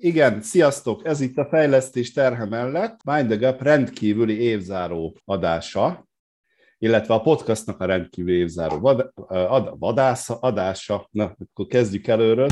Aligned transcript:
Igen, 0.00 0.42
sziasztok! 0.42 1.06
Ez 1.06 1.20
itt 1.20 1.36
a 1.36 1.46
Fejlesztés 1.50 2.12
terhe 2.12 2.44
mellett 2.44 3.00
Mind 3.04 3.26
the 3.26 3.36
Gap 3.36 3.62
rendkívüli 3.62 4.40
évzáró 4.40 5.16
adása, 5.24 6.08
illetve 6.78 7.14
a 7.14 7.20
podcastnak 7.20 7.80
a 7.80 7.84
rendkívüli 7.84 8.36
évzáró 8.36 8.78
vad, 8.78 9.12
ad, 9.28 9.78
vadásza, 9.78 10.34
adása. 10.34 11.08
Na, 11.10 11.24
akkor 11.24 11.66
kezdjük 11.66 12.06
előről. 12.06 12.48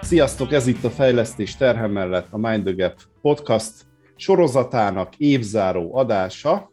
Sziasztok! 0.00 0.52
Ez 0.52 0.66
itt 0.66 0.84
a 0.84 0.90
Fejlesztés 0.90 1.56
terhe 1.56 1.86
mellett 1.86 2.26
a 2.30 2.38
Mind 2.38 2.64
the 2.64 2.72
Gap 2.72 3.00
podcast 3.22 3.86
sorozatának 4.16 5.16
évzáró 5.16 5.96
adása, 5.96 6.70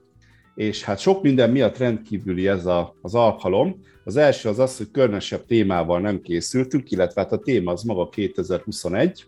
és 0.55 0.83
hát 0.83 0.99
sok 0.99 1.21
minden 1.21 1.49
miatt 1.49 1.77
rendkívüli 1.77 2.47
ez 2.47 2.65
a, 2.65 2.95
az 3.01 3.15
alkalom. 3.15 3.79
Az 4.03 4.15
első 4.15 4.49
az 4.49 4.59
az, 4.59 4.77
hogy 4.77 4.91
környesebb 4.91 5.45
témával 5.45 5.99
nem 5.99 6.21
készültünk, 6.21 6.91
illetve 6.91 7.21
hát 7.21 7.31
a 7.31 7.39
téma 7.39 7.71
az 7.71 7.83
maga 7.83 8.09
2021. 8.09 9.25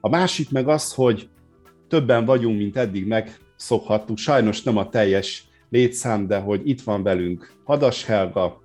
A 0.00 0.08
másik 0.08 0.50
meg 0.50 0.68
az, 0.68 0.94
hogy 0.94 1.28
többen 1.88 2.24
vagyunk, 2.24 2.58
mint 2.58 2.76
eddig 2.76 3.06
megszokhattuk. 3.06 4.18
Sajnos 4.18 4.62
nem 4.62 4.76
a 4.76 4.88
teljes 4.88 5.48
létszám, 5.70 6.26
de 6.26 6.38
hogy 6.38 6.68
itt 6.68 6.82
van 6.82 7.02
velünk 7.02 7.52
Hadas 7.64 8.04
Helga. 8.04 8.62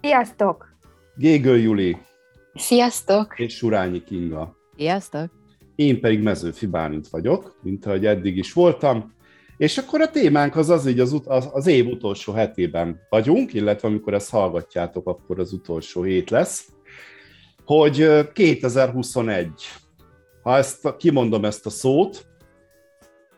Sziasztok! 0.00 0.74
Gégő 1.16 1.58
Juli. 1.58 1.96
Sziasztok! 2.54 3.38
És 3.38 3.54
Surányi 3.54 4.04
Kinga. 4.04 4.56
Sziasztok! 4.76 5.30
Én 5.74 6.00
pedig 6.00 6.22
Mezőfi 6.22 6.66
Bálint 6.66 7.08
vagyok, 7.08 7.58
mint 7.62 7.86
ahogy 7.86 8.06
eddig 8.06 8.36
is 8.36 8.52
voltam. 8.52 9.14
És 9.56 9.78
akkor 9.78 10.00
a 10.00 10.10
témánk 10.10 10.56
az 10.56 10.70
az, 10.70 10.82
hogy 10.82 11.00
az, 11.00 11.20
az, 11.24 11.48
az 11.52 11.66
év 11.66 11.86
utolsó 11.86 12.32
hetében 12.32 13.00
vagyunk, 13.08 13.54
illetve 13.54 13.88
amikor 13.88 14.14
ezt 14.14 14.30
hallgatjátok, 14.30 15.06
akkor 15.06 15.38
az 15.38 15.52
utolsó 15.52 16.02
hét 16.02 16.30
lesz, 16.30 16.68
hogy 17.64 18.32
2021, 18.32 19.50
ha 20.42 20.56
ezt, 20.56 20.96
kimondom 20.96 21.44
ezt 21.44 21.66
a 21.66 21.70
szót, 21.70 22.26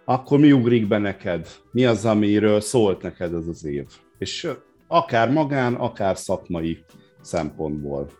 akkor 0.04 0.38
mi 0.38 0.52
ugrik 0.52 0.88
be 0.88 0.98
neked? 0.98 1.48
Mi 1.70 1.84
az, 1.84 2.04
amiről 2.04 2.60
szólt 2.60 3.02
neked 3.02 3.34
ez 3.34 3.46
az 3.46 3.64
év? 3.64 3.86
És 4.18 4.48
akár 4.86 5.30
magán, 5.30 5.74
akár 5.74 6.16
szakmai 6.16 6.84
szempontból. 7.20 8.10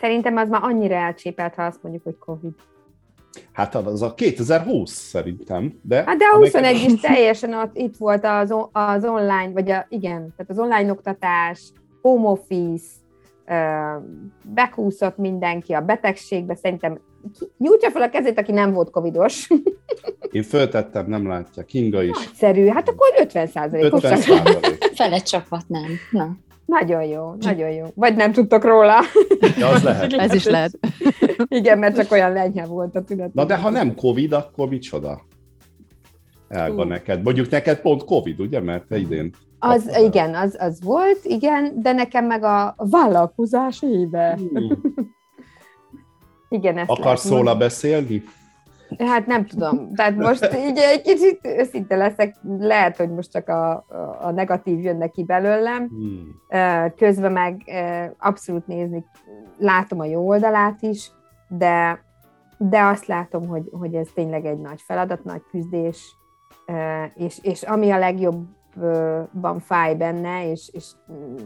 Szerintem 0.00 0.36
az 0.36 0.48
már 0.48 0.62
annyira 0.62 0.94
elcsépelt, 0.94 1.54
ha 1.54 1.62
azt 1.62 1.82
mondjuk, 1.82 2.04
hogy 2.04 2.18
Covid. 2.18 2.54
Hát 3.52 3.74
az 3.74 4.02
a 4.02 4.14
2020 4.14 4.90
szerintem. 4.90 5.78
De, 5.82 5.96
hát 6.06 6.16
de 6.16 6.24
a 6.32 6.36
21 6.36 6.74
is 6.74 7.00
teljesen 7.00 7.54
ott, 7.54 7.76
itt 7.76 7.96
volt 7.96 8.24
az, 8.24 8.54
az 8.72 9.04
online, 9.04 9.50
vagy 9.52 9.70
a, 9.70 9.86
igen, 9.88 10.34
tehát 10.36 10.50
az 10.50 10.58
online 10.58 10.90
oktatás, 10.90 11.60
home 12.02 12.28
office, 12.28 12.86
bekúszott 14.42 15.16
mindenki 15.16 15.72
a 15.72 15.80
betegségbe, 15.80 16.54
szerintem 16.54 17.00
nyújtja 17.58 17.90
fel 17.90 18.02
a 18.02 18.08
kezét, 18.08 18.38
aki 18.38 18.52
nem 18.52 18.72
volt 18.72 18.90
covidos. 18.90 19.48
Én 20.30 20.42
föltettem, 20.42 21.06
nem 21.06 21.28
látja, 21.28 21.64
Kinga 21.64 22.02
is. 22.02 22.16
Nagyszerű, 22.24 22.66
hát 22.66 22.88
akkor 22.88 23.08
50 23.18 23.46
százalékos. 23.46 24.02
50 24.02 24.16
százalék. 24.16 24.84
Fele 24.94 25.18
csapat 25.18 25.64
nem. 25.66 25.86
Na. 26.10 26.36
Nagyon 26.68 27.04
jó, 27.04 27.34
nagyon 27.38 27.70
jó. 27.70 27.84
Vagy 27.94 28.16
nem 28.16 28.32
tudtok 28.32 28.64
róla. 28.64 29.00
Ja, 29.58 29.68
az 29.68 29.82
lehet. 29.82 30.12
Ez 30.12 30.34
is 30.34 30.44
lehet. 30.44 30.78
Igen, 31.48 31.78
mert 31.78 31.96
csak 31.96 32.12
olyan 32.12 32.32
lenyhe 32.32 32.66
volt 32.66 32.96
a 32.96 33.04
tünet. 33.04 33.34
Na 33.34 33.44
de 33.44 33.56
ha 33.56 33.70
nem 33.70 33.94
Covid, 33.94 34.32
akkor 34.32 34.68
micsoda? 34.68 35.20
Elga 36.48 36.82
uh. 36.82 36.88
neked. 36.88 37.22
Mondjuk 37.22 37.50
neked 37.50 37.80
pont 37.80 38.04
Covid, 38.04 38.40
ugye? 38.40 38.60
Mert 38.60 38.86
te 38.86 38.98
idén. 38.98 39.32
Az, 39.58 39.84
kaptál. 39.84 40.04
igen, 40.04 40.34
az, 40.34 40.56
az 40.58 40.82
volt, 40.82 41.18
igen, 41.22 41.72
de 41.82 41.92
nekem 41.92 42.24
meg 42.26 42.42
a 42.42 42.74
vállalkozás 42.76 43.82
éve. 43.82 44.38
Uh. 44.52 44.72
igen, 46.48 46.78
ezt 46.78 46.90
Akarsz 46.90 47.28
róla 47.28 47.56
beszélni? 47.56 48.24
Hát 48.98 49.26
nem 49.26 49.46
tudom. 49.46 49.94
Tehát 49.94 50.16
most 50.16 50.54
így 50.54 50.78
egy 50.78 51.00
kicsit 51.00 51.40
őszinte 51.42 51.96
leszek, 51.96 52.36
lehet, 52.58 52.96
hogy 52.96 53.10
most 53.10 53.30
csak 53.30 53.48
a, 53.48 53.84
a 54.20 54.30
negatív 54.30 54.80
jönne 54.80 55.06
ki 55.06 55.24
belőlem. 55.24 55.88
Hmm. 55.88 56.92
Közben 56.96 57.32
meg 57.32 57.62
abszolút 58.18 58.66
nézni, 58.66 59.04
látom 59.58 60.00
a 60.00 60.04
jó 60.04 60.28
oldalát 60.28 60.82
is, 60.82 61.10
de, 61.48 62.04
de 62.58 62.82
azt 62.82 63.06
látom, 63.06 63.46
hogy, 63.46 63.68
hogy 63.70 63.94
ez 63.94 64.08
tényleg 64.14 64.44
egy 64.44 64.58
nagy 64.58 64.80
feladat, 64.80 65.24
nagy 65.24 65.42
küzdés, 65.50 66.16
és, 67.14 67.38
és 67.42 67.62
ami 67.62 67.90
a 67.90 67.98
legjobban 67.98 69.60
fáj 69.60 69.94
benne, 69.94 70.50
és, 70.50 70.70
és 70.72 70.86
mm, 71.12 71.36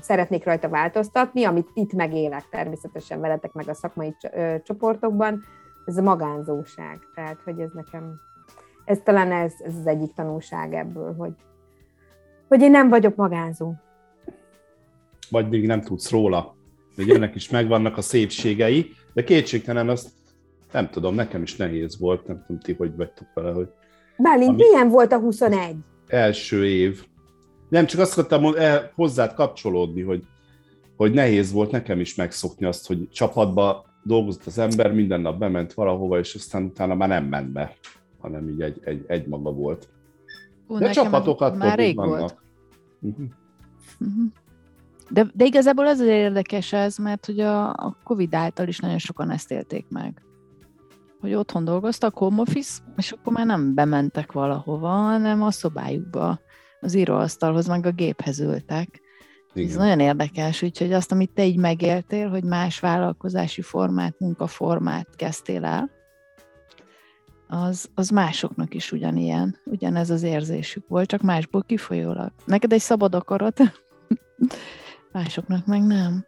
szeretnék 0.00 0.44
rajta 0.44 0.68
változtatni, 0.68 1.44
amit 1.44 1.68
itt 1.74 1.92
megélek 1.92 2.48
természetesen 2.50 3.20
veletek 3.20 3.52
meg 3.52 3.68
a 3.68 3.74
szakmai 3.74 4.16
csoportokban, 4.62 5.42
ez 5.84 5.96
a 5.96 6.02
magánzóság. 6.02 6.98
Tehát, 7.14 7.40
hogy 7.44 7.60
ez 7.60 7.70
nekem, 7.72 8.20
ez 8.84 8.98
talán 9.04 9.32
ez, 9.32 9.52
ez 9.64 9.76
az 9.76 9.86
egyik 9.86 10.12
tanulság 10.14 10.74
ebből, 10.74 11.14
hogy, 11.14 11.32
hogy 12.48 12.62
én 12.62 12.70
nem 12.70 12.88
vagyok 12.88 13.16
magánzó. 13.16 13.72
Vagy 15.30 15.48
még 15.48 15.66
nem 15.66 15.80
tudsz 15.80 16.10
róla. 16.10 16.54
Hogy 16.96 17.10
ennek 17.10 17.34
is 17.34 17.50
megvannak 17.50 17.96
a 17.96 18.02
szépségei, 18.02 18.90
de 19.12 19.24
kétségtelen 19.24 19.88
azt 19.88 20.10
nem 20.72 20.90
tudom, 20.90 21.14
nekem 21.14 21.42
is 21.42 21.56
nehéz 21.56 21.98
volt, 21.98 22.26
nem 22.26 22.44
tudom 22.46 22.60
ti, 22.60 22.72
hogy 22.72 22.96
vagytok 22.96 23.26
vele, 23.34 23.52
hogy... 23.52 23.68
Bálint, 24.16 24.56
milyen 24.56 24.88
volt 24.88 25.12
a 25.12 25.18
21? 25.18 25.76
Első 26.06 26.66
év. 26.66 27.04
Nem, 27.68 27.86
csak 27.86 28.00
azt 28.00 28.18
akartam 28.18 28.54
el, 28.56 28.92
hozzád 28.94 29.34
kapcsolódni, 29.34 30.02
hogy, 30.02 30.22
hogy 30.96 31.12
nehéz 31.12 31.52
volt 31.52 31.70
nekem 31.70 32.00
is 32.00 32.14
megszokni 32.14 32.66
azt, 32.66 32.86
hogy 32.86 33.08
csapatba 33.08 33.91
dolgozott 34.02 34.46
az 34.46 34.58
ember, 34.58 34.92
minden 34.92 35.20
nap 35.20 35.38
bement 35.38 35.72
valahova, 35.72 36.18
és 36.18 36.34
aztán 36.34 36.64
utána 36.64 36.94
már 36.94 37.08
nem 37.08 37.24
ment 37.24 37.52
be, 37.52 37.76
hanem 38.20 38.48
így 38.48 38.60
egy, 38.60 38.80
egy, 38.84 39.04
egy 39.06 39.26
maga 39.26 39.52
volt. 39.52 39.88
Hú, 40.66 40.78
De 40.78 40.90
csapatokat 40.90 41.56
már 41.56 41.78
rég 41.78 41.96
vannak. 41.96 42.18
volt. 42.18 42.38
Uh-huh. 43.00 43.26
Uh-huh. 44.00 44.24
De, 45.10 45.26
de 45.34 45.44
igazából 45.44 45.86
az 45.86 46.00
érdekes 46.00 46.72
ez, 46.72 46.96
mert 46.96 47.26
hogy 47.26 47.40
a, 47.40 47.68
a 47.68 47.96
Covid 48.04 48.34
által 48.34 48.68
is 48.68 48.78
nagyon 48.78 48.98
sokan 48.98 49.30
ezt 49.30 49.50
élték 49.50 49.86
meg. 49.88 50.22
Hogy 51.20 51.34
otthon 51.34 51.64
dolgoztak, 51.64 52.16
home 52.16 52.40
office, 52.40 52.82
és 52.96 53.12
akkor 53.12 53.32
már 53.32 53.46
nem 53.46 53.74
bementek 53.74 54.32
valahova, 54.32 54.88
hanem 54.88 55.42
a 55.42 55.50
szobájukba, 55.50 56.40
az 56.80 56.94
íróasztalhoz, 56.94 57.66
meg 57.66 57.86
a 57.86 57.90
géphez 57.90 58.40
ültek. 58.40 59.00
Igen. 59.54 59.68
Ez 59.68 59.76
nagyon 59.76 60.00
érdekes, 60.00 60.62
úgyhogy 60.62 60.92
azt, 60.92 61.12
amit 61.12 61.30
te 61.30 61.44
így 61.44 61.56
megéltél, 61.56 62.28
hogy 62.28 62.44
más 62.44 62.80
vállalkozási 62.80 63.62
formát, 63.62 64.14
munkaformát 64.18 65.08
kezdtél 65.16 65.64
el, 65.64 65.90
az, 67.48 67.88
az 67.94 68.08
másoknak 68.08 68.74
is 68.74 68.92
ugyanilyen, 68.92 69.56
ugyanez 69.64 70.10
az 70.10 70.22
érzésük 70.22 70.88
volt, 70.88 71.08
csak 71.08 71.20
másból 71.20 71.62
kifolyólag. 71.62 72.32
Neked 72.44 72.72
egy 72.72 72.80
szabad 72.80 73.14
akarat, 73.14 73.60
másoknak 75.12 75.66
meg 75.66 75.82
nem. 75.86 76.26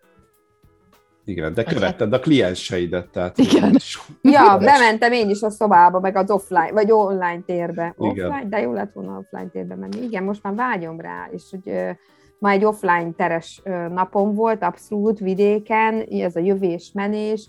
Igen, 1.25 1.55
de 1.55 1.63
követted 1.63 2.13
a 2.13 2.21
klienseidet, 2.21 3.09
tehát... 3.09 3.39
Igen. 3.39 3.77
Ja, 4.23 4.59
bementem 4.71 5.13
én 5.13 5.31
is 5.31 5.43
a 5.43 5.51
szobába, 5.51 6.01
meg 6.01 6.17
az 6.17 6.31
offline, 6.31 6.73
vagy 6.73 6.91
online 6.91 7.43
térbe. 7.47 7.95
Igen. 7.99 8.31
Offline, 8.31 8.49
de 8.49 8.61
jó 8.61 8.73
lett 8.73 8.93
volna 8.93 9.19
offline 9.19 9.49
térbe 9.49 9.75
menni. 9.75 10.03
Igen, 10.03 10.25
most 10.25 10.43
már 10.43 10.55
vágyom 10.55 11.01
rá, 11.01 11.29
és 11.33 11.43
hogy 11.51 11.73
Ma 12.45 12.51
egy 12.51 12.65
offline 12.65 13.11
teres 13.17 13.63
napom 13.91 14.35
volt, 14.35 14.63
abszolút 14.63 15.19
vidéken, 15.19 16.01
ez 16.01 16.37
a 16.37 16.41
jövés-menés, 16.41 17.49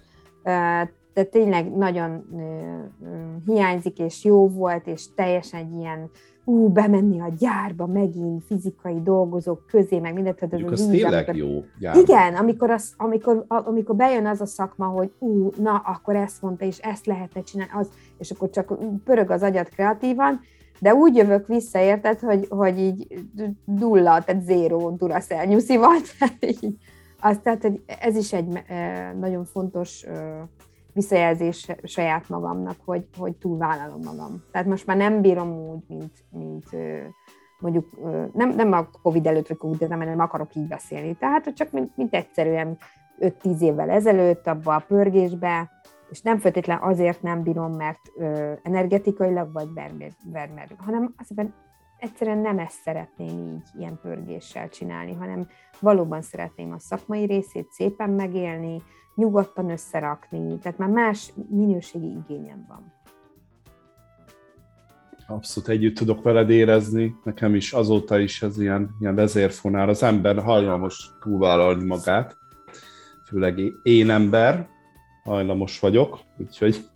de 1.14 1.24
tényleg 1.32 1.76
nagyon 1.76 2.26
hiányzik, 3.46 4.00
és 4.00 4.24
jó 4.24 4.48
volt, 4.48 4.88
és 4.88 5.14
teljesen 5.16 5.60
egy 5.60 5.74
ilyen 5.74 6.10
ú, 6.44 6.68
bemenni 6.68 7.20
a 7.20 7.34
gyárba 7.40 7.86
megint 7.86 8.44
fizikai 8.44 9.02
dolgozók 9.02 9.66
közé, 9.68 10.00
meg 10.00 10.14
mindent. 10.14 10.42
Ez 10.42 10.50
az, 10.52 10.72
az 10.72 10.88
tényleg 10.88 11.30
amikor, 11.30 11.36
jó. 11.36 11.64
Gyárba. 11.80 12.00
Igen, 12.00 12.36
amikor, 12.36 12.70
az, 12.70 12.94
amikor, 12.98 13.46
amikor 13.48 13.96
bejön 13.96 14.26
az 14.26 14.42
a 14.42 14.46
szakma, 14.46 14.86
hogy 14.86 15.12
ú, 15.20 15.50
na, 15.58 15.76
akkor 15.86 16.16
ezt 16.16 16.42
mondta, 16.42 16.66
és 16.66 16.78
ezt 16.78 17.06
lehetne 17.06 17.42
csinálni, 17.42 17.72
az, 17.76 17.90
és 18.18 18.32
akkor 18.32 18.50
csak 18.50 18.78
pörög 19.04 19.30
az 19.30 19.42
agyat 19.42 19.70
kreatívan, 19.70 20.40
de 20.80 20.94
úgy 20.94 21.16
jövök 21.16 21.48
vissza, 21.48 21.80
érted, 21.80 22.20
hogy, 22.20 22.48
hogy 22.50 22.80
így 22.80 23.26
nulla, 23.66 24.24
tehát 24.24 24.44
zéró 24.44 24.90
Duracell 24.90 25.46
nyuszi 25.46 25.78
volt. 25.78 26.06
Az, 27.22 27.40
tehát, 27.44 27.62
hogy 27.62 27.82
ez 28.00 28.16
is 28.16 28.34
egy 28.34 28.64
nagyon 29.20 29.46
fontos 29.46 30.06
visszajelzés 30.94 31.68
saját 31.84 32.30
magamnak, 32.30 32.76
hogy, 32.86 33.08
hogy 33.18 33.36
túlvállalom 33.36 34.02
magam. 34.04 34.44
Tehát 34.52 34.68
most 34.68 34.86
már 34.86 34.98
nem 34.98 35.22
bírom 35.22 35.50
úgy, 35.50 35.84
mint, 35.88 36.12
mint 36.30 36.66
mondjuk 37.60 37.90
nem, 38.34 38.50
nem 38.50 38.72
a 38.72 38.90
Covid 39.02 39.28
előtt, 39.28 39.48
vagy 39.48 39.58
Covid, 39.58 39.78
de 39.78 39.96
nem 39.96 40.20
akarok 40.20 40.56
így 40.56 40.68
beszélni. 40.68 41.16
Tehát 41.16 41.54
csak 41.54 41.72
mint, 41.72 41.98
mint 41.98 42.14
egyszerűen 42.14 42.78
5-10 43.20 43.60
évvel 43.60 43.90
ezelőtt 43.90 44.48
abba 44.48 44.76
a 44.76 44.84
pörgésbe, 44.88 45.70
és 46.10 46.22
nem 46.22 46.38
feltétlen 46.38 46.80
azért 46.82 47.22
nem 47.22 47.44
bírom, 47.44 47.76
mert 47.76 48.00
ö, 48.18 48.54
energetikailag 48.64 49.54
vagy 49.54 49.74
vermer, 49.74 50.12
vermer 50.32 50.68
hanem 50.78 51.14
azért 51.18 51.50
egyszerűen 51.98 52.38
nem 52.38 52.60
ezt 52.60 52.82
szeretném 52.84 53.38
így 53.38 53.80
ilyen 53.80 54.00
pörgéssel 54.02 54.70
csinálni, 54.70 55.14
hanem 55.14 55.48
valóban 55.80 56.22
szeretném 56.22 56.72
a 56.72 56.80
szakmai 56.80 57.26
részét 57.26 57.72
szépen 57.72 58.10
megélni, 58.10 58.82
nyugodtan 59.16 59.70
összerakni, 59.70 60.58
tehát 60.60 60.78
már 60.78 60.90
más 60.90 61.34
minőségi 61.50 62.18
igényem 62.26 62.66
van. 62.68 62.94
Abszolút 65.28 65.70
együtt 65.70 65.96
tudok 65.96 66.24
veled 66.24 66.50
érezni, 66.50 67.16
nekem 67.24 67.56
is 67.56 67.74
azóta 67.74 68.20
is 68.20 68.42
ez 68.42 68.60
ilyen, 68.60 68.96
ilyen 69.00 69.16
vezérfonál. 69.16 69.90
Az 69.90 70.04
ember 70.04 70.44
hajlamos 70.44 71.10
túlvállalni 71.20 71.86
magát, 71.86 72.38
főleg 73.28 73.60
én 73.84 74.10
ember, 74.10 74.70
hajlamos 75.26 75.80
vagyok, 75.80 76.20
úgyhogy 76.38 76.90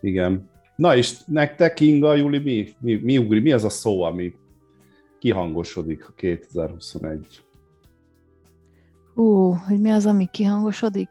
igen. 0.00 0.50
Na 0.76 0.96
és 0.96 1.24
nektek, 1.26 1.80
Inga, 1.80 2.14
Juli, 2.14 2.38
mi, 2.38 2.74
mi, 2.78 2.94
mi 2.94 3.18
ugri, 3.18 3.40
mi 3.40 3.52
az 3.52 3.64
a 3.64 3.68
szó, 3.68 4.02
ami 4.02 4.34
kihangosodik 5.18 6.08
a 6.08 6.12
2021? 6.16 7.42
Hú, 9.14 9.52
hogy 9.52 9.80
mi 9.80 9.90
az, 9.90 10.06
ami 10.06 10.28
kihangosodik? 10.30 11.08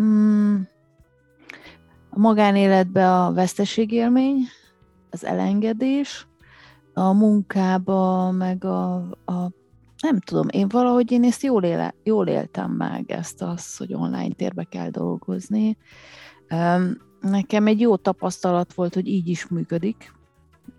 Mm, 0.00 0.56
a 2.10 2.18
magánéletbe 2.18 3.12
a 3.12 3.32
veszteségélmény, 3.32 4.36
az 5.10 5.24
elengedés, 5.24 6.26
a 6.94 7.12
munkába, 7.12 8.30
meg 8.30 8.64
a, 8.64 8.94
a 9.24 9.50
nem 10.02 10.20
tudom, 10.20 10.48
én 10.50 10.68
valahogy 10.68 11.12
én 11.12 11.24
ezt 11.24 11.42
jól, 11.42 11.62
éle, 11.62 11.94
jól 12.02 12.26
éltem 12.26 12.70
meg, 12.70 13.10
ezt 13.10 13.42
az, 13.42 13.76
hogy 13.76 13.94
online 13.94 14.34
térbe 14.34 14.64
kell 14.64 14.90
dolgozni. 14.90 15.76
Nekem 17.20 17.66
egy 17.66 17.80
jó 17.80 17.96
tapasztalat 17.96 18.74
volt, 18.74 18.94
hogy 18.94 19.08
így 19.08 19.28
is 19.28 19.46
működik, 19.46 20.14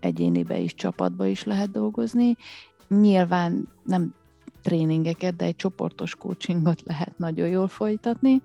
egyénibe 0.00 0.58
is, 0.58 0.74
csapatba 0.74 1.26
is 1.26 1.44
lehet 1.44 1.70
dolgozni. 1.70 2.36
Nyilván 2.88 3.68
nem 3.84 4.14
tréningeket, 4.62 5.36
de 5.36 5.44
egy 5.44 5.56
csoportos 5.56 6.14
coachingot 6.14 6.82
lehet 6.84 7.18
nagyon 7.18 7.48
jól 7.48 7.68
folytatni. 7.68 8.42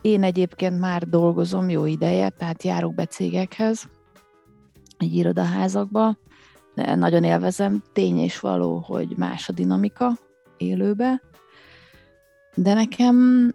Én 0.00 0.22
egyébként 0.22 0.78
már 0.78 1.08
dolgozom 1.08 1.68
jó 1.68 1.84
ideje, 1.84 2.28
tehát 2.28 2.62
járok 2.62 2.94
be 2.94 3.06
cégekhez, 3.06 3.88
egy 4.98 5.14
irodaházakba, 5.14 6.16
nagyon 6.74 7.24
élvezem, 7.24 7.82
tény 7.92 8.18
és 8.18 8.40
való, 8.40 8.78
hogy 8.78 9.14
más 9.16 9.48
a 9.48 9.52
dinamika 9.52 10.18
élőbe, 10.56 11.22
de 12.54 12.74
nekem 12.74 13.48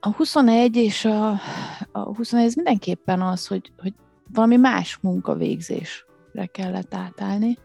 a 0.00 0.12
21 0.12 0.76
és 0.76 1.04
a, 1.04 1.30
a 1.92 2.00
21 2.00 2.46
ez 2.46 2.54
mindenképpen 2.54 3.22
az, 3.22 3.46
hogy, 3.46 3.72
hogy 3.78 3.94
valami 4.32 4.56
más 4.56 4.98
munkavégzésre 5.00 6.46
kellett 6.52 6.94
átállni, 6.94 7.58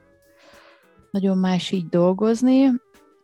nagyon 1.11 1.37
más 1.37 1.71
így 1.71 1.89
dolgozni, 1.89 2.71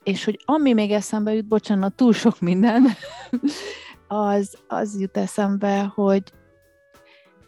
és 0.03 0.23
hogy 0.23 0.39
ami 0.45 0.73
még 0.73 0.91
eszembe 0.91 1.33
jut, 1.33 1.47
bocsánat, 1.47 1.93
túl 1.93 2.13
sok 2.13 2.39
minden, 2.39 2.87
az, 4.07 4.57
az 4.67 4.99
jut 4.99 5.17
eszembe, 5.17 5.91
hogy 5.95 6.23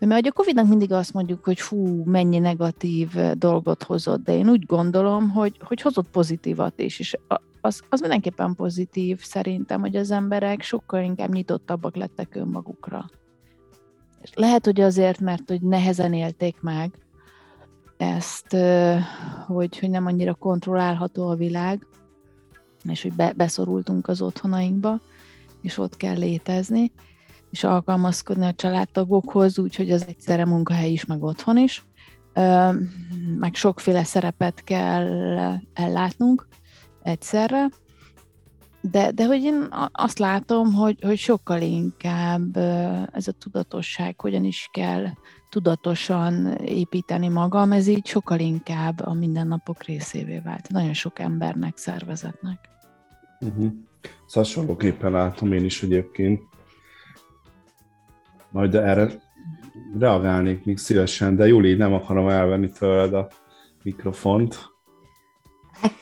mert 0.07 0.25
a 0.25 0.31
Covid-nak 0.31 0.68
mindig 0.68 0.92
azt 0.92 1.13
mondjuk, 1.13 1.44
hogy 1.44 1.60
fú, 1.60 2.04
mennyi 2.04 2.40
negatív 2.40 3.10
dolgot 3.34 3.84
hozott, 3.84 4.24
de 4.24 4.38
én 4.38 4.50
úgy 4.50 4.66
gondolom, 4.66 5.30
hogy, 5.30 5.60
hogy 5.63 5.81
hozott 5.81 6.10
pozitívat 6.10 6.80
is, 6.80 7.00
és 7.00 7.18
az, 7.62 7.81
az 7.90 8.00
mindenképpen 8.00 8.56
pozitív 8.56 9.22
szerintem, 9.22 9.80
hogy 9.80 9.96
az 9.96 10.12
emberek 10.12 10.62
sokkal 10.62 11.04
inkább 11.04 11.34
nyitottabbak 11.34 11.96
lettek 11.96 12.36
önmagukra. 12.36 13.10
És 14.22 14.34
lehet, 14.34 14.66
hogy 14.66 14.81
azért, 14.81 15.19
mert 15.19 15.50
hogy 15.50 15.62
nehezen 15.62 16.13
élték 16.13 16.62
meg 16.62 16.92
ezt, 17.98 18.57
hogy, 19.48 19.80
hogy 19.80 19.90
nem 19.90 20.06
annyira 20.06 20.34
kontrollálható 20.34 21.28
a 21.28 21.36
világ, 21.36 21.88
és 22.84 23.01
hogy 23.01 23.13
be, 23.13 23.34
beszorultunk 23.34 24.07
az 24.07 24.22
otthonainkba, 24.22 25.00
és 25.62 25.78
ott 25.78 25.98
kell 25.98 26.18
létezni, 26.18 26.92
és 27.50 27.63
alkalmazkodni 27.63 28.46
a 28.46 28.54
családtagokhoz, 28.54 29.60
úgyhogy 29.60 29.92
az 29.92 30.06
egyszerre 30.07 30.46
munkahely 30.46 30.92
is, 30.92 31.06
meg 31.06 31.24
otthon 31.24 31.57
is. 31.57 31.86
Meg 33.40 33.56
sokféle 33.56 34.04
szerepet 34.04 34.63
kell 34.63 35.07
ellátnunk 35.74 36.48
egyszerre, 37.01 37.69
de, 38.81 39.12
de 39.12 39.25
hogy 39.25 39.44
én 39.44 39.68
azt 39.92 40.19
látom, 40.19 40.74
hogy, 40.74 40.98
hogy 41.01 41.18
sokkal 41.18 41.62
inkább 41.62 42.57
ez 43.12 43.28
a 43.28 43.31
tudatosság, 43.31 44.19
hogyan 44.19 44.44
is 44.44 44.69
kell 44.72 45.06
tudatosan 45.50 46.56
építeni 46.56 47.28
magam, 47.28 47.72
ez 47.72 47.88
így 47.88 48.06
sokkal 48.06 48.40
inkább 48.40 49.00
a 49.00 49.13
mindennapok 49.13 49.84
részévé 49.84 50.40
vált. 50.40 50.69
Nagyon 50.69 50.94
sok 50.94 51.19
embernek, 51.19 51.78
szervezetnek. 51.78 52.69
Uh-huh. 53.40 53.72
Hasonlóképpen 54.34 55.12
látom 55.12 55.54
én 55.54 55.66
is 55.66 55.84
egyébként. 55.84 56.42
Majd 58.51 58.75
erre 58.75 59.07
reagálnék 60.00 60.66
még 60.66 60.78
szívesen, 60.78 61.36
de 61.36 61.48
Juli, 61.48 61.74
nem 61.74 61.94
akarom 61.94 62.30
elvenni 62.30 62.69
tőled 62.69 63.13
a 63.13 63.28
mikrofont. 63.84 64.69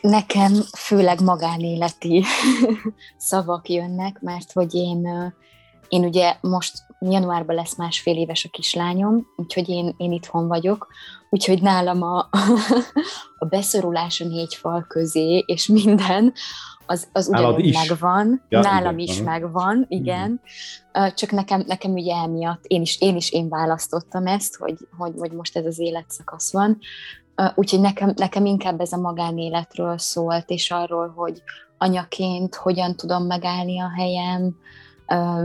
Nekem 0.01 0.53
főleg 0.77 1.21
magánéleti 1.21 2.23
szavak 3.17 3.69
jönnek, 3.69 4.19
mert 4.21 4.51
hogy 4.51 4.73
én, 4.73 5.07
én 5.87 6.03
ugye 6.05 6.35
most 6.41 6.73
januárban 6.99 7.55
lesz 7.55 7.77
másfél 7.77 8.17
éves 8.17 8.45
a 8.45 8.49
kislányom, 8.49 9.27
úgyhogy 9.35 9.69
én, 9.69 9.93
én 9.97 10.11
itthon 10.11 10.47
vagyok, 10.47 10.87
úgyhogy 11.29 11.61
nálam 11.61 12.01
a, 12.01 12.29
a 13.39 13.45
beszorulás 13.45 14.21
a 14.21 14.25
négy 14.25 14.55
fal 14.55 14.85
közé, 14.87 15.43
és 15.45 15.67
minden, 15.67 16.33
az, 16.87 17.07
az 17.11 17.27
ugyanúgy 17.27 17.65
is. 17.65 17.87
megvan, 17.87 18.43
ja, 18.49 18.59
nálam 18.59 18.97
igen, 18.97 19.13
is 19.13 19.21
van. 19.21 19.31
megvan, 19.31 19.85
igen, 19.87 20.41
igen. 20.93 21.13
csak 21.15 21.31
nekem, 21.31 21.63
nekem 21.67 21.91
ugye 21.91 22.15
emiatt, 22.15 22.63
én 22.65 22.81
is, 22.81 23.01
én 23.01 23.15
is 23.15 23.31
én 23.31 23.49
választottam 23.49 24.27
ezt, 24.27 24.55
hogy, 24.55 24.77
hogy, 24.97 25.13
hogy 25.17 25.31
most 25.31 25.57
ez 25.57 25.65
az 25.65 25.79
életszakasz 25.79 26.51
van, 26.51 26.77
úgyhogy 27.55 27.79
nekem, 27.79 28.13
nekem 28.15 28.45
inkább 28.45 28.79
ez 28.79 28.91
a 28.91 28.97
magánéletről 28.97 29.97
szólt, 29.97 30.49
és 30.49 30.71
arról, 30.71 31.13
hogy 31.15 31.41
anyaként 31.77 32.55
hogyan 32.55 32.95
tudom 32.95 33.25
megállni 33.25 33.81
a 33.81 33.91
helyem, 33.95 34.55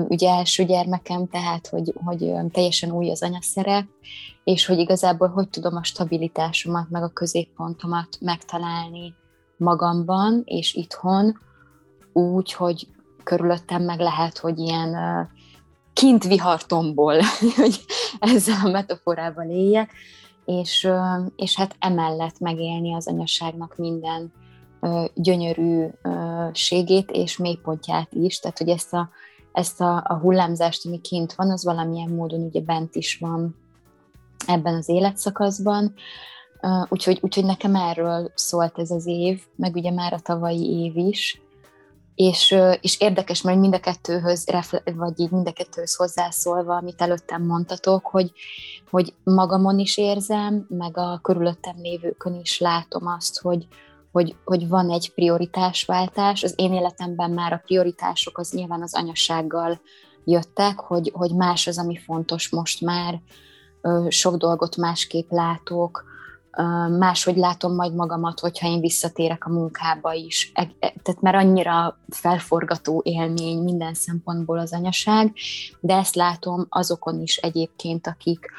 ugye 0.08 0.30
első 0.30 0.64
gyermekem, 0.64 1.28
tehát 1.28 1.66
hogy, 1.66 1.92
hogy 2.04 2.32
teljesen 2.50 2.90
új 2.90 3.10
az 3.10 3.22
anyaszerep, 3.22 3.86
és 4.44 4.66
hogy 4.66 4.78
igazából 4.78 5.28
hogy 5.28 5.48
tudom 5.48 5.76
a 5.76 5.84
stabilitásomat, 5.84 6.90
meg 6.90 7.02
a 7.02 7.08
középpontomat 7.08 8.08
megtalálni 8.20 9.14
magamban 9.62 10.43
és 10.44 10.75
itthon, 10.75 11.38
úgy, 12.12 12.52
hogy 12.52 12.88
körülöttem 13.25 13.83
meg 13.83 13.99
lehet, 13.99 14.38
hogy 14.38 14.59
ilyen 14.59 14.97
kint 15.92 16.25
vihartomból, 16.25 17.14
hogy 17.57 17.85
ezzel 18.19 18.59
a 18.64 18.71
metaforával 18.71 19.49
éljek, 19.50 19.90
és, 20.45 20.88
és 21.37 21.57
hát 21.57 21.76
emellett 21.78 22.38
megélni 22.38 22.95
az 22.95 23.09
anyaságnak 23.09 23.76
minden 23.76 24.33
gyönyörűségét 25.14 27.11
és 27.11 27.37
mélypontját 27.37 28.12
is, 28.12 28.38
tehát 28.38 28.59
hogy 28.59 28.69
ezt 28.69 28.92
a, 28.92 29.11
ezt 29.52 29.81
a, 29.81 30.04
a 30.07 30.14
hullámzást, 30.14 30.87
ami 30.87 31.00
kint 31.00 31.35
van, 31.35 31.50
az 31.50 31.64
valamilyen 31.64 32.11
módon 32.11 32.40
ugye 32.40 32.61
bent 32.61 32.95
is 32.95 33.19
van 33.21 33.57
ebben 34.47 34.75
az 34.75 34.88
életszakaszban, 34.88 35.95
úgyhogy, 36.88 37.19
úgyhogy 37.21 37.45
nekem 37.45 37.75
erről 37.75 38.33
szólt 38.35 38.78
ez 38.78 38.90
az 38.90 39.07
év, 39.07 39.42
meg 39.57 39.75
ugye 39.75 39.90
már 39.90 40.12
a 40.12 40.19
tavalyi 40.19 40.85
év 40.85 40.97
is, 40.97 41.40
és, 42.14 42.57
és 42.81 43.00
érdekes, 43.00 43.42
mert 43.42 43.59
mind 43.59 43.75
a 43.75 43.81
kettőhöz, 43.81 44.47
vagy 44.97 45.21
így 45.21 45.31
mind 45.31 45.49
a 45.49 45.52
kettőhöz 45.52 45.95
hozzászólva, 45.95 46.76
amit 46.76 47.02
előttem 47.02 47.42
mondtatok, 47.42 48.07
hogy, 48.07 48.33
hogy 48.90 49.14
magamon 49.25 49.78
is 49.78 49.97
érzem, 49.97 50.66
meg 50.69 50.97
a 50.97 51.19
körülöttem 51.23 51.75
lévőkön 51.83 52.35
is 52.35 52.59
látom 52.61 53.07
azt, 53.07 53.40
hogy, 53.40 53.66
hogy, 54.12 54.37
hogy 54.45 54.69
van 54.69 54.90
egy 54.90 55.12
prioritásváltás. 55.14 56.42
Az 56.42 56.54
én 56.57 56.73
életemben 56.73 57.31
már 57.31 57.52
a 57.52 57.62
prioritások 57.64 58.38
az 58.38 58.50
nyilván 58.50 58.83
az 58.83 58.95
anyasággal 58.95 59.81
jöttek, 60.25 60.78
hogy, 60.78 61.11
hogy 61.14 61.35
más 61.35 61.66
az, 61.66 61.78
ami 61.78 61.97
fontos 61.97 62.49
most 62.49 62.81
már, 62.81 63.21
sok 64.09 64.37
dolgot 64.37 64.76
másképp 64.76 65.31
látok, 65.31 66.04
máshogy 66.99 67.37
látom 67.37 67.75
majd 67.75 67.94
magamat, 67.94 68.40
hogyha 68.40 68.66
én 68.68 68.80
visszatérek 68.80 69.47
a 69.47 69.50
munkába 69.50 70.12
is. 70.12 70.50
E, 70.54 70.61
e, 70.61 70.92
tehát 71.02 71.21
mert 71.21 71.37
annyira 71.37 71.99
felforgató 72.09 73.02
élmény 73.04 73.62
minden 73.62 73.94
szempontból 73.94 74.59
az 74.59 74.73
anyaság, 74.73 75.32
de 75.80 75.97
ezt 75.97 76.14
látom 76.14 76.66
azokon 76.68 77.21
is 77.21 77.37
egyébként, 77.37 78.06
akik, 78.06 78.50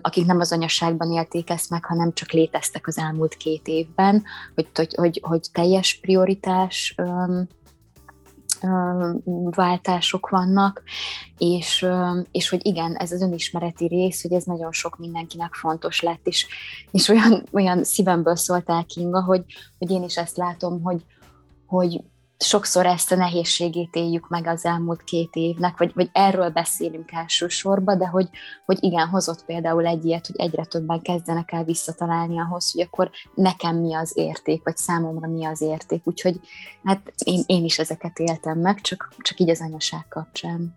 akik 0.00 0.26
nem 0.26 0.40
az 0.40 0.52
anyaságban 0.52 1.12
élték 1.12 1.50
ezt 1.50 1.70
meg, 1.70 1.84
hanem 1.84 2.12
csak 2.12 2.30
léteztek 2.30 2.86
az 2.86 2.98
elmúlt 2.98 3.34
két 3.34 3.66
évben, 3.66 4.22
hogy, 4.54 4.68
hogy, 4.74 4.94
hogy, 4.94 5.20
hogy 5.22 5.46
teljes 5.52 5.98
prioritás 6.00 6.94
váltások 9.50 10.28
vannak, 10.28 10.82
és, 11.38 11.86
és 12.30 12.48
hogy 12.48 12.66
igen, 12.66 12.94
ez 12.94 13.12
az 13.12 13.22
önismereti 13.22 13.86
rész, 13.86 14.22
hogy 14.22 14.32
ez 14.32 14.44
nagyon 14.44 14.72
sok 14.72 14.98
mindenkinek 14.98 15.54
fontos 15.54 16.00
lett, 16.00 16.26
és, 16.26 16.46
és 16.90 17.08
olyan, 17.08 17.46
olyan 17.52 17.84
szívemből 17.84 18.36
szóltál 18.36 18.84
Kinga, 18.84 19.22
hogy, 19.22 19.44
hogy 19.78 19.90
én 19.90 20.02
is 20.02 20.16
ezt 20.16 20.36
látom, 20.36 20.82
hogy, 20.82 21.04
hogy 21.66 22.00
sokszor 22.42 22.86
ezt 22.86 23.12
a 23.12 23.16
nehézségét 23.16 23.94
éljük 23.94 24.28
meg 24.28 24.46
az 24.46 24.64
elmúlt 24.64 25.04
két 25.04 25.34
évnek, 25.34 25.78
vagy, 25.78 25.92
vagy 25.94 26.10
erről 26.12 26.50
beszélünk 26.50 27.12
elsősorban, 27.12 27.98
de 27.98 28.06
hogy, 28.06 28.28
hogy 28.64 28.78
igen, 28.80 29.08
hozott 29.08 29.44
például 29.44 29.86
egy 29.86 30.04
ilyet, 30.04 30.26
hogy 30.26 30.36
egyre 30.36 30.64
többen 30.64 31.00
kezdenek 31.02 31.52
el 31.52 31.64
visszatalálni 31.64 32.40
ahhoz, 32.40 32.72
hogy 32.72 32.80
akkor 32.80 33.10
nekem 33.34 33.76
mi 33.76 33.94
az 33.94 34.12
érték, 34.14 34.62
vagy 34.64 34.76
számomra 34.76 35.28
mi 35.28 35.44
az 35.44 35.60
érték. 35.60 36.06
Úgyhogy 36.06 36.40
hát 36.84 37.12
én, 37.24 37.42
én 37.46 37.64
is 37.64 37.78
ezeket 37.78 38.18
éltem 38.18 38.58
meg, 38.58 38.80
csak, 38.80 39.14
csak 39.18 39.38
így 39.38 39.50
az 39.50 39.60
anyaság 39.60 40.08
kapcsán. 40.08 40.74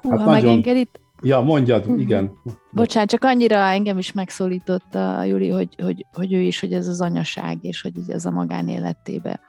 Hú, 0.00 0.10
hát 0.10 0.18
ha 0.18 0.24
nagyon... 0.24 0.44
megengedít, 0.44 1.00
Ja, 1.22 1.40
mondjad, 1.40 1.80
uh-huh. 1.80 2.00
igen. 2.00 2.32
Bocsánat, 2.72 3.08
csak 3.08 3.24
annyira 3.24 3.56
engem 3.56 3.98
is 3.98 4.12
megszólított 4.12 4.94
a 4.94 5.22
Juli, 5.22 5.48
hogy, 5.48 5.74
hogy, 5.82 6.06
hogy 6.12 6.32
ő 6.32 6.40
is, 6.40 6.60
hogy 6.60 6.72
ez 6.72 6.88
az 6.88 7.00
anyaság, 7.00 7.58
és 7.60 7.82
hogy 7.82 7.92
ez 8.08 8.24
a 8.24 8.30
magánéletébe 8.30 9.40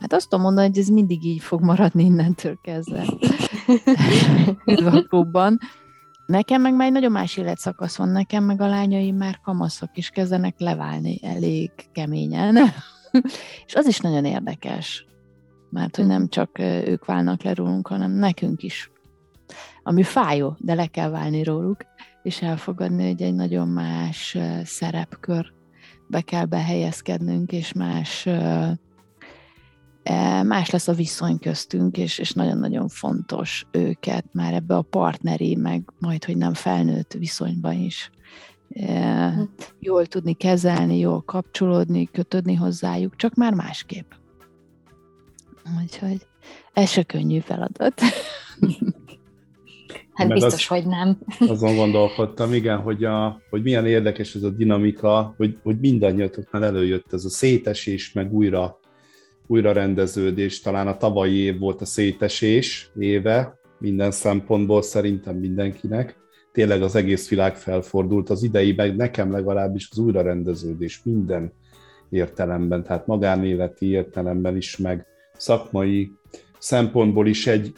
Hát 0.00 0.12
azt 0.12 0.28
tudom 0.28 0.44
mondani, 0.44 0.68
hogy 0.68 0.78
ez 0.78 0.88
mindig 0.88 1.24
így 1.24 1.42
fog 1.42 1.60
maradni 1.60 2.04
innentől 2.04 2.58
kezdve. 2.62 3.04
Üdvakóban. 4.72 5.58
Nekem 6.26 6.62
meg 6.62 6.74
már 6.74 6.86
egy 6.86 6.92
nagyon 6.92 7.12
más 7.12 7.36
életszakasz 7.36 7.96
van, 7.96 8.08
nekem 8.08 8.44
meg 8.44 8.60
a 8.60 8.66
lányaim 8.66 9.16
már 9.16 9.40
kamaszok 9.40 9.90
is 9.94 10.08
kezdenek 10.08 10.54
leválni 10.58 11.18
elég 11.22 11.70
keményen. 11.92 12.56
és 13.66 13.74
az 13.74 13.86
is 13.86 13.98
nagyon 13.98 14.24
érdekes, 14.24 15.06
mert 15.70 15.96
hogy 15.96 16.06
nem 16.06 16.28
csak 16.28 16.58
ők 16.58 17.04
válnak 17.04 17.42
le 17.42 17.54
rólunk, 17.54 17.88
hanem 17.88 18.10
nekünk 18.10 18.62
is. 18.62 18.90
Ami 19.82 20.02
fájó, 20.02 20.56
de 20.58 20.74
le 20.74 20.86
kell 20.86 21.10
válni 21.10 21.42
róluk, 21.42 21.84
és 22.22 22.42
elfogadni, 22.42 23.06
hogy 23.06 23.22
egy 23.22 23.34
nagyon 23.34 23.68
más 23.68 24.38
szerepkörbe 24.64 26.20
kell 26.24 26.44
behelyezkednünk, 26.44 27.52
és 27.52 27.72
más 27.72 28.28
más 30.42 30.70
lesz 30.70 30.88
a 30.88 30.92
viszony 30.92 31.38
köztünk, 31.38 31.96
és, 31.96 32.18
és 32.18 32.32
nagyon-nagyon 32.32 32.88
fontos 32.88 33.66
őket 33.70 34.24
már 34.32 34.54
ebbe 34.54 34.76
a 34.76 34.82
partneri, 34.82 35.54
meg 35.54 35.92
majd, 35.98 36.24
hogy 36.24 36.36
nem 36.36 36.54
felnőtt 36.54 37.12
viszonyban 37.12 37.72
is 37.72 38.10
e, 38.70 39.28
hm. 39.30 39.42
jól 39.80 40.06
tudni 40.06 40.34
kezelni, 40.34 40.98
jól 40.98 41.22
kapcsolódni, 41.22 42.08
kötődni 42.12 42.54
hozzájuk, 42.54 43.16
csak 43.16 43.34
már 43.34 43.54
másképp. 43.54 44.10
Úgyhogy 45.82 46.26
ez 46.72 46.90
se 46.90 47.02
könnyű 47.02 47.38
feladat. 47.38 48.00
Hát 50.12 50.28
Meg 50.28 50.36
biztos, 50.36 50.52
az, 50.52 50.66
hogy 50.66 50.86
nem. 50.86 51.18
Azon 51.52 51.76
gondolkodtam, 51.76 52.52
igen, 52.52 52.78
hogy, 52.78 53.04
a, 53.04 53.40
hogy 53.50 53.62
milyen 53.62 53.86
érdekes 53.86 54.34
ez 54.34 54.42
a 54.42 54.50
dinamika, 54.50 55.34
hogy, 55.36 55.58
hogy 55.62 55.78
mindannyiatoknál 55.80 56.64
előjött 56.64 57.12
ez 57.12 57.24
a 57.24 57.28
szétesés, 57.28 58.12
meg 58.12 58.32
újra 58.32 58.78
újrarendeződés, 59.46 60.60
talán 60.60 60.86
a 60.86 60.96
tavalyi 60.96 61.36
év 61.36 61.58
volt 61.58 61.80
a 61.80 61.84
szétesés 61.84 62.90
éve, 62.98 63.58
minden 63.78 64.10
szempontból 64.10 64.82
szerintem 64.82 65.36
mindenkinek. 65.36 66.16
Tényleg 66.52 66.82
az 66.82 66.94
egész 66.94 67.28
világ 67.28 67.56
felfordult 67.56 68.30
az 68.30 68.42
ideiben, 68.42 68.94
nekem 68.94 69.30
legalábbis 69.32 69.88
az 69.90 69.98
újrarendeződés 69.98 71.00
minden 71.04 71.52
értelemben, 72.10 72.82
tehát 72.82 73.06
magánéleti 73.06 73.86
értelemben 73.86 74.56
is, 74.56 74.76
meg 74.76 75.06
szakmai 75.36 76.12
szempontból 76.58 77.26
is 77.26 77.46
egy 77.46 77.72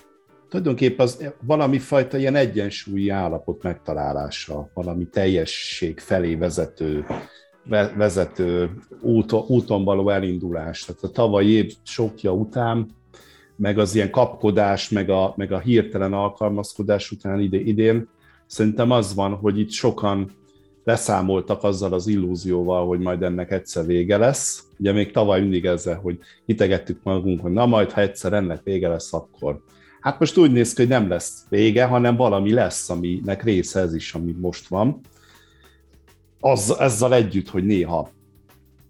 tulajdonképpen 0.48 1.06
az 1.06 1.32
valami 1.40 1.78
fajta 1.78 2.16
ilyen 2.16 2.34
egyensúlyi 2.34 3.08
állapot 3.08 3.62
megtalálása, 3.62 4.70
valami 4.74 5.06
teljesség 5.06 5.98
felé 5.98 6.34
vezető 6.34 7.06
vezető 7.96 8.70
út, 9.00 9.32
úton 9.32 9.84
való 9.84 10.10
elindulás. 10.10 10.84
Tehát 10.84 11.02
a 11.02 11.10
tavalyi 11.10 11.50
év 11.50 11.74
sokja 11.82 12.32
után, 12.32 12.88
meg 13.56 13.78
az 13.78 13.94
ilyen 13.94 14.10
kapkodás, 14.10 14.88
meg 14.88 15.10
a, 15.10 15.32
meg 15.36 15.52
a 15.52 15.58
hirtelen 15.58 16.12
alkalmazkodás 16.12 17.10
után 17.10 17.40
ide, 17.40 17.60
idén, 17.60 18.08
szerintem 18.46 18.90
az 18.90 19.14
van, 19.14 19.34
hogy 19.34 19.58
itt 19.58 19.70
sokan 19.70 20.30
leszámoltak 20.84 21.62
azzal 21.62 21.92
az 21.92 22.06
illúzióval, 22.06 22.86
hogy 22.86 22.98
majd 22.98 23.22
ennek 23.22 23.50
egyszer 23.50 23.86
vége 23.86 24.16
lesz. 24.16 24.64
Ugye 24.78 24.92
még 24.92 25.12
tavaly 25.12 25.40
mindig 25.40 25.64
ezzel, 25.64 25.96
hogy 25.96 26.18
hitegettük 26.46 27.00
magunk, 27.02 27.40
hogy 27.40 27.52
na 27.52 27.66
majd, 27.66 27.90
ha 27.90 28.00
egyszer 28.00 28.32
ennek 28.32 28.62
vége 28.62 28.88
lesz, 28.88 29.12
akkor. 29.12 29.62
Hát 30.00 30.18
most 30.18 30.38
úgy 30.38 30.52
néz 30.52 30.72
ki, 30.72 30.80
hogy 30.80 30.90
nem 30.90 31.08
lesz 31.08 31.44
vége, 31.48 31.84
hanem 31.84 32.16
valami 32.16 32.52
lesz, 32.52 32.90
aminek 32.90 33.42
része 33.42 33.80
ez 33.80 33.94
is, 33.94 34.14
ami 34.14 34.34
most 34.40 34.68
van 34.68 35.00
az, 36.40 36.76
ezzel 36.78 37.14
együtt, 37.14 37.48
hogy 37.48 37.64
néha 37.64 38.10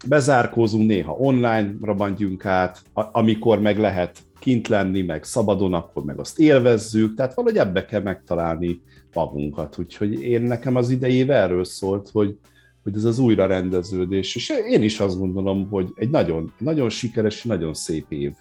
bezárkózunk, 0.07 0.87
néha 0.87 1.13
online 1.13 1.73
rabantjunk 1.81 2.45
át, 2.45 2.81
amikor 2.93 3.59
meg 3.59 3.77
lehet 3.77 4.19
kint 4.39 4.67
lenni, 4.67 5.01
meg 5.01 5.23
szabadon, 5.23 5.73
akkor 5.73 6.03
meg 6.03 6.19
azt 6.19 6.39
élvezzük, 6.39 7.15
tehát 7.15 7.33
valahogy 7.33 7.57
ebbe 7.57 7.85
kell 7.85 8.01
megtalálni 8.01 8.81
magunkat. 9.13 9.77
Úgyhogy 9.77 10.21
én 10.21 10.41
nekem 10.41 10.75
az 10.75 10.89
idei 10.89 11.29
erről 11.29 11.63
szólt, 11.63 12.09
hogy, 12.09 12.37
hogy 12.83 12.95
ez 12.95 13.03
az 13.03 13.19
újrarendeződés, 13.19 14.35
és 14.35 14.53
én 14.69 14.83
is 14.83 14.99
azt 14.99 15.19
gondolom, 15.19 15.67
hogy 15.69 15.89
egy 15.95 16.09
nagyon, 16.09 16.53
nagyon 16.57 16.89
sikeres, 16.89 17.43
nagyon 17.43 17.73
szép 17.73 18.05
év 18.11 18.33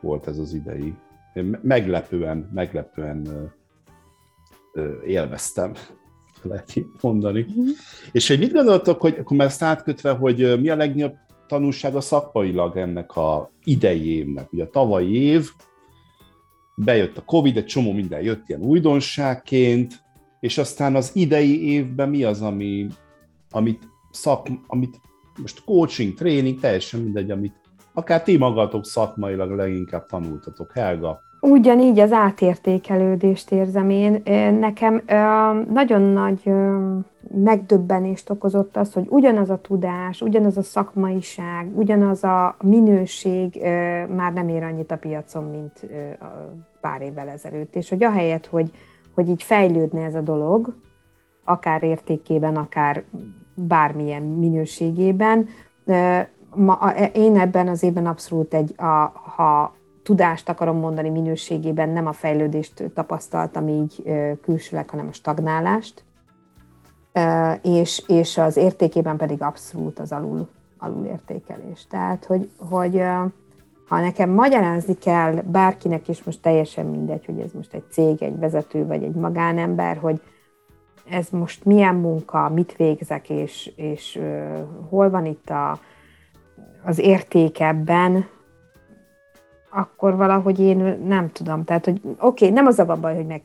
volt 0.00 0.26
ez 0.26 0.38
az 0.38 0.54
idei. 0.54 0.94
Én 1.34 1.58
meglepően, 1.62 2.50
meglepően 2.54 3.52
élveztem 5.06 5.72
lehet 6.46 6.74
mondani. 7.00 7.46
Mm. 7.60 7.68
És 8.12 8.28
hogy 8.28 8.38
mit 8.38 8.52
gondoltok, 8.52 9.00
hogy 9.00 9.16
akkor 9.20 9.36
már 9.36 9.46
ezt 9.46 9.62
átkötve, 9.62 10.10
hogy 10.10 10.60
mi 10.60 10.68
a 10.68 10.76
legnagyobb 10.76 11.14
tanulsága 11.46 12.00
szakmailag 12.00 12.76
ennek 12.76 13.16
a 13.16 13.50
idei 13.64 14.16
évnek? 14.16 14.52
Ugye 14.52 14.64
a 14.64 14.70
tavalyi 14.70 15.14
év, 15.14 15.50
bejött 16.76 17.16
a 17.16 17.24
Covid, 17.24 17.56
egy 17.56 17.66
csomó 17.66 17.92
minden 17.92 18.22
jött 18.22 18.48
ilyen 18.48 18.60
újdonságként, 18.60 20.04
és 20.40 20.58
aztán 20.58 20.94
az 20.94 21.10
idei 21.14 21.70
évben 21.70 22.08
mi 22.08 22.24
az, 22.24 22.42
ami, 22.42 22.86
amit, 23.50 23.88
szak, 24.10 24.48
amit 24.66 25.00
most 25.40 25.64
coaching, 25.64 26.14
tréning, 26.14 26.60
teljesen 26.60 27.00
mindegy, 27.00 27.30
amit 27.30 27.54
akár 27.92 28.22
ti 28.22 28.36
magatok 28.36 28.86
szakmailag 28.86 29.50
leginkább 29.50 30.06
tanultatok. 30.06 30.72
Helga, 30.72 31.20
Ugyanígy 31.40 31.98
az 31.98 32.12
átértékelődést 32.12 33.50
érzem 33.50 33.90
én. 33.90 34.22
Nekem 34.58 35.02
nagyon 35.72 36.00
nagy 36.00 36.52
megdöbbenést 37.34 38.30
okozott 38.30 38.76
az, 38.76 38.92
hogy 38.92 39.06
ugyanaz 39.08 39.50
a 39.50 39.60
tudás, 39.60 40.20
ugyanaz 40.20 40.56
a 40.56 40.62
szakmaiság, 40.62 41.70
ugyanaz 41.74 42.24
a 42.24 42.56
minőség 42.62 43.60
már 44.16 44.32
nem 44.32 44.48
ér 44.48 44.62
annyit 44.62 44.90
a 44.90 44.96
piacon, 44.96 45.44
mint 45.44 45.86
pár 46.80 47.00
évvel 47.02 47.28
ezelőtt. 47.28 47.76
És 47.76 47.88
hogy 47.88 48.04
ahelyett, 48.04 48.46
hogy, 48.46 48.70
hogy 49.14 49.28
így 49.28 49.42
fejlődne 49.42 50.04
ez 50.04 50.14
a 50.14 50.20
dolog, 50.20 50.74
akár 51.44 51.82
értékében, 51.82 52.56
akár 52.56 53.04
bármilyen 53.54 54.22
minőségében, 54.22 55.48
ma, 56.54 56.92
én 57.12 57.38
ebben 57.38 57.68
az 57.68 57.82
évben 57.82 58.06
abszolút 58.06 58.54
egy, 58.54 58.74
a, 58.76 59.12
ha 59.36 59.74
tudást 60.06 60.48
akarom 60.48 60.76
mondani 60.76 61.08
minőségében, 61.08 61.88
nem 61.88 62.06
a 62.06 62.12
fejlődést 62.12 62.90
tapasztaltam 62.94 63.68
így 63.68 64.02
külsőleg, 64.42 64.90
hanem 64.90 65.08
a 65.08 65.12
stagnálást, 65.12 66.04
és, 67.62 68.02
és 68.06 68.38
az 68.38 68.56
értékében 68.56 69.16
pedig 69.16 69.42
abszolút 69.42 69.98
az 69.98 70.12
alul, 70.12 70.48
alulértékelés. 70.78 71.86
Tehát, 71.86 72.24
hogy, 72.24 72.50
hogy 72.58 73.02
ha 73.88 74.00
nekem 74.00 74.30
magyarázni 74.30 74.98
kell 74.98 75.34
bárkinek, 75.34 76.08
és 76.08 76.24
most 76.24 76.42
teljesen 76.42 76.86
mindegy, 76.86 77.24
hogy 77.24 77.40
ez 77.40 77.52
most 77.52 77.74
egy 77.74 77.84
cég, 77.90 78.22
egy 78.22 78.38
vezető, 78.38 78.86
vagy 78.86 79.02
egy 79.02 79.14
magánember, 79.14 79.96
hogy 79.96 80.20
ez 81.10 81.28
most 81.30 81.64
milyen 81.64 81.94
munka, 81.94 82.48
mit 82.48 82.76
végzek, 82.76 83.30
és, 83.30 83.72
és 83.76 84.20
hol 84.88 85.10
van 85.10 85.26
itt 85.26 85.50
a, 85.50 85.78
az 86.84 86.98
érték 86.98 87.60
ebben, 87.60 88.26
akkor 89.70 90.16
valahogy 90.16 90.60
én 90.60 90.98
nem 91.06 91.30
tudom. 91.32 91.64
Tehát, 91.64 91.84
hogy 91.84 92.00
oké, 92.04 92.16
okay, 92.20 92.50
nem 92.50 92.66
az 92.66 92.78
a 92.78 92.96
baj, 93.00 93.14
hogy 93.14 93.26
meg, 93.26 93.42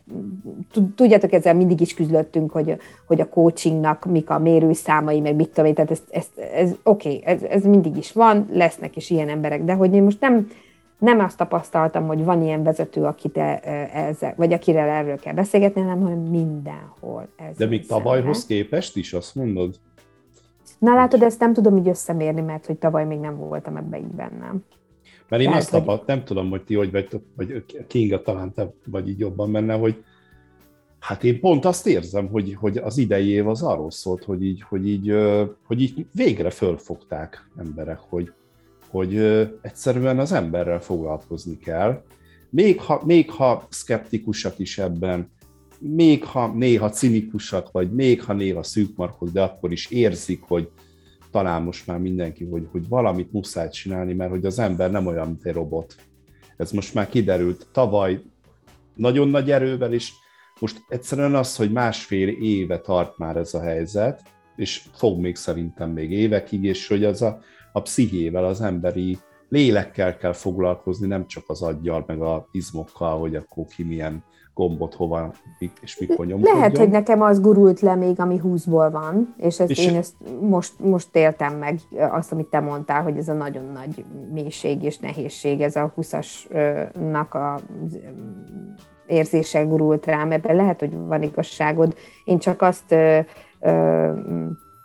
tudjátok, 0.95 1.31
ezzel 1.31 1.55
mindig 1.55 1.81
is 1.81 1.93
küzdöttünk, 1.93 2.51
hogy, 2.51 2.77
hogy 3.07 3.21
a 3.21 3.29
coachingnak 3.29 4.05
mik 4.05 4.29
a 4.29 4.39
mérőszámai, 4.39 5.19
meg 5.19 5.35
mit 5.35 5.47
tudom 5.47 5.65
én, 5.65 5.73
tehát 5.73 5.91
ez, 5.91 6.01
ez, 6.09 6.27
ez 6.53 6.71
oké, 6.83 7.15
okay, 7.15 7.33
ez, 7.33 7.43
ez 7.43 7.63
mindig 7.63 7.97
is 7.97 8.11
van, 8.11 8.47
lesznek 8.51 8.95
is 8.95 9.09
ilyen 9.09 9.29
emberek, 9.29 9.63
de 9.63 9.73
hogy 9.73 9.93
én 9.93 10.03
most 10.03 10.19
nem, 10.19 10.47
nem 10.97 11.19
azt 11.19 11.37
tapasztaltam, 11.37 12.07
hogy 12.07 12.23
van 12.23 12.43
ilyen 12.43 12.63
vezető, 12.63 13.03
akit 13.03 13.37
e, 13.37 13.59
ezzel, 13.93 14.33
vagy 14.37 14.53
akire 14.53 14.81
erről 14.81 15.19
kell 15.19 15.33
beszélgetni, 15.33 15.81
hanem 15.81 16.01
hogy 16.01 16.29
mindenhol. 16.29 17.27
Ez 17.35 17.57
de 17.57 17.65
még 17.65 17.87
tavalyhoz 17.87 18.45
képest 18.45 18.97
is, 18.97 19.13
azt 19.13 19.35
mondod? 19.35 19.75
Na 20.79 20.93
látod, 20.93 21.21
ezt 21.21 21.39
nem 21.39 21.53
tudom 21.53 21.77
így 21.77 21.87
összemérni, 21.87 22.41
mert 22.41 22.65
hogy 22.65 22.77
tavaly 22.77 23.05
még 23.05 23.19
nem 23.19 23.37
voltam 23.37 23.75
ebbe 23.75 23.97
így 23.97 24.15
bennem. 24.15 24.63
Mert 25.31 25.43
én 25.43 25.51
azt 25.51 25.71
tapasztaltam, 25.71 26.15
nem 26.15 26.23
tudom, 26.23 26.49
hogy 26.49 26.63
ti 26.63 26.73
hogy 26.73 26.91
vagytok, 26.91 27.23
vagy 27.35 27.65
Kinga 27.87 28.21
talán 28.21 28.53
te 28.53 28.73
vagy 28.85 29.09
így 29.09 29.19
jobban 29.19 29.51
benne, 29.51 29.73
hogy 29.73 30.03
Hát 30.99 31.23
én 31.23 31.39
pont 31.39 31.65
azt 31.65 31.87
érzem, 31.87 32.27
hogy, 32.27 32.53
hogy 32.53 32.77
az 32.77 32.97
idei 32.97 33.27
év 33.27 33.47
az 33.47 33.61
arról 33.61 33.91
szólt, 33.91 34.23
hogy 34.23 34.43
így, 34.43 34.61
hogy 34.61 34.87
így, 34.87 35.13
hogy 35.63 35.81
így 35.81 36.05
végre 36.13 36.49
fölfogták 36.49 37.49
emberek, 37.57 37.99
hogy, 37.99 38.31
hogy 38.89 39.17
egyszerűen 39.61 40.19
az 40.19 40.31
emberrel 40.31 40.79
foglalkozni 40.79 41.57
kell. 41.57 42.03
Még 42.49 42.79
ha, 42.79 43.01
még 43.05 43.29
ha 43.29 43.67
szkeptikusak 43.69 44.59
is 44.59 44.77
ebben, 44.77 45.31
még 45.79 46.23
ha 46.23 46.47
néha 46.47 46.89
cinikusak, 46.89 47.71
vagy 47.71 47.91
még 47.91 48.23
ha 48.23 48.33
néha 48.33 48.63
szűkmarkok, 48.63 49.29
de 49.29 49.41
akkor 49.41 49.71
is 49.71 49.89
érzik, 49.89 50.41
hogy 50.41 50.69
talán 51.31 51.61
most 51.61 51.87
már 51.87 51.99
mindenki, 51.99 52.45
hogy, 52.45 52.67
hogy 52.71 52.87
valamit 52.87 53.31
muszáj 53.31 53.69
csinálni, 53.69 54.13
mert 54.13 54.31
hogy 54.31 54.45
az 54.45 54.59
ember 54.59 54.91
nem 54.91 55.07
olyan, 55.07 55.27
mint 55.27 55.45
egy 55.45 55.53
robot. 55.53 55.95
Ez 56.57 56.71
most 56.71 56.93
már 56.93 57.09
kiderült 57.09 57.67
tavaly 57.71 58.21
nagyon 58.95 59.27
nagy 59.27 59.51
erővel, 59.51 59.93
és 59.93 60.11
most 60.59 60.81
egyszerűen 60.87 61.35
az, 61.35 61.55
hogy 61.55 61.71
másfél 61.71 62.27
éve 62.27 62.79
tart 62.79 63.17
már 63.17 63.37
ez 63.37 63.53
a 63.53 63.61
helyzet, 63.61 64.21
és 64.55 64.83
fog 64.93 65.19
még 65.19 65.35
szerintem 65.35 65.89
még 65.91 66.11
évekig, 66.11 66.63
és 66.63 66.87
hogy 66.87 67.03
az 67.03 67.21
a, 67.21 67.39
a 67.71 67.81
pszichével, 67.81 68.45
az 68.45 68.61
emberi 68.61 69.17
lélekkel 69.49 70.17
kell 70.17 70.33
foglalkozni, 70.33 71.07
nem 71.07 71.27
csak 71.27 71.43
az 71.47 71.61
aggyal, 71.61 72.03
meg 72.07 72.21
a 72.21 72.47
izmokkal, 72.51 73.19
hogy 73.19 73.35
akkor 73.35 73.65
ki 73.65 73.83
milyen 73.83 74.23
gombot 74.61 74.93
hova 74.93 75.31
és 75.81 75.99
mikor 75.99 76.25
nyomkodjon. 76.25 76.57
Lehet, 76.57 76.77
hogy 76.77 76.89
nekem 76.89 77.21
az 77.21 77.41
gurult 77.41 77.79
le 77.79 77.95
még, 77.95 78.19
ami 78.19 78.41
20-ból 78.43 78.89
van, 78.91 79.33
és, 79.37 79.59
ezt 79.59 79.69
és 79.69 79.85
én 79.85 79.95
ezt 79.95 80.13
most, 80.41 80.79
most 80.79 81.15
értem 81.15 81.57
meg 81.57 81.79
azt, 82.11 82.31
amit 82.31 82.47
te 82.47 82.59
mondtál, 82.59 83.03
hogy 83.03 83.17
ez 83.17 83.27
a 83.27 83.33
nagyon 83.33 83.65
nagy 83.73 84.05
mélység 84.31 84.83
és 84.83 84.97
nehézség, 84.97 85.61
ez 85.61 85.75
a 85.75 85.93
20-asnak 85.97 87.29
a 87.29 87.59
érzéssel 89.07 89.67
gurult 89.67 90.05
rám, 90.05 90.31
ebben 90.31 90.55
lehet, 90.55 90.79
hogy 90.79 90.93
van 90.97 91.23
igazságod. 91.23 91.95
Én 92.23 92.39
csak 92.39 92.61
azt 92.61 92.91
ö, 92.91 93.19
ö, 93.59 94.11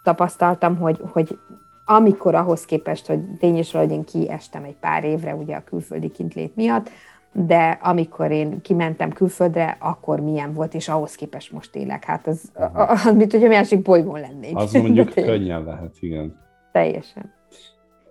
tapasztaltam, 0.02 0.76
hogy, 0.76 1.00
hogy 1.12 1.38
amikor 1.84 2.34
ahhoz 2.34 2.64
képest, 2.64 3.06
hogy 3.06 3.20
tény 3.38 3.64
hogy 3.72 3.90
én 3.90 4.04
kiestem 4.04 4.64
egy 4.64 4.76
pár 4.76 5.04
évre 5.04 5.34
ugye 5.34 5.56
a 5.56 5.64
külföldi 5.64 6.10
kintlét 6.10 6.56
miatt, 6.56 6.90
de 7.36 7.78
amikor 7.82 8.30
én 8.30 8.60
kimentem 8.60 9.12
külföldre, 9.12 9.76
akkor 9.80 10.20
milyen 10.20 10.52
volt, 10.52 10.74
és 10.74 10.88
ahhoz 10.88 11.14
képest 11.14 11.52
most 11.52 11.74
élek. 11.74 12.04
Hát 12.04 12.26
az, 12.26 12.52
az 12.72 13.14
mint 13.14 13.32
hogy 13.32 13.44
a 13.44 13.48
másik 13.48 13.82
bolygón 13.82 14.20
lennék. 14.20 14.56
Az 14.56 14.72
mondjuk 14.72 15.14
könnyen 15.32 15.64
lehet, 15.64 15.96
igen. 16.00 16.36
Teljesen. 16.72 17.32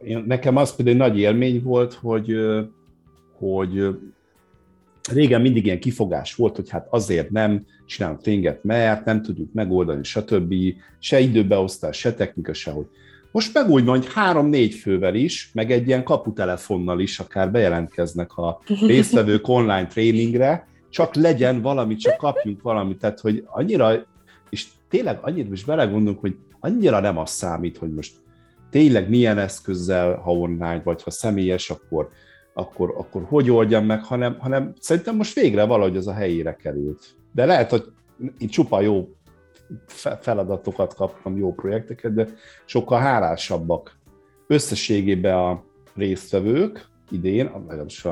Én, 0.04 0.24
nekem 0.28 0.56
az 0.56 0.76
például 0.76 0.98
nagy 0.98 1.20
élmény 1.20 1.64
volt, 1.64 1.94
hogy, 1.94 2.36
hogy 3.38 3.98
régen 5.12 5.42
mindig 5.42 5.66
ilyen 5.66 5.80
kifogás 5.80 6.36
volt, 6.36 6.56
hogy 6.56 6.70
hát 6.70 6.88
azért 6.90 7.30
nem 7.30 7.66
csinálunk 7.86 8.22
tényet, 8.22 8.64
mert 8.64 9.06
nem 9.06 9.22
tudjuk 9.22 9.54
megoldani, 9.54 10.04
stb. 10.04 10.54
Se 11.00 11.20
időbeosztás, 11.20 11.98
se 11.98 12.14
technika, 12.14 12.54
sehogy. 12.54 12.88
Most 13.36 13.54
meg 13.54 13.70
úgy 13.70 13.86
van, 13.86 13.98
hogy 13.98 14.14
három-négy 14.14 14.74
fővel 14.74 15.16
is, 15.16 15.50
meg 15.54 15.72
egy 15.72 15.88
ilyen 15.88 16.04
kaputelefonnal 16.04 17.00
is 17.00 17.20
akár 17.20 17.52
bejelentkeznek 17.52 18.38
a 18.38 18.62
résztvevők 18.88 19.48
online 19.48 19.88
tréningre, 19.88 20.68
csak 20.90 21.16
legyen 21.16 21.62
valami, 21.62 21.96
csak 21.96 22.18
kapjunk 22.18 22.62
valamit. 22.62 22.98
Tehát, 22.98 23.20
hogy 23.20 23.44
annyira, 23.48 24.06
és 24.50 24.66
tényleg 24.90 25.20
annyira 25.22 25.50
is 25.52 25.64
belegondolunk, 25.64 26.20
hogy 26.20 26.36
annyira 26.60 27.00
nem 27.00 27.18
az 27.18 27.30
számít, 27.30 27.78
hogy 27.78 27.94
most 27.94 28.14
tényleg 28.70 29.10
milyen 29.10 29.38
eszközzel, 29.38 30.16
ha 30.16 30.32
online 30.32 30.82
vagy 30.84 31.04
ha 31.04 31.12
személyes, 31.12 31.70
akkor 31.70 32.10
akkor, 32.54 32.94
akkor 32.98 33.26
hogy 33.28 33.50
oldjam 33.52 33.86
meg, 33.86 34.04
hanem, 34.04 34.36
hanem 34.40 34.74
szerintem 34.80 35.16
most 35.16 35.34
végre 35.34 35.64
valahogy 35.64 35.98
az 35.98 36.08
a 36.08 36.14
helyére 36.14 36.56
került. 36.56 37.16
De 37.32 37.46
lehet, 37.46 37.70
hogy 37.70 37.84
itt 38.38 38.50
csupa 38.50 38.82
jó 38.82 39.10
feladatokat 40.20 40.94
kaptam, 40.94 41.38
jó 41.38 41.54
projekteket, 41.54 42.14
de 42.14 42.28
sokkal 42.66 43.00
hálásabbak 43.00 43.98
összességében 44.48 45.38
a 45.38 45.64
résztvevők 45.96 46.88
idén, 47.10 47.52
legalábbis 47.68 48.08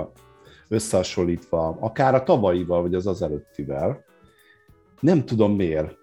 összehasonlítva, 0.68 1.78
akár 1.80 2.16
a 2.16 2.24
tavalyival, 2.24 2.82
vagy 2.82 2.96
az 2.96 3.08
az 3.08 3.22
előttivel. 3.22 4.04
Nem 5.00 5.26
tudom 5.26 5.56
miért. 5.56 6.02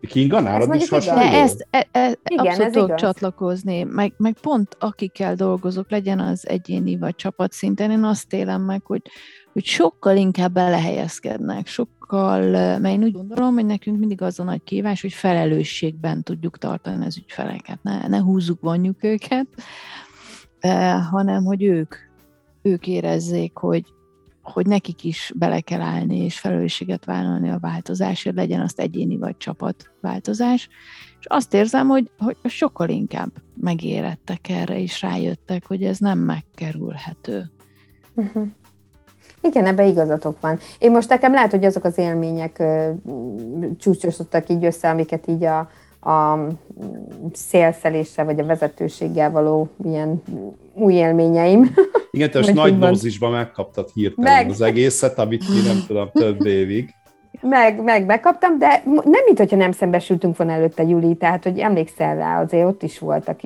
Kinga, 0.00 0.40
nálad 0.40 0.74
is 0.74 0.88
hasonló? 0.88 1.20
De 1.20 1.32
ezt 1.32 1.66
e, 1.70 1.88
e, 1.92 2.18
Igen, 2.28 2.46
abszolút 2.46 2.72
tudok 2.72 2.94
csatlakozni, 2.94 3.82
meg, 3.82 4.14
meg 4.16 4.36
pont 4.40 4.76
akikkel 4.78 5.34
dolgozok, 5.34 5.90
legyen 5.90 6.20
az 6.20 6.48
egyéni 6.48 6.98
vagy 6.98 7.14
csapat 7.14 7.52
szinten, 7.52 7.90
én 7.90 8.04
azt 8.04 8.32
élem 8.32 8.62
meg, 8.62 8.82
hogy, 8.84 9.02
hogy 9.52 9.64
sokkal 9.64 10.16
inkább 10.16 10.52
belehelyezkednek, 10.52 11.66
sokkal, 12.06 12.50
mert 12.78 12.94
én 12.94 13.02
úgy 13.02 13.12
gondolom, 13.12 13.54
hogy 13.54 13.66
nekünk 13.66 13.98
mindig 13.98 14.22
az 14.22 14.40
a 14.40 14.44
nagy 14.44 14.62
kívás, 14.64 15.00
hogy 15.00 15.12
felelősségben 15.12 16.22
tudjuk 16.22 16.58
tartani 16.58 17.04
az 17.04 17.16
ügyfeleket, 17.16 17.82
ne, 17.82 18.08
ne 18.08 18.18
húzzuk, 18.18 18.60
vonjuk 18.60 19.04
őket, 19.04 19.46
hanem 21.10 21.44
hogy 21.44 21.62
ők, 21.62 21.94
ők 22.62 22.86
érezzék, 22.86 23.56
hogy, 23.56 23.84
hogy 24.42 24.66
nekik 24.66 25.04
is 25.04 25.32
bele 25.34 25.60
kell 25.60 25.80
állni, 25.80 26.16
és 26.16 26.38
felelősséget 26.38 27.04
vállalni 27.04 27.50
a 27.50 27.58
változásért, 27.58 28.36
legyen 28.36 28.60
azt 28.60 28.80
egyéni 28.80 29.16
vagy 29.16 29.36
csapat 29.36 29.90
változás. 30.00 30.68
És 31.20 31.26
azt 31.26 31.54
érzem, 31.54 31.88
hogy, 31.88 32.10
hogy 32.18 32.36
sokkal 32.44 32.88
inkább 32.88 33.30
megérettek 33.60 34.48
erre, 34.48 34.80
és 34.80 35.02
rájöttek, 35.02 35.66
hogy 35.66 35.82
ez 35.82 35.98
nem 35.98 36.18
megkerülhető. 36.18 37.50
Uh-huh. 38.14 38.46
Igen, 39.46 39.66
ebbe 39.66 39.86
igazatok 39.86 40.40
van. 40.40 40.58
Én 40.78 40.90
most 40.90 41.08
nekem 41.08 41.32
lehet, 41.32 41.50
hogy 41.50 41.64
azok 41.64 41.84
az 41.84 41.98
élmények 41.98 42.62
csúcsosodtak 43.78 44.48
így 44.48 44.64
össze, 44.64 44.90
amiket 44.90 45.28
így 45.28 45.44
a, 45.44 45.58
a 46.10 46.38
szélszeléssel 47.32 48.24
vagy 48.24 48.40
a 48.40 48.46
vezetőséggel 48.46 49.30
való 49.30 49.68
ilyen 49.84 50.22
új 50.74 50.94
élményeim. 50.94 51.74
Igen, 52.10 52.30
te 52.30 52.38
most 52.40 52.54
nagy 52.54 52.78
dózisban 52.78 53.30
megkaptad 53.30 53.90
hirtelen 53.94 54.32
meg. 54.32 54.50
az 54.50 54.60
egészet, 54.60 55.18
amit 55.18 55.48
mi 55.48 55.60
nem 55.66 55.84
tudom 55.86 56.10
több 56.12 56.46
évig 56.46 56.94
meg, 57.40 57.82
meg 57.82 58.04
megkaptam, 58.04 58.58
de 58.58 58.82
nem, 58.84 59.22
mint 59.24 59.38
hogyha 59.38 59.56
nem 59.56 59.72
szembesültünk 59.72 60.36
volna 60.36 60.52
előtte 60.52 60.82
Juli, 60.82 61.14
tehát, 61.14 61.42
hogy 61.42 61.58
emlékszel 61.58 62.16
rá, 62.16 62.40
azért 62.40 62.66
ott 62.66 62.82
is 62.82 62.98
voltak, 62.98 63.42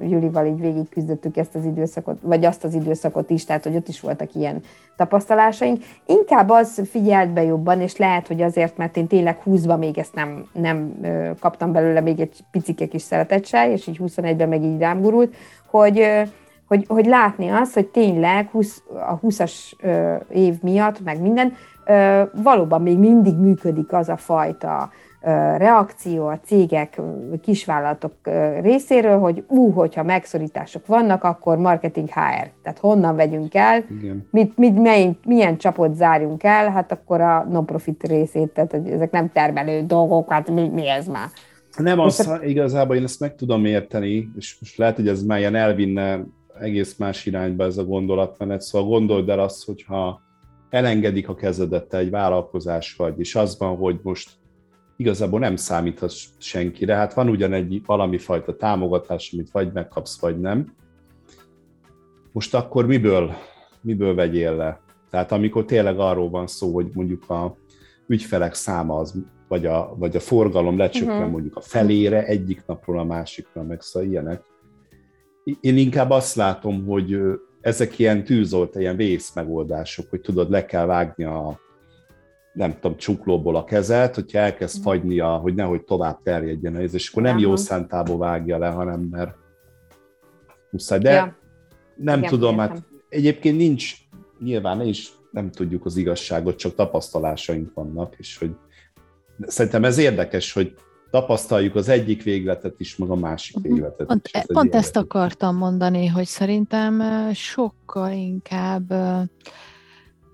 Julival 0.00 0.46
így 0.46 0.60
végig 0.60 0.88
küzdöttük 0.88 1.36
ezt 1.36 1.54
az 1.54 1.64
időszakot, 1.64 2.18
vagy 2.22 2.44
azt 2.44 2.64
az 2.64 2.74
időszakot 2.74 3.30
is, 3.30 3.44
tehát, 3.44 3.64
hogy 3.64 3.76
ott 3.76 3.88
is 3.88 4.00
voltak 4.00 4.34
ilyen 4.34 4.60
tapasztalásaink. 4.96 5.82
Inkább 6.06 6.50
az 6.50 6.82
figyelt 6.90 7.30
be 7.30 7.42
jobban, 7.42 7.80
és 7.80 7.96
lehet, 7.96 8.26
hogy 8.26 8.42
azért, 8.42 8.76
mert 8.76 8.96
én 8.96 9.06
tényleg 9.06 9.38
20-ban 9.46 9.78
még 9.78 9.98
ezt 9.98 10.14
nem, 10.14 10.46
nem 10.52 10.94
kaptam 11.40 11.72
belőle 11.72 12.00
még 12.00 12.20
egy 12.20 12.36
picike 12.50 12.86
kis 12.86 13.02
szeretetség, 13.02 13.70
és 13.70 13.86
így 13.86 14.00
21-ben 14.02 14.48
meg 14.48 14.62
így 14.62 14.78
rám 14.78 15.00
gurult, 15.00 15.34
hogy, 15.70 16.06
hogy, 16.66 16.84
hogy 16.88 17.06
látni 17.06 17.48
azt, 17.48 17.74
hogy 17.74 17.86
tényleg 17.86 18.48
20, 18.50 18.82
a 18.88 19.20
20-as 19.20 19.52
év 20.28 20.54
miatt, 20.62 21.04
meg 21.04 21.20
minden, 21.20 21.54
valóban 22.42 22.82
még 22.82 22.98
mindig 22.98 23.36
működik 23.36 23.92
az 23.92 24.08
a 24.08 24.16
fajta 24.16 24.90
reakció 25.56 26.26
a 26.26 26.40
cégek, 26.44 27.00
kisvállalatok 27.42 28.12
részéről, 28.60 29.18
hogy 29.18 29.44
ú, 29.48 29.70
hogyha 29.70 30.02
megszorítások 30.02 30.86
vannak, 30.86 31.24
akkor 31.24 31.58
marketing 31.58 32.08
HR. 32.08 32.50
Tehát 32.62 32.78
honnan 32.80 33.16
vegyünk 33.16 33.54
el, 33.54 33.84
mit, 34.30 34.56
mit, 34.56 34.78
milyen, 34.78 35.18
milyen 35.26 35.56
csapot 35.56 35.94
zárjunk 35.94 36.42
el, 36.42 36.70
hát 36.70 36.92
akkor 36.92 37.20
a 37.20 37.46
non-profit 37.50 38.02
részét, 38.02 38.50
tehát 38.50 38.70
hogy 38.70 38.88
ezek 38.88 39.10
nem 39.10 39.30
termelő 39.32 39.82
dolgok, 39.86 40.30
hát 40.30 40.50
mi, 40.50 40.68
mi 40.68 40.88
ez 40.88 41.06
már? 41.06 41.28
Nem, 41.76 41.98
az, 41.98 42.26
a... 42.26 42.44
igazából 42.44 42.96
én 42.96 43.02
ezt 43.02 43.20
meg 43.20 43.34
tudom 43.34 43.64
érteni, 43.64 44.28
és 44.36 44.56
most 44.60 44.76
lehet, 44.76 44.96
hogy 44.96 45.08
ez 45.08 45.22
már 45.22 45.38
ilyen 45.38 45.54
elvinne 45.54 46.24
egész 46.60 46.96
más 46.96 47.26
irányba 47.26 47.64
ez 47.64 47.76
a 47.76 47.84
gondolatmenet, 47.84 48.60
szóval 48.60 48.88
gondold 48.88 49.28
el 49.28 49.40
azt, 49.40 49.64
hogyha 49.64 50.20
elengedik 50.74 51.28
a 51.28 51.34
kezedet, 51.34 51.88
te 51.88 51.98
egy 51.98 52.10
vállalkozás 52.10 52.96
vagy, 52.96 53.18
és 53.18 53.34
az 53.34 53.58
van, 53.58 53.76
hogy 53.76 54.00
most 54.02 54.30
igazából 54.96 55.40
nem 55.40 55.56
számíthatsz 55.56 56.26
senkire, 56.38 56.94
hát 56.94 57.14
van 57.14 57.28
ugyan 57.28 57.52
egy 57.52 57.82
valami 57.86 58.18
fajta 58.18 58.56
támogatás, 58.56 59.32
amit 59.32 59.50
vagy 59.50 59.72
megkapsz, 59.72 60.20
vagy 60.20 60.40
nem. 60.40 60.74
Most 62.32 62.54
akkor 62.54 62.86
miből, 62.86 63.32
miből 63.80 64.14
vegyél 64.14 64.56
le? 64.56 64.80
Tehát 65.10 65.32
amikor 65.32 65.64
tényleg 65.64 65.98
arról 65.98 66.30
van 66.30 66.46
szó, 66.46 66.72
hogy 66.72 66.86
mondjuk 66.92 67.30
a 67.30 67.56
ügyfelek 68.06 68.54
száma 68.54 68.98
az, 68.98 69.14
vagy 69.48 69.66
a, 69.66 69.94
vagy 69.98 70.16
a 70.16 70.20
forgalom 70.20 70.78
lecsökken 70.78 71.16
uh-huh. 71.16 71.30
mondjuk 71.30 71.56
a 71.56 71.60
felére 71.60 72.24
egyik 72.24 72.66
napról 72.66 72.98
a 72.98 73.04
másikra, 73.04 73.62
meg 73.62 73.80
szóval 73.80 74.08
ilyenek. 74.08 74.42
Én 75.60 75.76
inkább 75.76 76.10
azt 76.10 76.34
látom, 76.34 76.84
hogy 76.84 77.16
ezek 77.64 77.98
ilyen 77.98 78.24
tűzolt, 78.24 78.74
ilyen 78.76 78.96
vészmegoldások, 78.96 80.10
hogy 80.10 80.20
tudod, 80.20 80.50
le 80.50 80.64
kell 80.64 80.86
vágni 80.86 81.24
a 81.24 81.60
nem 82.52 82.74
tudom, 82.80 82.96
csuklóból 82.96 83.56
a 83.56 83.64
kezet, 83.64 84.14
hogyha 84.14 84.38
elkezd 84.38 84.76
mhm. 84.76 84.84
fagyni, 84.84 85.20
a, 85.20 85.28
hogy 85.28 85.54
nehogy 85.54 85.84
tovább 85.84 86.22
terjedjen 86.22 86.76
ez, 86.76 86.94
és 86.94 87.10
akkor 87.10 87.22
nem 87.22 87.38
jó 87.38 87.56
szántából 87.56 88.18
vágja 88.18 88.58
le, 88.58 88.68
hanem 88.68 89.00
mert 89.00 89.36
muszáj. 90.70 90.98
De 90.98 91.12
ja. 91.12 91.36
nem 91.96 92.18
Igen, 92.18 92.30
tudom, 92.30 92.58
hát 92.58 92.82
egyébként 93.08 93.56
nincs, 93.56 93.94
nyilván 94.38 94.80
is 94.80 95.12
nem 95.30 95.50
tudjuk 95.50 95.84
az 95.84 95.96
igazságot, 95.96 96.56
csak 96.56 96.74
tapasztalásaink 96.74 97.74
vannak, 97.74 98.14
és 98.18 98.38
hogy 98.38 98.50
szerintem 99.40 99.84
ez 99.84 99.98
érdekes, 99.98 100.52
hogy 100.52 100.74
tapasztaljuk 101.14 101.74
az 101.74 101.88
egyik 101.88 102.22
végletet 102.22 102.80
is, 102.80 102.96
meg 102.96 103.10
a 103.10 103.14
másik 103.14 103.56
mhm. 103.56 103.68
végletet 103.68 104.06
pont, 104.06 104.26
is. 104.26 104.32
Ez 104.32 104.46
pont 104.46 104.74
ezt 104.74 104.96
akartam 104.96 105.56
mondani, 105.56 106.06
hogy 106.06 106.26
szerintem 106.26 107.02
sokkal 107.32 108.12
inkább 108.12 108.94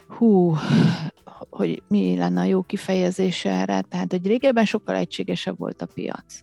hú, 0.08 0.56
hogy 1.50 1.82
mi 1.88 2.16
lenne 2.16 2.40
a 2.40 2.44
jó 2.44 2.62
kifejezés 2.62 3.44
erre, 3.44 3.80
tehát 3.80 4.10
hogy 4.10 4.26
régebben 4.26 4.64
sokkal 4.64 4.94
egységesebb 4.94 5.58
volt 5.58 5.82
a 5.82 5.86
piac. 5.94 6.40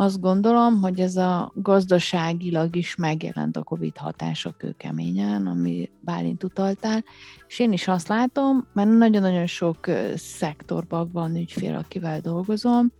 Azt 0.00 0.20
gondolom, 0.20 0.80
hogy 0.80 1.00
ez 1.00 1.16
a 1.16 1.52
gazdaságilag 1.54 2.76
is 2.76 2.96
megjelent 2.96 3.56
a 3.56 3.62
Covid 3.62 3.96
hatása 3.96 4.50
kőkeményen, 4.50 5.46
ami 5.46 5.90
Bálint 6.00 6.44
utaltál, 6.44 7.04
és 7.46 7.58
én 7.58 7.72
is 7.72 7.88
azt 7.88 8.08
látom, 8.08 8.66
mert 8.72 8.88
nagyon-nagyon 8.88 9.46
sok 9.46 9.86
szektorban 10.14 11.10
van 11.12 11.36
ügyfél, 11.36 11.74
akivel 11.74 12.20
dolgozom, 12.20 12.92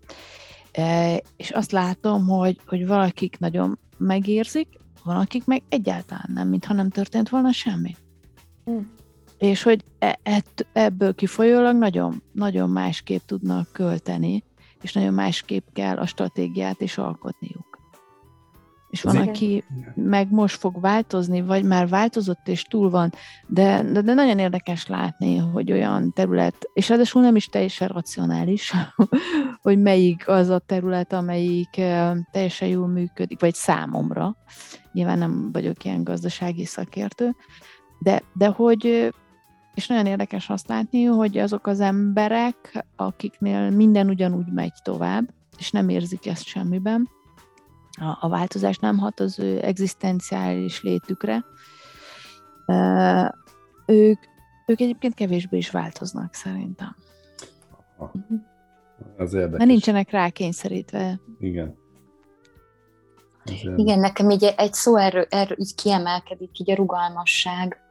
és 1.36 1.50
azt 1.50 1.72
látom, 1.72 2.26
hogy, 2.26 2.58
hogy 2.66 2.86
valakik 2.86 3.38
nagyon 3.38 3.78
megérzik, 3.96 4.68
van, 5.04 5.16
akik 5.16 5.44
meg 5.44 5.62
egyáltalán 5.68 6.30
nem, 6.34 6.48
mintha 6.48 6.74
nem 6.74 6.88
történt 6.88 7.28
volna 7.28 7.52
semmi. 7.52 7.96
Mm. 8.70 8.78
És 9.38 9.62
hogy 9.62 9.84
e, 9.98 10.18
ebből 10.72 11.14
kifolyólag 11.14 11.76
nagyon, 11.76 12.22
nagyon 12.32 12.70
másképp 12.70 13.22
tudnak 13.26 13.68
költeni, 13.72 14.44
és 14.82 14.92
nagyon 14.92 15.14
másképp 15.14 15.66
kell 15.72 15.96
a 15.96 16.06
stratégiát 16.06 16.80
is 16.80 16.98
alkotniuk. 16.98 17.68
És 18.90 19.02
van, 19.02 19.16
aki 19.16 19.64
meg 19.94 20.30
most 20.30 20.56
fog 20.56 20.80
változni, 20.80 21.42
vagy 21.42 21.64
már 21.64 21.88
változott 21.88 22.48
és 22.48 22.62
túl 22.62 22.90
van, 22.90 23.12
de, 23.46 23.82
de, 23.82 24.00
de 24.00 24.14
nagyon 24.14 24.38
érdekes 24.38 24.86
látni, 24.86 25.36
hogy 25.36 25.72
olyan 25.72 26.12
terület, 26.12 26.70
és 26.72 26.88
ráadásul 26.88 27.22
nem 27.22 27.36
is 27.36 27.46
teljesen 27.46 27.88
racionális, 27.88 28.72
hogy 29.62 29.78
melyik 29.78 30.28
az 30.28 30.48
a 30.48 30.58
terület, 30.58 31.12
amelyik 31.12 31.70
teljesen 32.30 32.68
jól 32.68 32.86
működik, 32.86 33.40
vagy 33.40 33.54
számomra. 33.54 34.36
Nyilván 34.92 35.18
nem 35.18 35.52
vagyok 35.52 35.84
ilyen 35.84 36.04
gazdasági 36.04 36.64
szakértő, 36.64 37.36
de, 37.98 38.22
de 38.32 38.46
hogy 38.46 39.12
és 39.78 39.86
nagyon 39.86 40.06
érdekes 40.06 40.50
azt 40.50 40.68
látni, 40.68 41.04
hogy 41.04 41.38
azok 41.38 41.66
az 41.66 41.80
emberek, 41.80 42.86
akiknél 42.96 43.70
minden 43.70 44.08
ugyanúgy 44.08 44.52
megy 44.52 44.72
tovább, 44.82 45.28
és 45.58 45.70
nem 45.70 45.88
érzik 45.88 46.26
ezt 46.26 46.44
semmiben, 46.44 47.08
a, 47.90 48.18
a 48.20 48.28
változás 48.28 48.78
nem 48.78 48.98
hat 48.98 49.20
az 49.20 49.38
ő 49.38 49.62
egzisztenciális 49.62 50.82
létükre, 50.82 51.44
ők, 53.86 54.18
ők 54.66 54.80
egyébként 54.80 55.14
kevésbé 55.14 55.56
is 55.56 55.70
változnak 55.70 56.34
szerintem. 56.34 56.96
Az 59.16 59.34
érdekes. 59.34 59.58
Mert 59.58 59.70
nincsenek 59.70 60.10
rá 60.10 60.28
kényszerítve. 60.28 61.20
Igen. 61.38 61.76
Igen, 63.76 63.98
nekem 63.98 64.30
így 64.30 64.54
egy 64.56 64.72
szó 64.72 64.96
erről, 64.96 65.26
erről 65.28 65.58
így 65.60 65.74
kiemelkedik, 65.74 66.58
így 66.58 66.70
a 66.70 66.74
rugalmasság, 66.74 67.87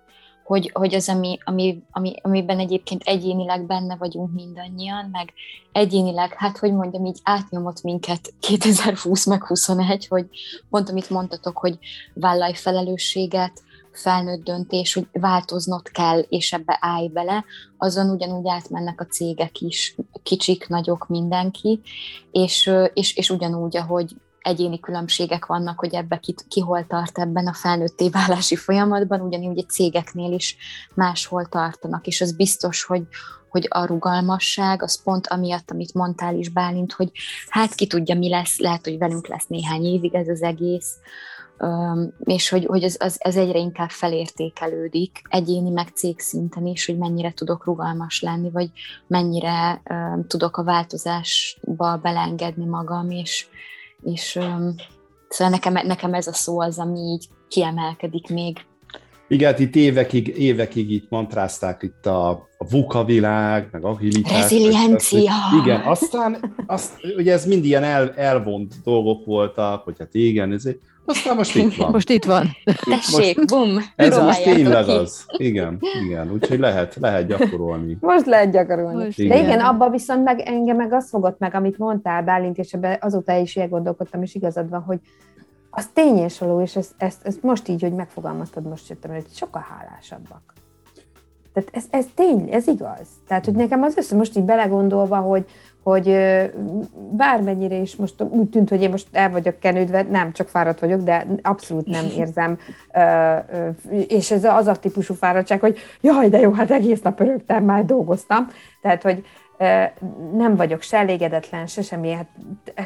hogy, 0.47 0.71
hogy 0.73 0.95
az, 0.95 1.09
ami, 1.09 1.37
ami, 1.43 1.83
ami, 1.91 2.15
amiben 2.21 2.59
egyébként 2.59 3.01
egyénileg 3.03 3.65
benne 3.65 3.95
vagyunk 3.95 4.33
mindannyian, 4.33 5.09
meg 5.11 5.33
egyénileg, 5.71 6.33
hát 6.33 6.57
hogy 6.57 6.73
mondjam, 6.73 7.05
így 7.05 7.19
átnyomott 7.23 7.81
minket 7.81 8.33
2020 8.39 9.25
meg 9.25 9.43
21, 9.43 10.07
hogy 10.07 10.25
pont 10.69 10.89
amit 10.89 11.09
mondtatok, 11.09 11.57
hogy 11.57 11.77
vállalj 12.13 12.53
felelősséget, 12.53 13.63
felnőtt 13.91 14.43
döntés, 14.43 14.93
hogy 14.93 15.07
változnod 15.11 15.89
kell, 15.89 16.19
és 16.19 16.53
ebbe 16.53 16.77
állj 16.81 17.07
bele, 17.07 17.45
azon 17.77 18.09
ugyanúgy 18.09 18.47
átmennek 18.47 19.01
a 19.01 19.05
cégek 19.05 19.61
is, 19.61 19.95
kicsik, 20.23 20.67
nagyok, 20.67 21.07
mindenki, 21.07 21.81
és, 22.31 22.71
és, 22.93 23.15
és 23.15 23.29
ugyanúgy, 23.29 23.77
ahogy 23.77 24.15
egyéni 24.41 24.79
különbségek 24.79 25.45
vannak, 25.45 25.79
hogy 25.79 25.93
ebbe 25.93 26.17
ki, 26.17 26.35
ki 26.47 26.59
hol 26.59 26.87
tart 26.87 27.19
ebben 27.19 27.47
a 27.47 27.53
felnőtté 27.53 28.09
válási 28.09 28.55
folyamatban, 28.55 29.21
ugyanúgy 29.21 29.57
egy 29.57 29.69
cégeknél 29.69 30.31
is 30.31 30.57
máshol 30.93 31.45
tartanak, 31.45 32.07
és 32.07 32.21
az 32.21 32.35
biztos, 32.35 32.83
hogy, 32.83 33.03
hogy 33.49 33.65
a 33.69 33.85
rugalmasság, 33.85 34.83
az 34.83 35.03
pont 35.03 35.27
amiatt, 35.27 35.71
amit 35.71 35.93
mondtál 35.93 36.35
is, 36.35 36.49
Bálint, 36.49 36.93
hogy 36.93 37.11
hát 37.49 37.75
ki 37.75 37.87
tudja, 37.87 38.15
mi 38.15 38.29
lesz, 38.29 38.59
lehet, 38.59 38.83
hogy 38.85 38.97
velünk 38.97 39.27
lesz 39.27 39.47
néhány 39.47 39.85
évig 39.85 40.15
ez 40.15 40.27
az 40.27 40.41
egész, 40.41 40.95
és 42.23 42.49
hogy, 42.49 42.65
hogy 42.65 42.83
az, 42.83 42.97
az, 42.99 43.17
ez 43.19 43.35
egyre 43.35 43.57
inkább 43.57 43.89
felértékelődik, 43.89 45.21
egyéni 45.29 45.69
meg 45.69 45.87
cég 45.87 46.19
szinten 46.19 46.65
is, 46.65 46.85
hogy 46.85 46.97
mennyire 46.97 47.33
tudok 47.33 47.65
rugalmas 47.65 48.21
lenni, 48.21 48.49
vagy 48.49 48.69
mennyire 49.07 49.81
um, 49.89 50.27
tudok 50.27 50.57
a 50.57 50.63
változásba 50.63 51.97
belengedni 52.01 52.65
magam, 52.65 53.09
és, 53.09 53.47
és 54.03 54.35
um, 54.35 54.75
szóval 55.29 55.53
nekem, 55.53 55.87
nekem 55.87 56.13
ez 56.13 56.27
a 56.27 56.33
szó 56.33 56.59
az, 56.59 56.79
ami 56.79 56.99
így 56.99 57.27
kiemelkedik 57.47 58.29
még. 58.29 58.57
Igen, 59.29 59.51
hát 59.51 59.59
itt 59.59 59.75
évekig, 59.75 60.27
évekig 60.27 60.91
itt 60.91 61.09
mantrázták 61.09 61.83
itt 61.83 62.05
a, 62.05 62.29
a 62.57 62.67
VUCA 62.69 63.03
világ, 63.03 63.69
meg 63.71 63.83
agilitás. 63.83 64.41
Reziliencia. 64.41 65.33
Igen, 65.63 65.81
aztán 65.81 66.55
azt, 66.65 66.91
ugye 67.17 67.33
ez 67.33 67.45
mind 67.45 67.65
ilyen 67.65 67.83
el, 67.83 68.13
elvont 68.15 68.73
dolgok 68.83 69.25
voltak, 69.25 69.83
hogy 69.83 69.95
hát 69.99 70.13
igen, 70.13 70.51
ez 70.51 70.65
egy, 70.65 70.79
aztán 71.07 71.35
most 71.35 71.55
itt 71.55 71.75
van. 71.75 71.91
Most 71.91 72.09
itt 72.09 72.25
van. 72.25 72.47
Tessék, 72.63 73.37
most, 73.37 73.47
bum! 73.49 73.77
Ez 73.95 74.17
most 74.17 74.43
tényleg 74.43 74.87
az. 74.87 75.25
Igen, 75.37 75.79
igen, 76.05 76.31
úgyhogy 76.31 76.59
lehet, 76.59 76.95
lehet 76.95 77.27
gyakorolni. 77.27 77.97
Most 77.99 78.25
lehet 78.25 78.51
gyakorolni. 78.51 79.03
Most 79.03 79.19
igen. 79.19 79.37
De 79.37 79.43
igen, 79.43 79.59
abban 79.59 79.91
viszont 79.91 80.23
meg 80.23 80.39
engem 80.39 80.75
meg 80.75 80.93
az 80.93 81.09
fogott 81.09 81.39
meg, 81.39 81.55
amit 81.55 81.77
mondtál, 81.77 82.23
Bálint, 82.23 82.57
és 82.57 82.73
ebben 82.73 82.97
azóta 83.01 83.37
is 83.37 83.55
ilyen 83.55 83.69
gondolkodtam, 83.69 84.21
és 84.21 84.35
igazad 84.35 84.69
van, 84.69 84.81
hogy 84.81 84.99
az 85.69 85.87
tény 85.93 86.17
és 86.17 86.39
való, 86.39 86.61
és 86.61 86.75
ezt, 86.75 86.91
ezt, 86.97 87.25
ezt 87.25 87.43
most 87.43 87.67
így, 87.67 87.81
hogy 87.81 87.93
megfogalmaztad, 87.93 88.67
most 88.67 88.89
jöttem, 88.89 89.11
hogy 89.11 89.25
sokkal 89.33 89.65
hálásabbak. 89.69 90.41
Tehát 91.53 91.69
ez, 91.73 91.85
ez 91.89 92.05
tény, 92.15 92.49
ez 92.51 92.67
igaz. 92.67 93.07
Tehát, 93.27 93.45
hogy 93.45 93.53
nekem 93.53 93.83
az 93.83 93.97
össze 93.97 94.15
most 94.15 94.37
így 94.37 94.43
belegondolva, 94.43 95.17
hogy, 95.17 95.45
hogy 95.87 96.17
bármennyire 97.11 97.75
is 97.75 97.95
most 97.95 98.21
úgy 98.21 98.49
tűnt, 98.49 98.69
hogy 98.69 98.81
én 98.81 98.89
most 98.89 99.07
el 99.11 99.29
vagyok 99.29 99.59
kenődve, 99.59 100.01
nem, 100.01 100.31
csak 100.31 100.47
fáradt 100.47 100.79
vagyok, 100.79 101.01
de 101.01 101.25
abszolút 101.41 101.87
nem 101.87 102.05
érzem, 102.17 102.57
és 104.07 104.31
ez 104.31 104.43
az 104.43 104.67
a 104.67 104.75
típusú 104.75 105.13
fáradtság, 105.13 105.59
hogy 105.59 105.77
jaj, 106.01 106.29
de 106.29 106.39
jó, 106.39 106.51
hát 106.51 106.71
egész 106.71 107.01
nap 107.01 107.19
örögtem, 107.19 107.63
már 107.63 107.85
dolgoztam. 107.85 108.47
Tehát, 108.81 109.01
hogy 109.01 109.25
nem 110.33 110.55
vagyok 110.55 110.81
se 110.81 110.97
elégedetlen, 110.97 111.67
se 111.67 111.81
semmi, 111.81 112.11
hát 112.11 112.27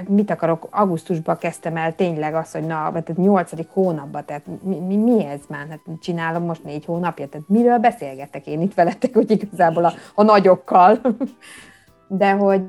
mit 0.07 0.31
akarok, 0.31 0.67
augusztusban 0.71 1.37
kezdtem 1.37 1.77
el 1.77 1.95
tényleg 1.95 2.33
azt, 2.33 2.53
hogy 2.53 2.65
na, 2.65 2.89
tehát 2.89 3.17
nyolcadik 3.17 3.69
hónapban, 3.69 4.25
tehát 4.25 4.43
mi, 4.63 4.79
mi, 4.79 4.95
mi 4.95 5.25
ez 5.25 5.39
már, 5.47 5.65
hát 5.69 5.79
csinálom 6.01 6.43
most 6.43 6.63
négy 6.63 6.85
hónapja, 6.85 7.27
tehát 7.27 7.47
miről 7.49 7.77
beszélgetek? 7.77 8.47
Én 8.47 8.61
itt 8.61 8.73
veletek, 8.73 9.13
hogy 9.13 9.31
igazából 9.31 9.85
a, 9.85 9.93
a 10.15 10.23
nagyokkal, 10.23 10.99
de 12.13 12.31
hogy, 12.31 12.67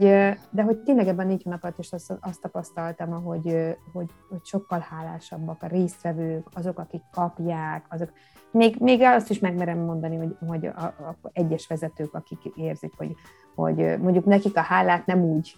de 0.50 0.62
hogy 0.62 0.78
tényleg 0.78 1.08
ebben 1.08 1.26
négy 1.26 1.42
hónap 1.42 1.62
alatt 1.62 1.78
is 1.78 1.92
azt, 1.92 2.14
azt 2.20 2.40
tapasztaltam, 2.40 3.22
hogy, 3.22 3.76
hogy, 3.92 4.10
hogy 4.28 4.44
sokkal 4.44 4.86
hálásabbak 4.90 5.62
a 5.62 5.66
résztvevők, 5.66 6.46
azok, 6.52 6.78
akik 6.78 7.02
kapják, 7.12 7.84
azok, 7.88 8.12
még, 8.50 8.76
még 8.78 9.02
azt 9.02 9.30
is 9.30 9.38
megmerem 9.38 9.78
mondani, 9.78 10.16
hogy, 10.16 10.36
hogy 10.46 10.66
a, 10.66 10.84
a 10.84 11.16
egyes 11.32 11.66
vezetők, 11.66 12.14
akik 12.14 12.38
érzik, 12.54 12.92
hogy, 12.96 13.14
hogy 13.54 13.76
mondjuk 13.76 14.24
nekik 14.24 14.56
a 14.56 14.60
hálát 14.60 15.06
nem 15.06 15.22
úgy 15.22 15.56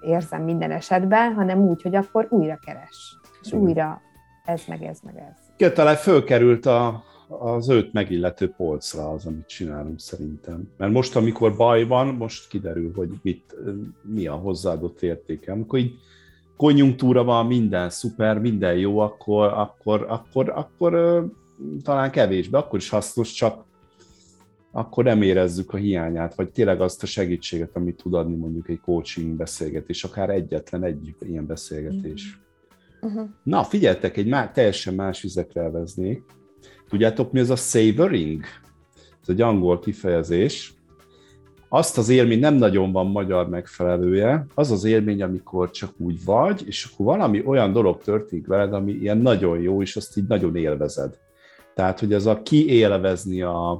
érzem 0.00 0.42
minden 0.42 0.70
esetben, 0.70 1.32
hanem 1.34 1.58
úgy, 1.58 1.82
hogy 1.82 1.94
akkor 1.94 2.26
újra 2.30 2.58
keres, 2.66 3.18
és 3.42 3.52
újra 3.52 4.00
ez 4.44 4.62
meg 4.68 4.82
ez 4.82 4.98
meg 5.04 5.16
ez. 5.16 5.72
Talán 5.72 5.96
fölkerült 5.96 6.66
a, 6.66 7.02
az 7.38 7.68
őt 7.68 7.92
megillető 7.92 8.48
polcra 8.48 9.10
az, 9.10 9.26
amit 9.26 9.46
csinálunk 9.46 10.00
szerintem. 10.00 10.68
Mert 10.76 10.92
most, 10.92 11.16
amikor 11.16 11.56
baj 11.56 11.84
van, 11.86 12.06
most 12.06 12.48
kiderül, 12.48 12.92
hogy 12.94 13.10
mit, 13.22 13.56
mi 14.02 14.26
a 14.26 14.34
hozzáadott 14.34 15.02
értéke. 15.02 15.52
Amikor 15.52 15.78
így 15.78 15.98
konjunktúra 16.56 17.24
van, 17.24 17.46
minden 17.46 17.90
szuper, 17.90 18.38
minden 18.38 18.76
jó, 18.76 18.98
akkor, 18.98 19.52
akkor, 19.52 20.06
akkor, 20.08 20.48
akkor, 20.48 21.24
talán 21.82 22.10
kevésbé, 22.10 22.56
akkor 22.56 22.78
is 22.78 22.88
hasznos, 22.88 23.32
csak 23.32 23.64
akkor 24.72 25.04
nem 25.04 25.22
érezzük 25.22 25.72
a 25.72 25.76
hiányát, 25.76 26.34
vagy 26.34 26.50
tényleg 26.50 26.80
azt 26.80 27.02
a 27.02 27.06
segítséget, 27.06 27.76
amit 27.76 27.96
tud 27.96 28.14
adni 28.14 28.34
mondjuk 28.34 28.68
egy 28.68 28.80
coaching 28.80 29.36
beszélgetés, 29.36 30.04
akár 30.04 30.30
egyetlen 30.30 30.84
egy 30.84 31.14
ilyen 31.20 31.46
beszélgetés. 31.46 32.40
Uh-huh. 33.00 33.28
Na, 33.42 33.64
figyeltek, 33.64 34.16
egy 34.16 34.26
má, 34.26 34.50
teljesen 34.50 34.94
más 34.94 35.22
vizekre 35.22 35.60
elveznék. 35.60 36.22
Tudjátok, 36.92 37.32
mi 37.32 37.40
az 37.40 37.50
a 37.50 37.56
savoring? 37.56 38.44
Ez 39.22 39.28
egy 39.28 39.40
angol 39.40 39.78
kifejezés. 39.78 40.74
Azt 41.68 41.98
az 41.98 42.08
élmény 42.08 42.38
nem 42.38 42.54
nagyon 42.54 42.92
van 42.92 43.06
magyar 43.06 43.48
megfelelője, 43.48 44.46
az 44.54 44.70
az 44.70 44.84
élmény, 44.84 45.22
amikor 45.22 45.70
csak 45.70 45.90
úgy 45.98 46.24
vagy, 46.24 46.62
és 46.66 46.88
akkor 46.92 47.06
valami 47.06 47.42
olyan 47.44 47.72
dolog 47.72 48.02
történik 48.02 48.46
veled, 48.46 48.72
ami 48.72 48.92
ilyen 48.92 49.18
nagyon 49.18 49.60
jó, 49.60 49.82
és 49.82 49.96
azt 49.96 50.16
így 50.16 50.26
nagyon 50.26 50.56
élvezed 50.56 51.18
Tehát, 51.74 52.00
hogy 52.00 52.12
ez 52.12 52.26
a 52.26 52.42
kiélvezni 52.42 53.42
a, 53.42 53.70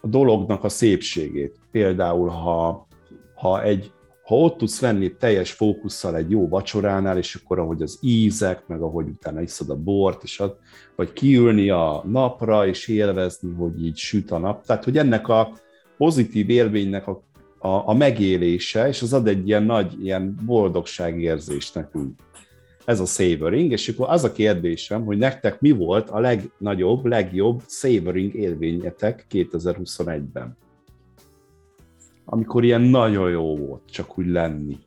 a 0.00 0.06
dolognak 0.06 0.64
a 0.64 0.68
szépségét. 0.68 1.58
Például, 1.70 2.28
ha, 2.28 2.86
ha 3.34 3.62
egy 3.62 3.92
ha 4.30 4.36
ott 4.36 4.56
tudsz 4.56 4.80
lenni 4.80 5.16
teljes 5.16 5.52
fókusszal 5.52 6.16
egy 6.16 6.30
jó 6.30 6.48
vacsoránál, 6.48 7.18
és 7.18 7.34
akkor 7.34 7.58
ahogy 7.58 7.82
az 7.82 7.98
ízek, 8.00 8.66
meg 8.66 8.80
ahogy 8.80 9.08
utána 9.08 9.40
iszod 9.40 9.70
a 9.70 9.76
bort, 9.76 10.22
és 10.22 10.40
ad, 10.40 10.56
vagy 10.96 11.12
kiülni 11.12 11.70
a 11.70 12.04
napra, 12.06 12.66
és 12.66 12.88
élvezni, 12.88 13.52
hogy 13.52 13.84
így 13.84 13.96
süt 13.96 14.30
a 14.30 14.38
nap. 14.38 14.64
Tehát, 14.64 14.84
hogy 14.84 14.98
ennek 14.98 15.28
a 15.28 15.52
pozitív 15.96 16.50
élménynek 16.50 17.06
a, 17.06 17.22
a, 17.58 17.68
a 17.68 17.94
megélése, 17.94 18.88
és 18.88 19.02
az 19.02 19.12
ad 19.12 19.26
egy 19.26 19.48
ilyen 19.48 19.62
nagy 19.62 20.04
ilyen 20.04 20.36
boldogságérzést 20.46 21.74
nekünk. 21.74 22.20
Ez 22.84 23.00
a 23.00 23.04
savoring, 23.04 23.72
és 23.72 23.88
akkor 23.88 24.08
az 24.08 24.24
a 24.24 24.32
kérdésem, 24.32 25.04
hogy 25.04 25.18
nektek 25.18 25.60
mi 25.60 25.70
volt 25.70 26.10
a 26.10 26.18
legnagyobb, 26.18 27.04
legjobb 27.04 27.62
savoring 27.66 28.34
élményetek 28.34 29.26
2021-ben? 29.30 30.56
Amikor 32.32 32.64
ilyen 32.64 32.80
nagyon 32.80 33.30
jó 33.30 33.56
volt 33.56 33.82
csak 33.90 34.18
úgy 34.18 34.26
lenni. 34.26 34.78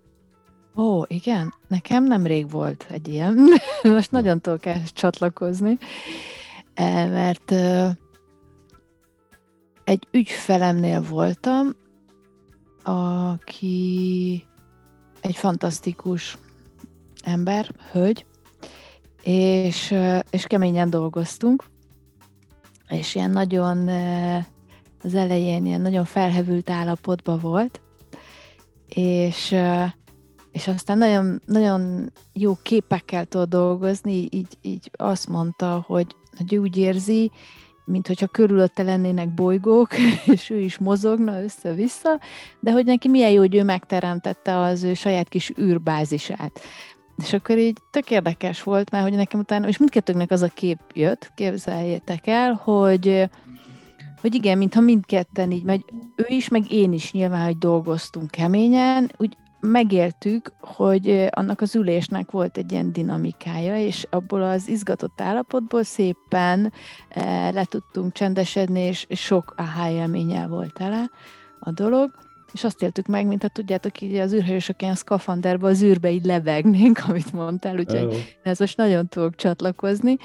Ó, 0.76 1.04
igen, 1.08 1.54
nekem 1.68 2.04
nemrég 2.04 2.50
volt 2.50 2.86
egy 2.90 3.08
ilyen, 3.08 3.48
most 3.84 4.12
nagyon 4.12 4.42
tudok 4.42 4.66
el 4.66 4.82
csatlakozni, 4.94 5.78
e, 6.74 7.06
mert 7.06 7.52
egy 9.84 10.08
ügyfelemnél 10.12 11.02
voltam, 11.02 11.76
aki 12.84 14.44
egy 15.22 15.36
fantasztikus 15.36 16.38
ember, 17.24 17.70
hölgy, 17.92 18.26
és, 19.24 19.96
és 20.30 20.46
keményen 20.46 20.90
dolgoztunk, 20.90 21.64
és 22.90 23.16
ilyen 23.16 23.32
nagyon 23.32 23.90
az 25.04 25.16
elején 25.16 25.66
ilyen 25.66 25.82
nagyon 25.82 26.06
felhevült 26.06 26.70
állapotban 26.70 27.40
volt, 27.40 27.82
és, 28.88 29.56
és 30.52 30.68
aztán 30.68 30.98
nagyon, 30.98 31.42
nagyon 31.46 32.12
jó 32.34 32.58
képekkel 32.62 33.26
tud 33.26 33.50
dolgozni, 33.50 34.28
így, 34.30 34.58
így 34.62 34.92
azt 34.94 35.28
mondta, 35.28 35.84
hogy, 35.88 36.16
hogy 36.38 36.56
úgy 36.56 36.78
érzi, 36.78 37.32
mint 37.86 38.08
hogyha 38.08 38.28
körülötte 38.28 38.84
lennének 38.84 39.34
bolygók, 39.34 39.90
és 40.34 40.50
ő 40.50 40.60
is 40.60 40.78
mozogna 40.78 41.44
össze-vissza, 41.44 42.20
de 42.60 42.72
hogy 42.72 42.86
neki 42.86 43.08
milyen 43.08 43.32
jó, 43.32 43.40
hogy 43.40 43.56
ő 43.56 43.64
megteremtette 43.64 44.58
az 44.58 44.84
ő 44.84 44.94
saját 44.94 45.30
kis 45.30 45.52
űrbázisát. 45.60 46.60
És 47.18 47.34
akkor 47.34 47.58
így 47.58 47.78
tök 47.92 48.12
érdekes 48.12 48.64
volt, 48.64 48.92
mert 48.92 49.04
hogy 49.04 49.14
nekem 49.14 49.40
utána, 49.40 49.68
és 49.68 49.78
mindkettőnknek 49.78 50.32
az 50.32 50.42
a 50.42 50.48
kép 50.48 50.80
jött, 50.94 51.32
képzeljétek 51.36 52.28
el, 52.28 52.54
hogy, 52.54 53.30
hogy 54.24 54.36
igen, 54.36 54.58
mintha 54.58 54.82
mindketten 54.82 55.52
így, 55.52 55.64
megy, 55.64 55.86
ő 56.16 56.26
is, 56.28 56.48
meg 56.48 56.72
én 56.72 56.94
is 56.94 57.12
nyilván, 57.12 57.46
hogy 57.46 57.58
dolgoztunk 57.58 58.32
keményen, 58.32 59.12
úgy 59.18 59.38
megéltük, 59.60 60.54
hogy 60.60 61.28
annak 61.30 61.62
az 61.62 61.76
ülésnek 61.76 62.32
volt 62.32 62.58
egy 62.58 62.72
ilyen 62.72 62.92
dinamikája, 62.92 63.78
és 63.78 64.08
abból 64.10 64.44
az 64.44 64.68
izgatott 64.68 65.22
állapotból 65.22 65.84
szépen 65.84 66.74
le 67.52 67.66
tudtunk 67.66 68.12
csendesedni, 68.12 68.80
és 68.80 69.08
sok 69.10 69.54
aha 69.58 69.90
élménnyel 69.90 70.48
volt 70.48 70.74
tele 70.74 71.10
a 71.60 71.72
dolog, 71.72 72.12
és 72.54 72.64
azt 72.64 72.82
éltük 72.82 73.08
meg, 73.08 73.28
mint 73.28 73.42
ha 73.42 73.48
tudjátok, 73.48 74.02
így 74.02 74.16
az 74.16 74.34
űrhajósok 74.34 74.82
ilyen 74.82 74.96
szkafanderben 74.96 75.72
az 75.72 75.82
űrbe 75.82 76.12
így 76.12 76.26
levegnénk, 76.26 77.02
amit 77.08 77.34
mondtál, 77.34 77.80
úgyhogy 77.80 78.38
ez 78.44 78.60
most 78.60 78.78
nagyon 78.78 79.08
tudok 79.08 79.36
csatlakozni 79.36 80.18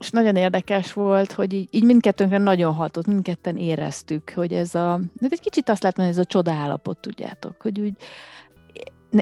és 0.00 0.10
nagyon 0.10 0.36
érdekes 0.36 0.92
volt, 0.92 1.32
hogy 1.32 1.52
így, 1.52 1.68
így 1.70 1.84
mindkettőnkre 1.84 2.38
nagyon 2.38 2.74
hatott, 2.74 3.06
mindketten 3.06 3.56
éreztük, 3.56 4.30
hogy 4.34 4.52
ez 4.52 4.74
a, 4.74 5.00
de 5.12 5.26
egy 5.30 5.40
kicsit 5.40 5.68
azt 5.68 5.82
lehet 5.82 5.96
mondani, 5.96 6.18
ez 6.18 6.24
a 6.24 6.28
csodállapot, 6.28 6.98
tudjátok, 6.98 7.60
hogy 7.60 7.80
úgy 7.80 7.92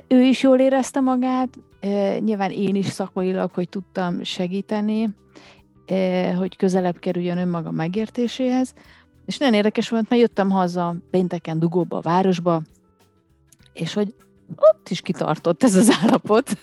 ő 0.09 0.23
is 0.23 0.43
jól 0.43 0.59
érezte 0.59 1.01
magát, 1.01 1.49
nyilván 2.19 2.51
én 2.51 2.75
is 2.75 2.87
szakmailag, 2.87 3.51
hogy 3.53 3.69
tudtam 3.69 4.23
segíteni, 4.23 5.09
hogy 6.37 6.57
közelebb 6.57 6.99
kerüljön 6.99 7.39
önmaga 7.39 7.71
megértéséhez, 7.71 8.75
és 9.27 9.39
nagyon 9.39 9.55
érdekes 9.55 9.89
volt, 9.89 10.09
mert 10.09 10.23
jöttem 10.23 10.51
haza 10.51 10.97
pénteken 11.11 11.59
dugóba 11.59 11.97
a 11.97 12.01
városba, 12.01 12.63
és 13.73 13.95
hogy 13.95 14.15
ott 14.57 14.89
is 14.89 15.01
kitartott 15.01 15.63
ez 15.63 15.75
az 15.75 15.99
állapot, 16.03 16.59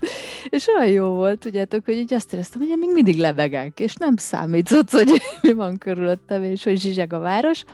és 0.48 0.66
olyan 0.66 0.92
jó 0.92 1.08
volt, 1.08 1.38
tudjátok, 1.38 1.84
hogy 1.84 1.94
így 1.94 2.14
azt 2.14 2.32
éreztem, 2.32 2.60
hogy 2.60 2.70
én 2.70 2.78
még 2.78 2.92
mindig 2.92 3.18
lebegek, 3.18 3.80
és 3.80 3.94
nem 3.94 4.16
számított, 4.16 4.90
hogy 4.90 5.22
mi 5.42 5.52
van 5.52 5.78
körülöttem, 5.78 6.42
és 6.42 6.64
hogy 6.64 6.80
zsizseg 6.80 7.12
a 7.12 7.18
város. 7.18 7.64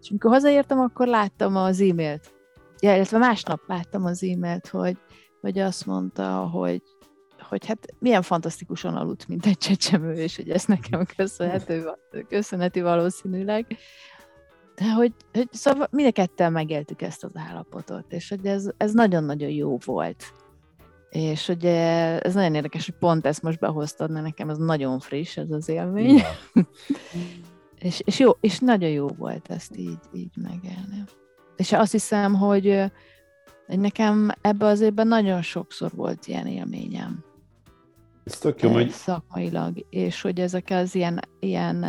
És 0.00 0.10
amikor 0.10 0.30
hazaértem, 0.30 0.80
akkor 0.80 1.06
láttam 1.06 1.56
az 1.56 1.80
e-mailt. 1.80 2.32
Ja, 2.80 2.94
illetve 2.94 3.18
másnap 3.18 3.60
láttam 3.66 4.04
az 4.04 4.22
e-mailt, 4.22 4.68
hogy, 4.68 4.96
hogy 5.40 5.58
azt 5.58 5.86
mondta, 5.86 6.36
hogy, 6.36 6.82
hogy 7.48 7.66
hát 7.66 7.86
milyen 7.98 8.22
fantasztikusan 8.22 8.96
aludt, 8.96 9.28
mint 9.28 9.46
egy 9.46 9.58
csecsemő, 9.58 10.12
és 10.12 10.36
hogy 10.36 10.50
ez 10.50 10.64
nekem 10.64 11.04
köszönhető, 11.16 11.90
köszönheti 12.28 12.80
valószínűleg. 12.80 13.66
De 14.74 14.92
hogy, 14.92 15.12
hogy 15.32 15.48
szóval 15.50 15.88
mind 15.90 16.08
a 16.08 16.12
ketten 16.12 16.52
megéltük 16.52 17.02
ezt 17.02 17.24
az 17.24 17.30
állapotot, 17.34 18.12
és 18.12 18.28
hogy 18.28 18.46
ez, 18.46 18.66
ez 18.76 18.92
nagyon-nagyon 18.92 19.50
jó 19.50 19.78
volt. 19.84 20.32
És 21.14 21.48
ugye 21.48 22.18
ez 22.20 22.34
nagyon 22.34 22.54
érdekes, 22.54 22.84
hogy 22.84 22.94
pont 22.94 23.26
ezt 23.26 23.42
most 23.42 23.58
behoztad, 23.58 24.10
mert 24.10 24.24
nekem 24.24 24.50
ez 24.50 24.58
nagyon 24.58 24.98
friss, 24.98 25.36
ez 25.36 25.50
az 25.50 25.68
élmény. 25.68 26.20
és, 27.78 28.00
és, 28.04 28.18
jó, 28.18 28.30
és 28.40 28.58
nagyon 28.58 28.90
jó 28.90 29.06
volt 29.06 29.50
ezt 29.50 29.76
így, 29.76 29.98
így 30.12 30.36
megélni. 30.36 31.04
És 31.56 31.72
azt 31.72 31.92
hiszem, 31.92 32.34
hogy, 32.34 32.82
hogy 33.66 33.78
nekem 33.78 34.30
ebbe 34.40 34.66
az 34.66 34.80
évben 34.80 35.06
nagyon 35.06 35.42
sokszor 35.42 35.90
volt 35.94 36.26
ilyen 36.26 36.46
élményem. 36.46 37.24
Ez 38.24 38.38
tök 38.38 38.62
jó, 38.62 38.70
hogy... 38.72 38.90
Szakmailag, 38.90 39.86
és 39.90 40.20
hogy 40.20 40.40
ezek 40.40 40.70
az 40.70 40.94
ilyen, 40.94 41.20
ilyen, 41.40 41.84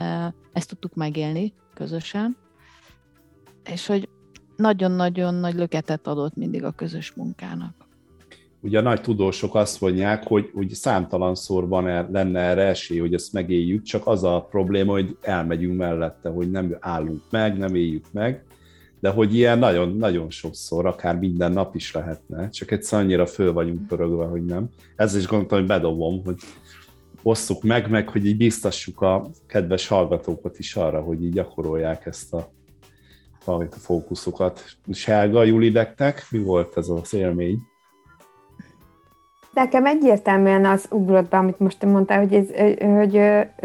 ezt 0.53 0.69
tudtuk 0.69 0.93
megélni 0.93 1.53
közösen, 1.73 2.37
és 3.71 3.87
hogy 3.87 4.09
nagyon-nagyon 4.55 5.33
nagy 5.33 5.55
löketet 5.55 6.07
adott 6.07 6.35
mindig 6.35 6.63
a 6.63 6.71
közös 6.71 7.13
munkának 7.13 7.84
ugye 8.65 8.79
a 8.79 8.81
nagy 8.81 9.01
tudósok 9.01 9.55
azt 9.55 9.81
mondják, 9.81 10.27
hogy, 10.27 10.49
hogy 10.53 10.69
számtalan 10.69 11.35
szorban 11.35 11.87
el, 11.87 12.09
lenne 12.11 12.39
erre 12.39 12.61
esély, 12.61 12.99
hogy 12.99 13.13
ezt 13.13 13.33
megéljük, 13.33 13.83
csak 13.83 14.07
az 14.07 14.23
a 14.23 14.47
probléma, 14.49 14.91
hogy 14.91 15.17
elmegyünk 15.21 15.77
mellette, 15.77 16.29
hogy 16.29 16.51
nem 16.51 16.77
állunk 16.79 17.21
meg, 17.29 17.57
nem 17.57 17.75
éljük 17.75 18.05
meg, 18.11 18.43
de 18.99 19.09
hogy 19.09 19.35
ilyen 19.35 19.59
nagyon-nagyon 19.59 20.29
sokszor, 20.29 20.85
akár 20.85 21.19
minden 21.19 21.51
nap 21.51 21.75
is 21.75 21.93
lehetne, 21.93 22.49
csak 22.49 22.71
egyszer 22.71 22.99
annyira 22.99 23.25
föl 23.25 23.53
vagyunk 23.53 23.87
pörögve, 23.87 24.25
hogy 24.25 24.45
nem. 24.45 24.69
Ez 24.95 25.15
is 25.15 25.27
gondoltam, 25.27 25.57
hogy 25.57 25.67
bedobom, 25.67 26.21
hogy 26.23 26.37
osszuk 27.23 27.63
meg, 27.63 27.89
meg 27.89 28.09
hogy 28.09 28.25
így 28.25 28.37
biztassuk 28.37 29.01
a 29.01 29.29
kedves 29.47 29.87
hallgatókat 29.87 30.59
is 30.59 30.75
arra, 30.75 31.01
hogy 31.01 31.23
így 31.23 31.33
gyakorolják 31.33 32.05
ezt 32.05 32.33
a, 32.33 32.51
a 33.45 33.63
fókuszokat. 33.63 34.63
És 34.87 35.05
Helga, 35.05 35.43
Julideknek 35.43 36.27
mi 36.31 36.39
volt 36.39 36.77
ez 36.77 36.89
az 36.89 37.13
élmény? 37.13 37.59
Nekem 39.55 39.85
egyértelműen 39.85 40.65
az 40.65 40.85
ugrott 40.89 41.29
be, 41.29 41.37
amit 41.37 41.59
most 41.59 41.79
te 41.79 41.87
mondtál, 41.87 42.19
hogy, 42.19 42.33
ez, 42.33 42.47
hogy 42.95 43.21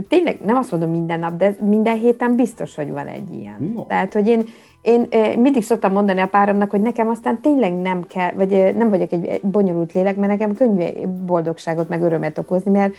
tényleg 0.08 0.38
nem 0.44 0.56
azt 0.56 0.70
mondom 0.70 0.90
minden 0.90 1.18
nap, 1.18 1.36
de 1.36 1.56
minden 1.60 1.96
héten 1.96 2.36
biztos, 2.36 2.74
hogy 2.74 2.90
van 2.90 3.06
egy 3.06 3.34
ilyen. 3.34 3.72
No. 3.74 3.82
Tehát, 3.82 4.12
hogy 4.12 4.28
én, 4.28 4.46
én 4.82 5.08
mindig 5.38 5.62
szoktam 5.62 5.92
mondani 5.92 6.20
a 6.20 6.26
páromnak, 6.26 6.70
hogy 6.70 6.80
nekem 6.80 7.08
aztán 7.08 7.40
tényleg 7.40 7.74
nem 7.74 8.06
kell, 8.06 8.30
vagy 8.32 8.76
nem 8.76 8.90
vagyok 8.90 9.12
egy 9.12 9.40
bonyolult 9.42 9.92
lélek, 9.92 10.16
mert 10.16 10.30
nekem 10.30 10.54
könnyű 10.54 11.06
boldogságot, 11.26 11.88
meg 11.88 12.02
örömet 12.02 12.38
okozni, 12.38 12.70
mert 12.70 12.94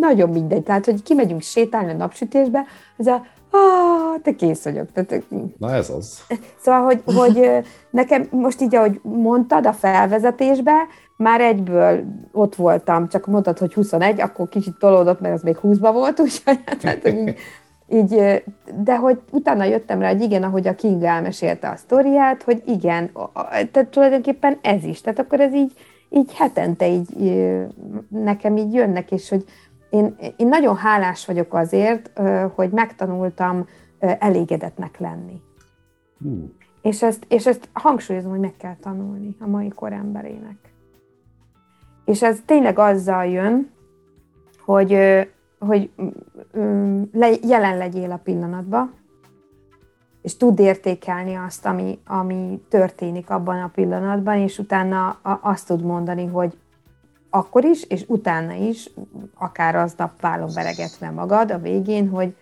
nagyon 0.00 0.28
mindegy. 0.28 0.62
Tehát, 0.62 0.84
hogy 0.84 1.02
kimegyünk 1.02 1.42
sétálni 1.42 1.90
a 1.90 1.96
napsütésbe, 1.96 2.64
az 2.96 3.06
a 3.06 3.22
ah, 3.50 4.20
te 4.22 4.34
kész 4.34 4.64
vagyok. 4.64 4.92
Tehát, 4.92 5.24
Na 5.58 5.74
ez 5.74 5.90
az. 5.90 6.20
Szóval, 6.62 6.82
hogy, 6.82 7.02
hogy 7.04 7.50
nekem 7.90 8.26
most 8.30 8.60
így, 8.60 8.74
ahogy 8.74 9.00
mondtad 9.02 9.66
a 9.66 9.72
felvezetésbe, 9.72 10.72
már 11.20 11.40
egyből 11.40 12.04
ott 12.32 12.54
voltam, 12.54 13.08
csak 13.08 13.26
mondtad, 13.26 13.58
hogy 13.58 13.74
21, 13.74 14.20
akkor 14.20 14.48
kicsit 14.48 14.78
tolódott, 14.78 15.20
mert 15.20 15.34
az 15.34 15.42
még 15.42 15.56
20-ba 15.62 15.90
volt, 15.92 16.20
úgyhogy 16.26 16.58
hát, 16.82 17.08
így, 17.08 17.34
így, 17.88 18.42
de 18.74 18.96
hogy 18.96 19.20
utána 19.30 19.64
jöttem 19.64 20.00
rá, 20.00 20.08
hogy 20.08 20.20
igen, 20.20 20.42
ahogy 20.42 20.66
a 20.66 20.74
King 20.74 21.02
elmesélte 21.02 21.68
a 21.68 21.76
sztoriát, 21.76 22.42
hogy 22.42 22.62
igen, 22.66 23.10
tehát 23.72 23.88
tulajdonképpen 23.90 24.58
ez 24.62 24.84
is, 24.84 25.00
tehát 25.00 25.18
akkor 25.18 25.40
ez 25.40 25.54
így, 25.54 25.72
így 26.08 26.34
hetente 26.34 26.88
így 26.88 27.42
nekem 28.08 28.56
így 28.56 28.74
jönnek, 28.74 29.10
és 29.12 29.28
hogy 29.28 29.44
én, 29.90 30.16
én 30.36 30.48
nagyon 30.48 30.76
hálás 30.76 31.26
vagyok 31.26 31.54
azért, 31.54 32.10
hogy 32.54 32.70
megtanultam 32.70 33.66
elégedetnek 33.98 34.98
lenni. 34.98 35.40
Hmm. 36.18 36.52
És, 36.82 37.02
ezt, 37.02 37.26
és 37.28 37.46
ezt 37.46 37.68
hangsúlyozom, 37.72 38.30
hogy 38.30 38.40
meg 38.40 38.54
kell 38.56 38.76
tanulni 38.80 39.36
a 39.40 39.46
mai 39.46 39.68
kor 39.68 39.92
emberének. 39.92 40.69
És 42.10 42.22
ez 42.22 42.38
tényleg 42.44 42.78
azzal 42.78 43.26
jön, 43.26 43.70
hogy 44.64 44.98
hogy 45.58 45.90
mm, 46.58 47.02
jelen 47.42 47.76
legyél 47.76 48.10
a 48.10 48.20
pillanatban, 48.24 48.94
és 50.22 50.36
tud 50.36 50.58
értékelni 50.58 51.34
azt, 51.34 51.66
ami, 51.66 51.98
ami 52.06 52.62
történik 52.68 53.30
abban 53.30 53.62
a 53.62 53.70
pillanatban, 53.74 54.36
és 54.36 54.58
utána 54.58 55.18
azt 55.40 55.66
tud 55.66 55.82
mondani, 55.82 56.26
hogy 56.26 56.58
akkor 57.30 57.64
is, 57.64 57.82
és 57.82 58.04
utána 58.06 58.52
is, 58.52 58.90
akár 59.34 59.76
aznap 59.76 60.20
vállon 60.20 60.50
veregetve 60.54 61.10
magad 61.10 61.50
a 61.50 61.58
végén, 61.58 62.08
hogy, 62.08 62.36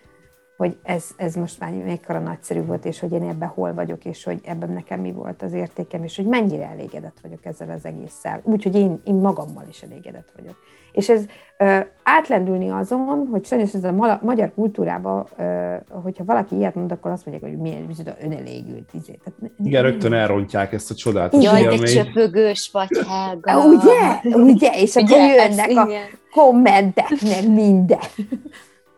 hogy 0.59 0.77
ez, 0.83 1.05
ez 1.17 1.35
most 1.35 1.59
már 1.59 1.71
mekkora 1.71 2.19
nagyszerű 2.19 2.61
volt, 2.61 2.85
és 2.85 2.99
hogy 2.99 3.11
én 3.11 3.23
ebben 3.29 3.47
hol 3.47 3.73
vagyok, 3.73 4.05
és 4.05 4.23
hogy 4.23 4.39
ebben 4.43 4.69
nekem 4.71 4.99
mi 4.99 5.11
volt 5.11 5.41
az 5.41 5.53
értékem, 5.53 6.03
és 6.03 6.15
hogy 6.15 6.25
mennyire 6.25 6.69
elégedett 6.69 7.17
vagyok 7.21 7.45
ezzel 7.45 7.69
az 7.69 7.85
egésszel. 7.85 8.41
Úgyhogy 8.43 8.75
én, 8.75 9.01
én 9.03 9.13
magammal 9.13 9.63
is 9.69 9.81
elégedett 9.81 10.31
vagyok. 10.35 10.55
És 10.91 11.09
ez 11.09 11.25
ö, 11.57 11.79
átlendülni 12.03 12.69
azon, 12.69 13.27
hogy 13.31 13.45
sajnos 13.45 13.73
ez 13.73 13.83
a 13.83 13.91
ma- 13.91 14.19
magyar 14.21 14.51
kultúrában, 14.53 15.25
ö, 15.37 15.75
hogyha 16.03 16.25
valaki 16.25 16.55
ilyet 16.55 16.75
mond, 16.75 16.91
akkor 16.91 17.11
azt 17.11 17.25
mondják, 17.25 17.51
hogy 17.51 17.61
milyen 17.61 17.87
bizony 17.87 18.13
önelégült. 18.21 18.89
Izé. 18.91 19.19
Tehát, 19.23 19.51
Igen, 19.63 19.83
rögtön 19.83 20.13
elrontják 20.13 20.73
ezt 20.73 20.91
a 20.91 20.95
csodálatos 20.95 21.43
Jaj, 21.43 21.77
de 21.77 21.85
csöpögős 21.85 22.69
vagy, 22.73 22.89
Helga. 23.07 23.65
Ugye? 23.65 24.33
Ugye? 24.53 24.71
És 24.75 24.95
akkor 24.95 25.17
ugye, 25.17 25.47
jönnek 25.47 25.69
a 25.77 25.87
kommentek, 26.31 27.09
meg 27.21 27.53
minden. 27.53 27.99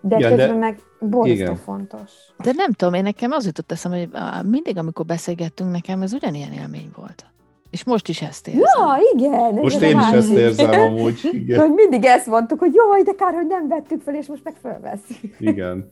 De 0.01 0.17
Igen, 0.17 0.29
közben 0.29 0.47
de... 0.47 0.55
meg 0.55 0.79
borzasztó 0.99 1.55
fontos. 1.55 2.11
De 2.43 2.51
nem 2.55 2.71
tudom, 2.71 2.93
én 2.93 3.03
nekem 3.03 3.31
az 3.31 3.45
jutott 3.45 3.71
eszem, 3.71 3.91
hogy 3.91 4.09
mindig, 4.45 4.77
amikor 4.77 5.05
beszélgettünk, 5.05 5.71
nekem 5.71 6.01
ez 6.01 6.13
ugyanilyen 6.13 6.51
élmény 6.51 6.91
volt. 6.95 7.25
És 7.69 7.83
most 7.83 8.07
is 8.07 8.21
ezt 8.21 8.47
érzem. 8.47 8.63
Ja, 8.77 8.97
igen. 9.13 9.53
Most 9.53 9.81
én 9.81 9.99
is 9.99 10.11
ezt 10.11 10.31
érzem 10.31 10.69
amúgy. 10.69 11.29
Igen. 11.31 11.59
Hogy 11.59 11.71
mindig 11.73 12.05
ezt 12.05 12.25
mondtuk, 12.25 12.59
hogy 12.59 12.73
jó, 12.73 13.03
de 13.03 13.11
kár, 13.11 13.33
hogy 13.33 13.47
nem 13.47 13.67
vettük 13.67 14.01
fel, 14.01 14.15
és 14.15 14.27
most 14.27 14.43
meg 14.43 14.55
fölveszik. 14.55 15.35
Igen. 15.39 15.91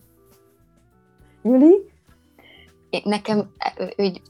Juli? 1.44 1.76
Nekem 3.04 3.52
hogy 3.96 4.22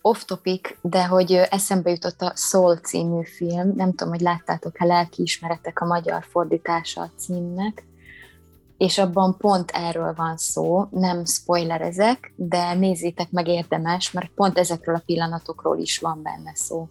off-topic, 0.00 0.76
de 0.80 1.06
hogy 1.06 1.32
eszembe 1.32 1.90
jutott 1.90 2.20
a 2.20 2.32
Soul 2.36 2.76
című 2.76 3.22
film, 3.22 3.72
nem 3.76 3.90
tudom, 3.90 4.12
hogy 4.12 4.20
láttátok-e 4.20 4.84
lelkiismeretek 4.84 5.80
a 5.80 5.86
magyar 5.86 6.24
fordítása 6.24 7.00
a 7.00 7.10
címnek, 7.16 7.84
és 8.84 8.98
abban 8.98 9.36
pont 9.38 9.70
erről 9.70 10.14
van 10.16 10.36
szó, 10.36 10.86
nem 10.90 11.24
spoilerezek, 11.24 12.32
de 12.36 12.74
nézzétek 12.74 13.30
meg 13.30 13.48
érdemes, 13.48 14.12
mert 14.12 14.30
pont 14.34 14.58
ezekről 14.58 14.94
a 14.94 15.02
pillanatokról 15.06 15.78
is 15.78 15.98
van 15.98 16.22
benne 16.22 16.52
szó. 16.54 16.86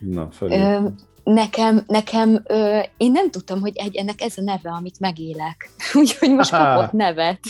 Na, 0.00 0.28
Ö, 0.40 0.88
nekem, 1.24 1.84
nekem 1.86 2.42
ö, 2.46 2.80
én 2.96 3.10
nem 3.10 3.30
tudtam, 3.30 3.60
hogy 3.60 3.76
egy, 3.76 3.96
ennek 3.96 4.20
ez 4.20 4.38
a 4.38 4.42
neve, 4.42 4.70
amit 4.70 5.00
megélek. 5.00 5.70
Úgyhogy 6.00 6.30
most 6.30 6.52
Aha. 6.52 6.74
kapott 6.74 6.92
nevet. 6.92 7.40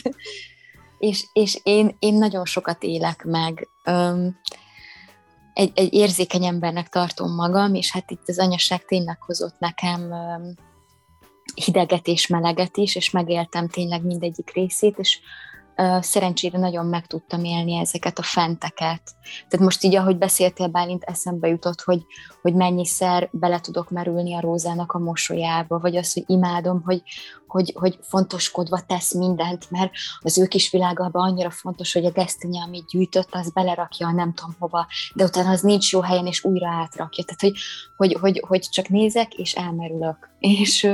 és 0.99 1.27
és 1.33 1.61
én, 1.62 1.97
én 1.99 2.14
nagyon 2.14 2.45
sokat 2.45 2.83
élek 2.83 3.25
meg. 3.25 3.69
Ö, 3.85 4.27
egy, 5.53 5.73
egy 5.75 5.93
érzékeny 5.93 6.45
embernek 6.45 6.88
tartom 6.88 7.35
magam, 7.35 7.75
és 7.75 7.93
hát 7.93 8.11
itt 8.11 8.29
az 8.29 8.38
anyaság 8.38 8.85
tényleg 8.85 9.23
hozott 9.23 9.59
nekem 9.59 10.12
hideget 11.55 12.07
és 12.07 12.27
meleget 12.27 12.77
is, 12.77 12.95
és 12.95 13.11
megéltem 13.11 13.69
tényleg 13.69 14.05
mindegyik 14.05 14.51
részét, 14.55 14.99
és 14.99 15.21
szerencsére 16.01 16.59
nagyon 16.59 16.87
meg 16.87 17.07
tudtam 17.07 17.45
élni 17.45 17.75
ezeket 17.75 18.19
a 18.19 18.23
fenteket. 18.23 19.03
Tehát 19.49 19.64
most 19.64 19.85
így, 19.85 19.95
ahogy 19.95 20.19
beszéltél, 20.19 20.67
Bálint, 20.67 21.03
eszembe 21.03 21.49
jutott, 21.49 21.81
hogy, 21.81 22.03
hogy 22.43 22.55
mennyiszer 22.55 23.29
bele 23.33 23.61
tudok 23.61 23.90
merülni 23.90 24.35
a 24.35 24.40
Rózának 24.40 24.93
a 24.93 24.99
mosolyába, 24.99 25.79
vagy 25.79 25.97
az, 25.97 26.12
hogy 26.12 26.25
imádom, 26.27 26.83
hogy, 26.85 27.03
hogy, 27.55 27.73
hogy 27.75 27.99
fontoskodva 28.03 28.81
tesz 28.87 29.14
mindent, 29.14 29.71
mert 29.71 29.93
az 30.21 30.38
ő 30.38 30.47
kis 30.47 30.71
világában 30.71 31.29
annyira 31.29 31.51
fontos, 31.51 31.93
hogy 31.93 32.05
a 32.05 32.11
gesztenye, 32.11 32.62
amit 32.62 32.87
gyűjtött, 32.87 33.29
az 33.31 33.51
belerakja 33.51 34.11
nem 34.11 34.33
tudom 34.35 34.55
hova, 34.59 34.87
de 35.14 35.25
utána 35.25 35.51
az 35.51 35.61
nincs 35.61 35.93
jó 35.93 36.01
helyen, 36.01 36.27
és 36.27 36.45
újra 36.45 36.69
átrakja. 36.69 37.25
Tehát, 37.25 37.40
hogy, 37.40 37.55
hogy, 37.97 38.17
hogy, 38.21 38.43
hogy 38.47 38.61
csak 38.61 38.88
nézek, 38.88 39.35
és 39.35 39.55
elmerülök. 39.55 40.17
És, 40.61 40.88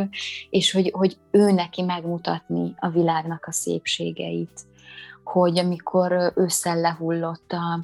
és 0.50 0.72
hogy, 0.72 0.90
hogy 0.92 1.16
ő 1.30 1.50
neki 1.50 1.82
megmutatni 1.82 2.74
a 2.78 2.88
világnak 2.88 3.44
a 3.46 3.52
szépségeit 3.52 4.68
hogy 5.24 5.58
amikor 5.58 6.32
ősszel 6.36 6.80
lehullott 6.80 7.52
a, 7.52 7.80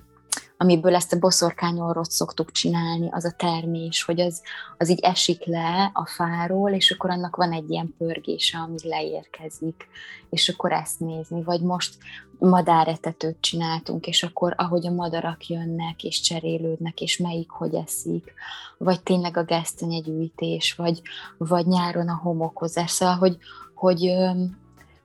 amiből 0.57 0.95
ezt 0.95 1.12
a 1.12 1.19
boszorkányorrot 1.19 2.11
szoktuk 2.11 2.53
csinálni, 2.53 3.09
az 3.11 3.25
a 3.25 3.35
termés, 3.37 4.03
hogy 4.03 4.21
az, 4.21 4.42
az 4.79 4.88
így 4.88 5.01
esik 5.01 5.45
le 5.45 5.90
a 5.95 6.07
fáról, 6.07 6.71
és 6.71 6.90
akkor 6.90 7.11
annak 7.11 7.37
van 7.37 7.53
egy 7.53 7.71
ilyen 7.71 7.95
pörgése, 7.99 8.59
ami 8.59 8.77
leérkezik, 8.83 9.88
és 10.31 10.49
akkor 10.49 10.73
ezt 10.73 11.01
nézni. 11.01 11.42
Vagy 11.42 11.61
most 11.61 11.97
madáretetőt 12.38 13.40
csináltunk, 13.40 14.07
és 14.07 14.23
akkor 14.23 14.55
ahogy 14.57 14.87
a 14.87 14.90
madarak 14.90 15.47
jönnek, 15.47 16.05
és 16.05 16.21
cserélődnek, 16.21 17.01
és 17.01 17.16
melyik 17.16 17.51
hogy 17.51 17.75
eszik, 17.75 18.33
vagy 18.79 19.03
tényleg 19.03 19.37
a 19.37 19.45
gesztenyegyűjtés, 19.45 20.75
vagy, 20.75 21.03
vagy 21.38 21.66
nyáron 21.66 22.09
a 22.09 22.21
homokozás. 22.23 22.90
Szóval, 22.90 23.16
hogy, 23.16 23.37
hogy 23.75 24.12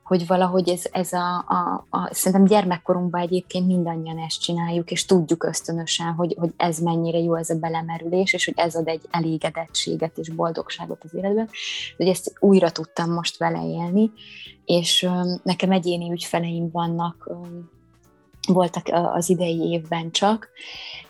hogy 0.02 0.26
valahogy 0.26 0.68
ez, 0.68 0.82
ez 0.92 1.12
a, 1.12 1.36
a, 1.36 1.86
a, 1.90 2.08
szerintem 2.14 2.44
gyermekkorunkban 2.44 3.20
egyébként 3.20 3.66
mindannyian 3.66 4.18
ezt 4.18 4.40
csináljuk, 4.40 4.90
és 4.90 5.04
tudjuk 5.04 5.44
ösztönösen, 5.44 6.12
hogy, 6.12 6.34
hogy 6.38 6.50
ez 6.56 6.78
mennyire 6.78 7.18
jó 7.18 7.34
ez 7.34 7.50
a 7.50 7.58
belemerülés, 7.58 8.32
és 8.32 8.44
hogy 8.44 8.54
ez 8.56 8.74
ad 8.74 8.88
egy 8.88 9.02
elégedettséget 9.10 10.18
és 10.18 10.28
boldogságot 10.28 11.04
az 11.04 11.14
életben, 11.14 11.48
hogy 11.96 12.06
ezt 12.06 12.32
újra 12.38 12.70
tudtam 12.70 13.12
most 13.12 13.38
vele 13.38 13.66
élni, 13.66 14.10
és 14.64 15.08
nekem 15.42 15.70
egyéni 15.70 16.12
ügyfeleim 16.12 16.70
vannak, 16.70 17.30
voltak 18.48 18.86
az 18.92 19.28
idei 19.28 19.70
évben 19.70 20.10
csak, 20.10 20.48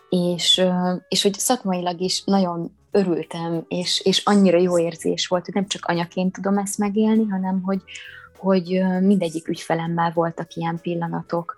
és, 0.09 0.63
és 1.09 1.23
hogy 1.23 1.35
szakmailag 1.35 2.01
is 2.01 2.23
nagyon 2.25 2.77
örültem, 2.91 3.65
és, 3.69 4.01
és 4.01 4.23
annyira 4.25 4.59
jó 4.59 4.79
érzés 4.79 5.27
volt, 5.27 5.45
hogy 5.45 5.55
nem 5.55 5.67
csak 5.67 5.85
anyaként 5.85 6.33
tudom 6.33 6.59
ezt 6.59 6.79
megélni, 6.79 7.27
hanem 7.27 7.63
hogy, 7.63 7.83
hogy 8.43 8.83
mindegyik 9.01 9.49
ügyfelemmel 9.49 10.13
voltak 10.15 10.55
ilyen 10.55 10.79
pillanatok, 10.83 11.57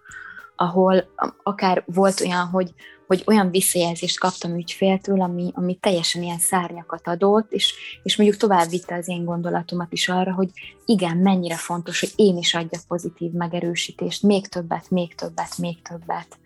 ahol 0.57 1.05
akár 1.43 1.85
volt 1.87 2.21
olyan, 2.21 2.47
hogy, 2.47 2.75
hogy 3.07 3.23
olyan 3.27 3.51
visszajelzést 3.51 4.19
kaptam 4.19 4.57
ügyféltől, 4.57 5.21
ami, 5.21 5.51
ami 5.55 5.75
teljesen 5.75 6.23
ilyen 6.23 6.39
szárnyakat 6.39 7.09
adott, 7.09 7.53
és, 7.53 7.75
és 8.03 8.17
mondjuk 8.17 8.39
tovább 8.39 8.69
vitte 8.69 8.95
az 8.95 9.09
én 9.09 9.25
gondolatomat 9.25 9.93
is 9.93 10.09
arra, 10.09 10.33
hogy 10.33 10.49
igen, 10.85 11.17
mennyire 11.17 11.57
fontos, 11.57 12.01
hogy 12.01 12.13
én 12.17 12.37
is 12.37 12.55
adjak 12.55 12.83
pozitív 12.89 13.31
megerősítést, 13.33 14.23
még 14.23 14.47
többet, 14.47 14.91
még 14.91 15.15
többet, 15.15 15.59
még 15.59 15.83
többet 15.83 16.39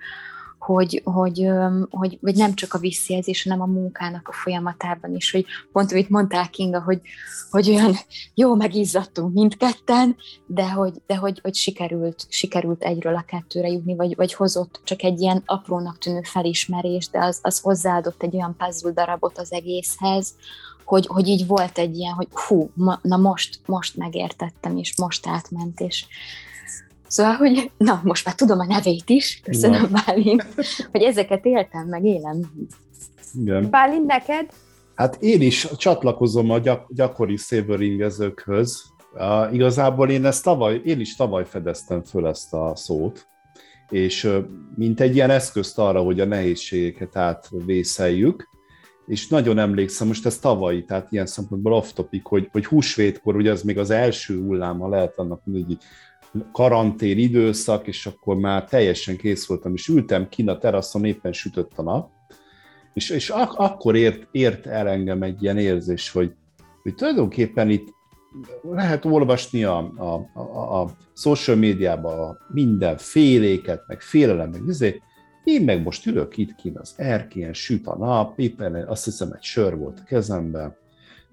hogy, 0.75 1.01
hogy, 1.05 1.49
hogy, 1.91 2.19
hogy 2.21 2.35
nem 2.35 2.55
csak 2.55 2.75
a 2.75 2.79
visszajelzés, 2.79 3.43
hanem 3.43 3.61
a 3.61 3.67
munkának 3.67 4.29
a 4.29 4.33
folyamatában 4.33 5.15
is, 5.15 5.31
hogy 5.31 5.45
pont, 5.73 5.93
amit 5.93 6.09
mondtál 6.09 6.51
Kinga, 6.51 6.83
hogy, 6.83 7.01
hogy 7.51 7.69
olyan 7.69 7.97
jó 8.35 8.55
megizzadtunk 8.55 9.35
mindketten, 9.35 10.17
de 10.47 10.71
hogy, 10.71 11.03
de 11.07 11.17
hogy, 11.17 11.41
hogy 11.43 11.55
sikerült, 11.55 12.27
sikerült 12.29 12.83
egyről 12.83 13.15
a 13.15 13.25
kettőre 13.27 13.69
jutni, 13.69 13.95
vagy, 13.97 14.17
vagy 14.17 14.35
hozott 14.35 14.81
csak 14.85 15.03
egy 15.03 15.21
ilyen 15.21 15.43
aprónak 15.47 15.99
tűnő 15.99 16.21
felismerés, 16.23 17.09
de 17.09 17.19
az, 17.19 17.39
az 17.43 17.61
hozzáadott 17.61 18.23
egy 18.23 18.35
olyan 18.35 18.57
puzzle 18.59 18.93
darabot 18.93 19.39
az 19.39 19.53
egészhez, 19.53 20.35
hogy, 20.85 21.07
hogy 21.07 21.29
így 21.29 21.47
volt 21.47 21.79
egy 21.79 21.97
ilyen, 21.97 22.15
hogy 22.15 22.29
hú, 22.31 22.71
ma, 22.75 22.99
na 23.03 23.17
most, 23.17 23.61
most 23.67 23.97
megértettem, 23.97 24.77
és 24.77 24.97
most 24.97 25.27
átment, 25.27 25.81
és, 25.81 26.07
Szóval, 27.09 27.35
hogy 27.35 27.71
na, 27.77 28.01
most 28.05 28.25
már 28.25 28.35
tudom 28.35 28.59
a 28.59 28.65
nevét 28.65 29.11
is, 29.11 29.41
köszönöm 29.45 29.89
na. 29.91 30.03
Bálint, 30.05 30.47
hogy 30.93 31.03
ezeket 31.03 31.45
éltem, 31.45 31.87
meg 31.87 32.05
élem. 32.05 32.41
Igen. 33.41 33.71
Bálint, 33.71 34.07
neked? 34.07 34.47
Hát 34.95 35.23
én 35.23 35.41
is 35.41 35.69
csatlakozom 35.77 36.51
a 36.51 36.59
gyak- 36.59 36.95
gyakori 36.95 37.37
szévöringezőkhöz. 37.37 38.83
Uh, 39.15 39.55
igazából 39.55 40.11
én 40.11 40.25
ezt 40.25 40.45
tavaly, 40.45 40.81
én 40.85 41.01
is 41.01 41.17
tavaly 41.17 41.45
fedeztem 41.47 42.03
föl 42.03 42.27
ezt 42.27 42.55
a 42.55 42.73
szót, 42.77 43.27
és 43.91 44.25
uh, 44.25 44.45
mint 44.75 45.01
egy 45.01 45.15
ilyen 45.15 45.31
eszközt 45.31 45.79
arra, 45.79 46.01
hogy 46.01 46.21
a 46.21 46.25
nehézségeket 46.25 47.17
átvészeljük, 47.17 48.49
és 49.07 49.29
nagyon 49.29 49.59
emlékszem, 49.59 50.07
most 50.07 50.27
ez 50.27 50.39
tavalyi, 50.39 50.85
tehát 50.85 51.13
ilyen 51.13 51.27
szempontból 51.27 51.73
off-topic, 51.73 52.29
hogy, 52.29 52.49
hogy 52.53 52.67
húsvétkor, 52.67 53.37
ugye 53.37 53.51
az 53.51 53.63
még 53.63 53.79
az 53.79 53.91
első 53.91 54.41
hulláma 54.41 54.89
lehet 54.89 55.19
annak, 55.19 55.41
hogy 55.45 55.77
karantén 56.53 57.19
időszak, 57.19 57.87
és 57.87 58.07
akkor 58.07 58.37
már 58.37 58.65
teljesen 58.65 59.17
kész 59.17 59.47
voltam, 59.47 59.75
és 59.75 59.89
ültem 59.89 60.29
kint 60.29 60.49
a 60.49 60.59
teraszon, 60.59 61.05
éppen 61.05 61.33
sütött 61.33 61.73
a 61.77 61.83
nap, 61.83 62.11
és, 62.95 63.11
és 63.11 63.31
ak- 63.31 63.59
akkor 63.59 63.97
ért, 63.97 64.29
ért 64.31 64.67
el 64.67 64.89
engem 64.89 65.23
egy 65.23 65.43
ilyen 65.43 65.59
érzés, 65.59 66.11
hogy, 66.11 66.33
hogy 66.83 66.95
tulajdonképpen 66.95 67.71
itt 67.71 67.97
lehet 68.63 69.05
olvasni 69.05 69.65
a, 69.65 69.93
a, 69.97 70.41
a, 70.41 70.83
a 70.83 70.91
social 71.15 71.57
médiában 71.57 72.39
minden 72.49 72.97
féléket, 72.97 73.85
meg 73.87 74.01
félelem, 74.01 74.51
meg 74.51 74.63
ezért, 74.69 74.99
én 75.45 75.65
meg 75.65 75.83
most 75.83 76.07
ülök 76.07 76.37
itt 76.37 76.55
kint 76.55 76.79
az 76.79 76.95
erkélyen, 76.97 77.53
süt 77.53 77.87
a 77.87 77.97
nap, 77.97 78.39
éppen 78.39 78.87
azt 78.89 79.05
hiszem 79.05 79.33
egy 79.33 79.43
sör 79.43 79.77
volt 79.77 79.99
a 79.99 80.05
kezemben, 80.05 80.77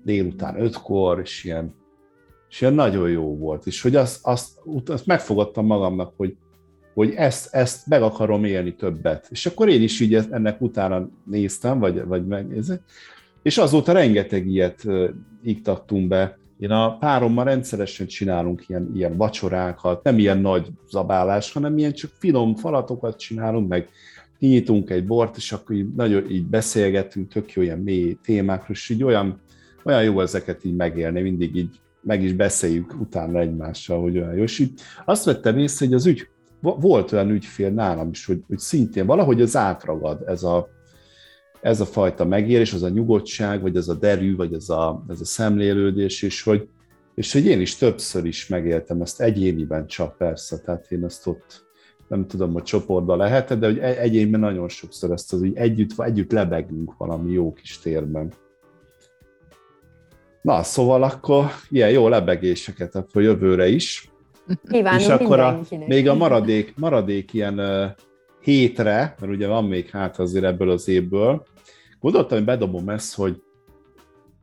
délután 0.03 0.61
ötkor, 0.61 1.19
és 1.19 1.43
ilyen 1.43 1.75
és 2.49 2.61
ilyen 2.61 2.73
nagyon 2.73 3.09
jó 3.09 3.37
volt, 3.37 3.65
és 3.65 3.81
hogy 3.81 3.95
azt, 3.95 4.19
azt, 4.21 4.49
azt 4.85 5.05
megfogadtam 5.05 5.65
magamnak, 5.65 6.13
hogy, 6.17 6.35
hogy 6.93 7.13
ezt, 7.15 7.53
ezt 7.53 7.87
meg 7.87 8.01
akarom 8.01 8.43
élni 8.43 8.75
többet. 8.75 9.27
És 9.29 9.45
akkor 9.45 9.69
én 9.69 9.81
is 9.81 9.99
így 9.99 10.13
ennek 10.13 10.61
utána 10.61 11.09
néztem, 11.25 11.79
vagy, 11.79 12.05
vagy 12.05 12.27
megnézem, 12.27 12.79
és 13.41 13.57
azóta 13.57 13.91
rengeteg 13.91 14.47
ilyet 14.47 14.83
iktattunk 15.43 16.07
be. 16.07 16.37
Én 16.59 16.71
a 16.71 16.97
párommal 16.97 17.43
rendszeresen 17.43 18.07
csinálunk 18.07 18.63
ilyen, 18.67 18.91
ilyen 18.95 19.17
vacsorákat, 19.17 20.03
nem 20.03 20.19
ilyen 20.19 20.37
nagy 20.37 20.67
zabálás, 20.89 21.51
hanem 21.51 21.77
ilyen 21.77 21.93
csak 21.93 22.11
finom 22.17 22.55
falatokat 22.55 23.19
csinálunk, 23.19 23.67
meg 23.67 23.89
kinyitunk 24.39 24.89
egy 24.89 25.05
bort, 25.05 25.37
és 25.37 25.51
akkor 25.51 25.75
így 25.75 25.93
nagyon 25.95 26.29
így 26.29 26.45
beszélgetünk, 26.45 27.27
tök 27.27 27.51
jó 27.51 27.61
ilyen 27.61 27.79
mély 27.79 28.17
témákról, 28.23 28.75
és 28.75 28.89
így 28.89 29.03
olyan, 29.03 29.41
olyan 29.83 30.03
jó 30.03 30.21
ezeket 30.21 30.65
így 30.65 30.75
megélni, 30.75 31.21
mindig 31.21 31.55
így 31.55 31.79
meg 32.06 32.24
is 32.24 32.34
beszéljük 32.34 32.95
utána 32.99 33.39
egymással, 33.39 34.01
hogy 34.01 34.18
olyan 34.18 34.36
jó. 34.36 34.43
És 34.43 34.60
így 34.60 34.80
azt 35.06 35.26
vettem 35.26 35.58
észre, 35.58 35.86
hogy 35.86 35.95
az 35.95 36.06
ügy, 36.06 36.28
volt 36.62 37.12
olyan 37.12 37.30
ügyfél 37.30 37.70
nálam 37.70 38.10
is, 38.10 38.26
hogy, 38.26 38.43
hogy 38.47 38.60
szintén 38.60 39.06
valahogy 39.06 39.41
az 39.41 39.56
átragad 39.56 40.24
ez 40.28 40.43
a, 40.43 40.68
ez 41.62 41.80
a 41.80 41.86
fajta 41.86 42.26
megérés, 42.26 42.74
az 42.74 42.84
a 42.84 42.89
nyugodtság, 42.89 43.62
vagy 43.62 43.76
ez 43.76 43.88
a 43.88 43.93
derű, 43.93 44.36
vagy 44.36 44.53
ez 44.53 44.70
a, 44.70 45.06
ez 45.08 45.22
a 45.22 45.26
szemlélődés, 45.26 46.22
és 46.22 46.43
hogy, 46.43 46.68
és 47.16 47.34
hogy 47.34 47.45
én 47.45 47.62
is 47.62 47.76
többször 47.76 48.26
is 48.26 48.47
megéltem 48.47 49.01
ezt 49.01 49.22
egyéniben 49.22 49.88
csak 49.88 50.18
persze, 50.18 50.58
tehát 50.58 50.91
én 50.91 51.03
ezt 51.03 51.28
ott 51.28 51.66
nem 52.08 52.28
tudom, 52.28 52.53
hogy 52.53 52.64
csoportban 52.64 53.18
lehet, 53.18 53.60
de 53.60 53.66
hogy 53.66 53.80
egyénben 53.80 54.39
nagyon 54.39 54.70
sokszor 54.70 55.12
ezt 55.12 55.34
az, 55.34 55.39
hogy 55.39 55.56
együtt, 55.56 55.99
együtt 55.99 56.32
lebegünk 56.32 56.97
valami 56.97 57.32
jó 57.32 57.53
kis 57.53 57.80
térben. 57.80 58.34
Na, 60.45 60.63
szóval 60.63 61.03
akkor 61.03 61.45
ilyen 61.69 61.89
jó 61.89 62.07
lebegéseket 62.07 62.95
akkor 62.95 63.21
jövőre 63.21 63.67
is. 63.67 64.09
Kívánom 64.69 64.99
és 64.99 65.07
akkor 65.07 65.39
a, 65.39 65.61
még 65.87 66.09
a 66.09 66.15
maradék, 66.15 66.73
maradék 66.77 67.33
ilyen 67.33 67.59
uh, 67.59 67.85
hétre, 68.41 69.15
mert 69.19 69.31
ugye 69.31 69.47
van 69.47 69.65
még 69.65 69.89
hát 69.89 70.19
azért 70.19 70.45
ebből 70.45 70.69
az 70.69 70.87
évből, 70.87 71.45
gondoltam, 71.99 72.37
hogy 72.37 72.45
bedobom 72.45 72.89
ezt, 72.89 73.15
hogy 73.15 73.41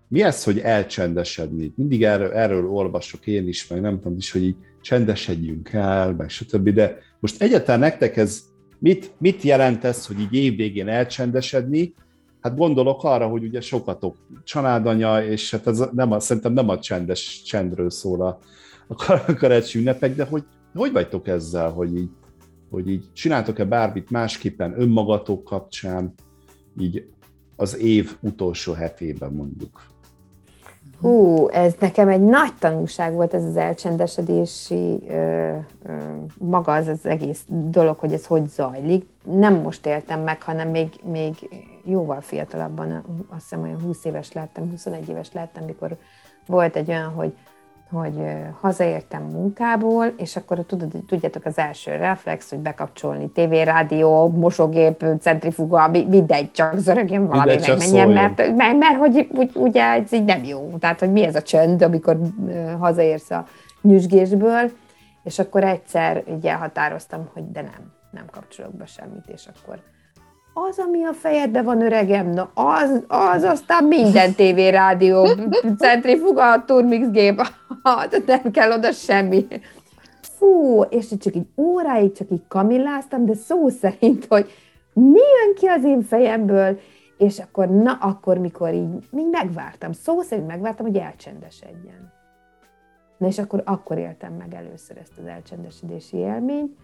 mi 0.08 0.22
ez, 0.22 0.44
hogy 0.44 0.58
elcsendesedni? 0.58 1.72
Mindig 1.76 2.04
erről, 2.04 2.32
erről 2.32 2.66
olvasok 2.66 3.26
én 3.26 3.48
is, 3.48 3.66
meg 3.66 3.80
nem 3.80 4.00
tudom 4.00 4.16
is, 4.16 4.30
hogy 4.30 4.42
így 4.42 4.56
csendesedjünk 4.80 5.72
el, 5.72 6.14
meg 6.14 6.28
stb. 6.28 6.68
De 6.68 6.98
most 7.20 7.42
egyáltalán 7.42 7.80
nektek 7.80 8.16
ez 8.16 8.42
mit, 8.78 9.12
mit 9.18 9.42
jelent 9.42 9.84
ez, 9.84 10.06
hogy 10.06 10.20
így 10.20 10.34
évvégén 10.34 10.88
elcsendesedni? 10.88 11.94
Hát 12.42 12.56
gondolok 12.56 13.04
arra, 13.04 13.26
hogy 13.28 13.44
ugye 13.44 13.60
sokatok 13.60 14.16
családanya, 14.44 15.24
és 15.24 15.50
hát 15.50 15.66
ez 15.66 15.84
nem 15.92 16.12
a, 16.12 16.20
szerintem 16.20 16.52
nem 16.52 16.68
a 16.68 16.78
csendes 16.78 17.42
csendről 17.42 17.90
szól 17.90 18.22
a, 18.22 18.38
a 18.86 19.34
karácsony 19.34 19.80
ünnepek, 19.80 20.14
de 20.14 20.24
hogy, 20.24 20.44
hogy 20.74 20.92
vagytok 20.92 21.28
ezzel, 21.28 21.70
hogy 21.70 21.96
így, 21.96 22.10
hogy 22.70 22.88
így 22.88 23.12
csináltok-e 23.12 23.64
bármit 23.64 24.10
másképpen 24.10 24.80
önmagatok 24.80 25.44
kapcsán, 25.44 26.14
így 26.78 27.06
az 27.56 27.78
év 27.78 28.16
utolsó 28.20 28.72
hetében 28.72 29.32
mondjuk? 29.32 29.91
Hú, 31.02 31.48
ez 31.48 31.74
nekem 31.78 32.08
egy 32.08 32.20
nagy 32.20 32.54
tanulság 32.58 33.14
volt 33.14 33.34
ez 33.34 33.44
az 33.44 33.56
elcsendesedési, 33.56 35.02
ö, 35.08 35.56
ö, 35.82 35.92
maga 36.38 36.72
az 36.72 36.86
az 36.86 37.06
egész 37.06 37.44
dolog, 37.48 37.98
hogy 37.98 38.12
ez 38.12 38.26
hogy 38.26 38.48
zajlik. 38.48 39.06
Nem 39.24 39.54
most 39.54 39.86
éltem 39.86 40.20
meg, 40.20 40.42
hanem 40.42 40.68
még, 40.68 40.88
még 41.04 41.34
jóval 41.84 42.20
fiatalabban, 42.20 43.04
azt 43.28 43.42
hiszem 43.42 43.62
olyan 43.62 43.80
20 43.80 44.04
éves 44.04 44.32
lettem, 44.32 44.70
21 44.70 45.08
éves 45.08 45.32
lettem, 45.32 45.64
mikor 45.64 45.96
volt 46.46 46.76
egy 46.76 46.88
olyan, 46.88 47.12
hogy 47.12 47.34
hogy 47.92 48.14
hazaértem 48.60 49.22
munkából, 49.22 50.06
és 50.16 50.36
akkor 50.36 50.58
tudod, 50.66 50.92
tudjátok, 51.06 51.44
az 51.44 51.58
első 51.58 51.96
reflex, 51.96 52.50
hogy 52.50 52.58
bekapcsolni 52.58 53.28
tévé, 53.30 53.62
rádió, 53.62 54.28
mosógép, 54.28 55.04
centrifuga, 55.20 55.88
mindegy, 55.88 56.50
csak 56.50 56.76
zörögjön 56.76 57.26
valami, 57.26 57.56
meg 57.60 57.78
menjen, 57.78 58.08
mert, 58.08 58.36
mert, 58.56 58.78
mert 58.78 58.96
hogy 58.96 59.28
úgy, 59.32 59.50
ugye 59.54 59.82
ez 59.82 60.12
így 60.12 60.24
nem 60.24 60.44
jó. 60.44 60.76
Tehát, 60.80 61.00
hogy 61.00 61.12
mi 61.12 61.24
ez 61.24 61.34
a 61.34 61.42
csönd, 61.42 61.82
amikor 61.82 62.18
hazaérsz 62.78 63.30
a 63.30 63.46
nyüzsgésből, 63.82 64.70
és 65.22 65.38
akkor 65.38 65.64
egyszer 65.64 66.22
így 66.28 66.46
elhatároztam, 66.46 67.28
hogy 67.32 67.50
de 67.50 67.60
nem, 67.60 67.92
nem 68.10 68.24
kapcsolok 68.30 68.74
be 68.74 68.86
semmit, 68.86 69.28
és 69.32 69.48
akkor 69.54 69.78
az, 70.54 70.78
ami 70.78 71.04
a 71.04 71.12
fejedben 71.12 71.64
van, 71.64 71.82
öregem, 71.82 72.30
na 72.30 72.50
az, 72.54 73.02
az 73.08 73.42
aztán 73.42 73.84
minden 73.84 74.34
tévé, 74.34 74.68
rádió, 74.68 75.28
centrifuga, 75.78 76.64
turmix 76.64 77.10
gép, 77.10 77.42
nem 78.26 78.50
kell 78.50 78.72
oda 78.72 78.92
semmi. 78.92 79.46
Fú, 80.20 80.82
és 80.82 81.08
csak 81.20 81.34
így 81.34 81.46
óráig 81.56 82.12
csak 82.12 82.30
így 82.30 82.42
kamilláztam, 82.48 83.24
de 83.24 83.34
szó 83.34 83.68
szerint, 83.68 84.26
hogy 84.28 84.50
mi 84.92 85.18
jön 85.18 85.54
ki 85.54 85.66
az 85.66 85.84
én 85.84 86.02
fejemből, 86.02 86.78
és 87.18 87.38
akkor, 87.38 87.68
na, 87.68 87.92
akkor, 87.92 88.38
mikor 88.38 88.74
így, 88.74 89.08
így 89.16 89.28
megvártam, 89.30 89.92
szó 89.92 90.20
szerint 90.20 90.46
megvártam, 90.46 90.86
hogy 90.86 90.96
elcsendesedjen. 90.96 92.12
Na 93.18 93.26
és 93.26 93.38
akkor, 93.38 93.62
akkor 93.64 93.98
éltem 93.98 94.32
meg 94.32 94.54
először 94.54 94.96
ezt 94.96 95.18
az 95.18 95.26
elcsendesedési 95.26 96.16
élményt, 96.16 96.76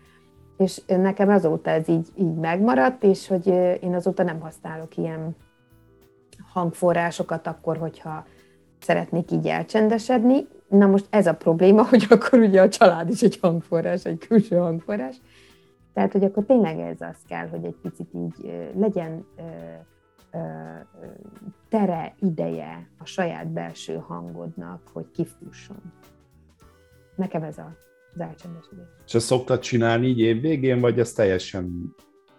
és 0.58 0.82
nekem 0.86 1.28
azóta 1.28 1.70
ez 1.70 1.88
így, 1.88 2.08
így 2.14 2.34
megmaradt, 2.34 3.02
és 3.02 3.28
hogy 3.28 3.46
én 3.82 3.94
azóta 3.94 4.22
nem 4.22 4.40
használok 4.40 4.96
ilyen 4.96 5.36
hangforrásokat 6.52 7.46
akkor, 7.46 7.76
hogyha 7.76 8.26
szeretnék 8.80 9.30
így 9.30 9.46
elcsendesedni. 9.46 10.46
Na 10.68 10.86
most 10.86 11.06
ez 11.10 11.26
a 11.26 11.34
probléma, 11.34 11.84
hogy 11.90 12.06
akkor 12.10 12.38
ugye 12.38 12.62
a 12.62 12.68
család 12.68 13.10
is 13.10 13.22
egy 13.22 13.38
hangforrás, 13.40 14.04
egy 14.04 14.18
külső 14.28 14.56
hangforrás. 14.56 15.20
Tehát, 15.92 16.12
hogy 16.12 16.24
akkor 16.24 16.44
tényleg 16.44 16.78
ez 16.78 17.00
az 17.00 17.16
kell, 17.28 17.48
hogy 17.48 17.64
egy 17.64 17.76
picit 17.82 18.08
így 18.14 18.68
legyen 18.74 19.26
tere, 21.68 22.14
ideje 22.20 22.88
a 22.98 23.04
saját 23.04 23.48
belső 23.48 23.94
hangodnak, 23.94 24.80
hogy 24.92 25.10
kifusson. 25.10 25.92
Nekem 27.16 27.42
ez 27.42 27.58
a 27.58 27.76
az 28.14 28.20
elcsendesedés. 28.20 28.84
És 29.06 29.14
ezt 29.14 29.26
szoktad 29.26 29.60
csinálni 29.60 30.06
így 30.06 30.18
évvégén, 30.20 30.80
vagy 30.80 30.98
ez 30.98 31.12
teljesen... 31.12 31.94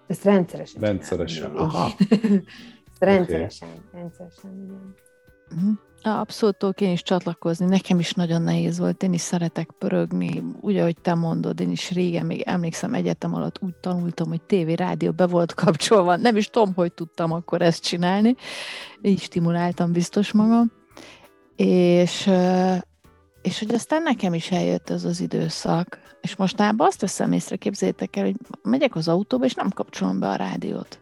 Ezt 0.08 0.24
rendszeresen 0.24 0.82
Rendszeresen, 0.82 1.50
csinálni. 1.52 1.74
aha. 1.74 1.86
ezt 2.92 3.00
rendszeresen, 3.00 3.68
okay. 3.68 4.02
rendszeresen, 4.02 4.52
igen. 4.52 4.96
Uh-huh. 5.56 5.78
Abszolút 6.02 6.58
tudok 6.58 6.82
én 6.82 6.92
is 6.92 7.04
csatlakozni. 7.04 7.66
Nekem 7.66 8.00
is 8.00 8.14
nagyon 8.14 8.42
nehéz 8.42 8.80
volt. 8.80 9.04
Én 9.04 9.14
is 9.14 9.22
szeretek 9.22 9.70
pörögni, 9.78 10.44
úgy, 10.62 10.78
ahogy 10.78 10.98
te 11.02 11.14
mondod, 11.14 11.60
én 11.60 11.72
is 11.72 11.92
régen 11.92 12.26
még 12.26 12.42
emlékszem 12.42 12.94
egyetem 12.94 13.36
alatt 13.36 13.60
úgy 13.62 13.76
tanultam, 13.76 14.30
hogy 14.30 14.42
tévé, 14.42 14.74
rádió 14.74 15.12
be 15.12 15.28
volt 15.28 15.54
kapcsolva. 15.54 16.16
Nem 16.16 16.36
is 16.36 16.48
tudom, 16.50 16.74
hogy 16.74 16.94
tudtam 16.94 17.32
akkor 17.32 17.62
ezt 17.62 17.84
csinálni. 17.84 18.36
Így 19.02 19.22
stimuláltam 19.22 19.92
biztos 19.92 20.32
magam. 20.32 20.72
És 21.56 22.30
és 23.50 23.60
hogy 23.60 23.74
aztán 23.74 24.02
nekem 24.02 24.34
is 24.34 24.52
eljött 24.52 24.90
ez 24.90 25.04
az 25.04 25.20
időszak, 25.20 26.00
és 26.22 26.36
mostában 26.36 26.88
azt 26.88 27.02
veszem 27.02 27.32
észre, 27.32 27.56
képzétek 27.56 28.16
el, 28.16 28.24
hogy 28.24 28.36
megyek 28.64 28.96
az 28.96 29.08
autóba, 29.08 29.46
és 29.46 29.54
nem 29.54 29.70
kapcsolom 29.70 30.20
be 30.20 30.28
a 30.28 30.36
rádiót. 30.36 31.00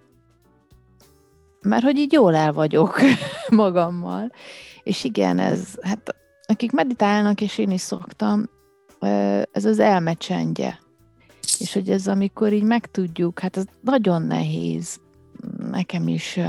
Mert 1.61 1.83
hogy 1.83 1.97
így 1.97 2.11
jól 2.11 2.35
el 2.35 2.53
vagyok 2.53 2.99
magammal. 3.49 4.31
És 4.83 5.03
igen, 5.03 5.39
ez, 5.39 5.75
hát 5.81 6.15
akik 6.45 6.71
meditálnak, 6.71 7.41
és 7.41 7.57
én 7.57 7.71
is 7.71 7.81
szoktam, 7.81 8.49
ez 9.51 9.65
az 9.65 9.79
elmecsendje. 9.79 10.79
És 11.59 11.73
hogy 11.73 11.89
ez 11.89 12.07
amikor 12.07 12.53
így 12.53 12.63
megtudjuk, 12.63 13.39
hát 13.39 13.57
ez 13.57 13.65
nagyon 13.81 14.21
nehéz 14.21 14.99
nekem 15.71 16.07
is 16.07 16.39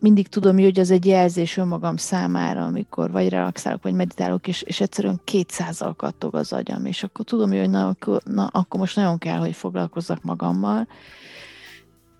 mindig 0.00 0.28
tudom, 0.28 0.58
hogy 0.58 0.80
az 0.80 0.90
egy 0.90 1.06
jelzés 1.06 1.56
önmagam 1.56 1.96
számára, 1.96 2.64
amikor 2.64 3.10
vagy 3.10 3.28
relaxálok, 3.28 3.82
vagy 3.82 3.94
meditálok, 3.94 4.48
és, 4.48 4.62
és 4.62 4.80
egyszerűen 4.80 5.20
kétszázal 5.24 5.94
kattog 5.94 6.34
az 6.34 6.52
agyam, 6.52 6.84
és 6.84 7.02
akkor 7.02 7.24
tudom, 7.24 7.50
hogy 7.50 7.70
na, 7.70 7.88
akkor, 7.88 8.22
na, 8.24 8.46
akkor 8.46 8.80
most 8.80 8.96
nagyon 8.96 9.18
kell, 9.18 9.38
hogy 9.38 9.54
foglalkozzak 9.54 10.22
magammal, 10.22 10.88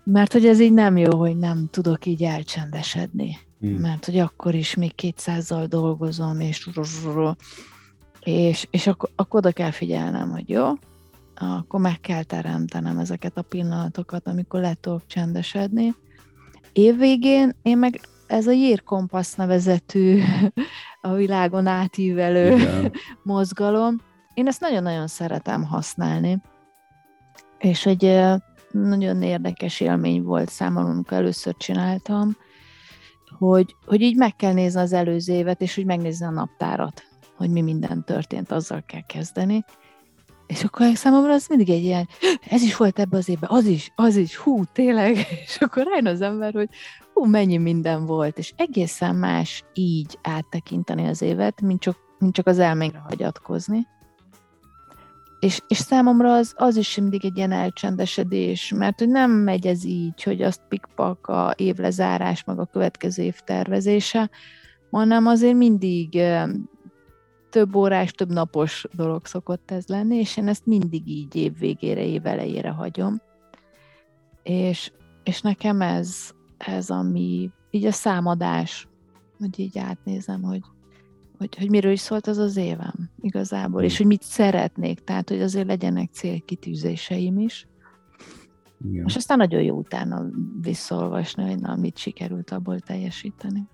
mert 0.03 0.33
hogy 0.33 0.45
ez 0.45 0.59
így 0.59 0.73
nem 0.73 0.97
jó, 0.97 1.17
hogy 1.17 1.37
nem 1.37 1.67
tudok 1.71 2.05
így 2.05 2.23
elcsendesedni. 2.23 3.37
Hmm. 3.59 3.73
Mert 3.73 4.05
hogy 4.05 4.17
akkor 4.17 4.55
is 4.55 4.75
még 4.75 4.95
kétszázzal 4.95 5.65
dolgozom, 5.65 6.39
és 6.39 6.69
és, 8.19 8.67
és 8.71 8.87
akkor, 8.87 9.09
akkor 9.15 9.39
oda 9.39 9.51
kell 9.51 9.71
figyelnem, 9.71 10.29
hogy 10.29 10.49
jó, 10.49 10.67
akkor 11.35 11.79
meg 11.79 11.99
kell 11.99 12.23
teremtenem 12.23 12.97
ezeket 12.97 13.37
a 13.37 13.41
pillanatokat, 13.41 14.27
amikor 14.27 14.59
le 14.59 14.73
tudok 14.81 15.07
csendesedni, 15.07 15.95
évvégén 16.73 17.55
én 17.61 17.77
meg 17.77 17.99
ez 18.27 18.47
a 18.47 18.51
jérkompasz 18.51 19.35
nevezetű 19.35 20.21
a 21.01 21.13
világon 21.13 21.67
átívelő 21.67 22.55
Igen. 22.55 22.91
mozgalom, 23.23 23.95
én 24.33 24.47
ezt 24.47 24.61
nagyon-nagyon 24.61 25.07
szeretem 25.07 25.63
használni. 25.63 26.41
És 27.57 27.85
egy 27.85 28.19
nagyon 28.71 29.21
érdekes 29.21 29.79
élmény 29.79 30.23
volt 30.23 30.49
számomra, 30.49 30.89
amikor 30.89 31.17
először 31.17 31.55
csináltam. 31.57 32.37
hogy, 33.37 33.75
hogy 33.85 34.01
így 34.01 34.17
meg 34.17 34.35
kell 34.35 34.53
nézni 34.53 34.79
az 34.79 34.93
előző 34.93 35.33
évet, 35.33 35.61
és 35.61 35.75
hogy 35.75 35.85
megnézni 35.85 36.25
a 36.25 36.29
naptárat, 36.29 37.03
hogy 37.37 37.49
mi 37.49 37.61
minden 37.61 38.03
történt, 38.05 38.51
azzal 38.51 38.83
kell 38.85 39.05
kezdeni. 39.07 39.63
És 40.51 40.63
akkor 40.63 40.95
számomra 40.95 41.33
az 41.33 41.47
mindig 41.47 41.69
egy 41.69 41.83
ilyen, 41.83 42.07
ez 42.49 42.61
is 42.61 42.75
volt 42.75 42.99
ebbe 42.99 43.17
az 43.17 43.29
évben, 43.29 43.49
az 43.49 43.65
is, 43.65 43.91
az 43.95 44.15
is, 44.15 44.35
hú, 44.35 44.63
tényleg. 44.73 45.15
És 45.45 45.57
akkor 45.59 45.83
rájön 45.83 46.07
az 46.07 46.21
ember, 46.21 46.53
hogy 46.53 46.69
hú, 47.13 47.25
mennyi 47.25 47.57
minden 47.57 48.05
volt, 48.05 48.37
és 48.37 48.53
egészen 48.55 49.15
más 49.15 49.63
így 49.73 50.19
áttekinteni 50.21 51.07
az 51.07 51.21
évet, 51.21 51.61
mint 51.61 51.79
csak, 51.79 51.97
mint 52.19 52.33
csak 52.33 52.47
az 52.47 52.59
elménkre 52.59 52.99
hagyatkozni. 52.99 53.87
És, 55.39 55.61
és 55.67 55.77
számomra 55.77 56.33
az, 56.33 56.53
az 56.57 56.75
is 56.75 56.97
mindig 56.97 57.25
egy 57.25 57.37
ilyen 57.37 57.51
elcsendesedés, 57.51 58.73
mert 58.75 58.99
hogy 58.99 59.09
nem 59.09 59.31
megy 59.31 59.67
ez 59.67 59.85
így, 59.85 60.23
hogy 60.23 60.41
azt 60.41 60.61
pikpak 60.69 61.27
a 61.27 61.53
évlezárás, 61.57 62.43
meg 62.43 62.59
a 62.59 62.69
következő 62.71 63.23
év 63.23 63.39
tervezése, 63.39 64.29
hanem 64.89 65.27
azért 65.27 65.55
mindig 65.55 66.21
több 67.51 67.75
órás, 67.75 68.11
több 68.11 68.31
napos 68.31 68.85
dolog 68.91 69.25
szokott 69.25 69.71
ez 69.71 69.87
lenni, 69.87 70.15
és 70.15 70.37
én 70.37 70.47
ezt 70.47 70.65
mindig 70.65 71.07
így 71.07 71.35
év 71.35 71.57
végére, 71.57 72.05
év 72.05 72.25
elejére 72.25 72.69
hagyom. 72.69 73.21
És, 74.43 74.91
és 75.23 75.41
nekem 75.41 75.81
ez, 75.81 76.31
ez, 76.57 76.89
ami 76.89 77.49
így 77.69 77.85
a 77.85 77.91
számadás, 77.91 78.87
hogy 79.39 79.59
így 79.59 79.77
átnézem, 79.77 80.41
hogy, 80.41 80.61
hogy, 81.37 81.57
hogy 81.57 81.69
miről 81.69 81.91
is 81.91 81.99
szólt 81.99 82.27
az 82.27 82.37
az 82.37 82.57
évem 82.57 83.09
igazából, 83.21 83.83
és 83.83 83.97
hogy 83.97 84.05
mit 84.05 84.21
szeretnék, 84.21 84.99
tehát 84.99 85.29
hogy 85.29 85.41
azért 85.41 85.67
legyenek 85.67 86.11
célkitűzéseim 86.11 87.39
is. 87.39 87.67
Igen. 88.89 89.05
És 89.05 89.15
aztán 89.15 89.37
nagyon 89.37 89.61
jó 89.61 89.77
utána 89.77 90.25
visszaolvasni, 90.61 91.43
hogy 91.43 91.59
na, 91.59 91.75
mit 91.75 91.97
sikerült 91.97 92.51
abból 92.51 92.79
teljesíteni. 92.79 93.67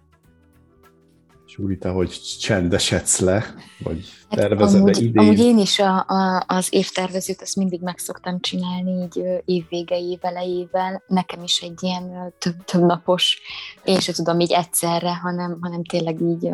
Zsúri, 1.47 1.77
te 1.77 1.89
hogy 1.89 2.09
csendesedsz 2.39 3.19
le, 3.19 3.53
vagy 3.79 4.09
hát 4.29 4.39
tervezed 4.39 4.81
amúgy, 4.81 5.01
idén? 5.01 5.21
Amúgy 5.21 5.39
én 5.39 5.57
is 5.57 5.79
a, 5.79 6.05
a, 6.07 6.43
az 6.47 6.67
évtervezőt 6.69 7.41
ezt 7.41 7.55
mindig 7.55 7.81
meg 7.81 7.97
szoktam 7.97 8.39
csinálni, 8.39 9.03
így 9.03 9.23
évvégei, 9.45 10.17
elejével. 10.21 11.03
Nekem 11.07 11.43
is 11.43 11.61
egy 11.61 11.83
ilyen 11.83 12.33
több, 12.37 12.63
több 12.65 12.81
napos, 12.81 13.41
én 13.83 13.99
sem 13.99 14.13
tudom 14.13 14.39
így 14.39 14.51
egyszerre, 14.51 15.15
hanem, 15.15 15.57
hanem 15.61 15.83
tényleg 15.83 16.21
így, 16.21 16.49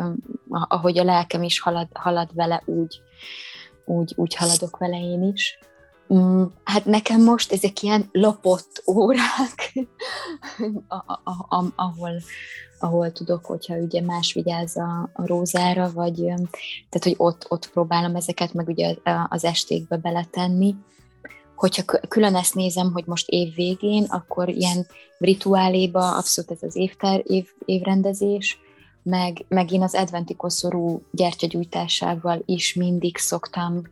ahogy 0.48 0.98
a 0.98 1.04
lelkem 1.04 1.42
is 1.42 1.60
halad, 1.60 1.88
halad 1.92 2.34
vele, 2.34 2.62
úgy, 2.64 3.00
úgy, 3.84 4.12
úgy 4.16 4.34
haladok 4.34 4.76
vele 4.76 4.96
én 4.96 5.22
is. 5.22 5.58
Mm, 6.14 6.44
hát 6.64 6.84
nekem 6.84 7.22
most 7.22 7.52
ezek 7.52 7.82
ilyen 7.82 8.08
lopott 8.12 8.82
órák, 8.86 9.72
ahol, 11.76 12.22
ahol 12.84 13.12
tudok, 13.12 13.44
hogyha 13.44 13.76
ugye 13.76 14.00
más 14.00 14.32
vigyáz 14.32 14.76
a, 14.76 15.10
a 15.12 15.26
rózára, 15.26 15.90
vagy 15.92 16.14
tehát, 16.14 17.02
hogy 17.02 17.14
ott, 17.16 17.46
ott 17.48 17.70
próbálom 17.70 18.16
ezeket 18.16 18.52
meg 18.52 18.68
ugye 18.68 18.96
az 19.28 19.44
estékbe 19.44 19.96
beletenni. 19.96 20.74
Hogyha 21.56 21.82
külön 22.08 22.34
ezt 22.34 22.54
nézem, 22.54 22.92
hogy 22.92 23.04
most 23.06 23.28
év 23.28 23.54
végén, 23.54 24.04
akkor 24.04 24.48
ilyen 24.48 24.86
rituáléba 25.18 26.16
abszolút 26.16 26.50
ez 26.50 26.62
az 26.62 26.76
évtár, 26.76 27.22
év, 27.24 27.48
évrendezés, 27.64 28.58
meg, 29.02 29.44
meg 29.48 29.72
én 29.72 29.82
az 29.82 29.94
adventi 29.94 30.34
koszorú 30.34 31.02
gyertyagyújtásával 31.10 32.42
is 32.44 32.74
mindig 32.74 33.16
szoktam 33.16 33.82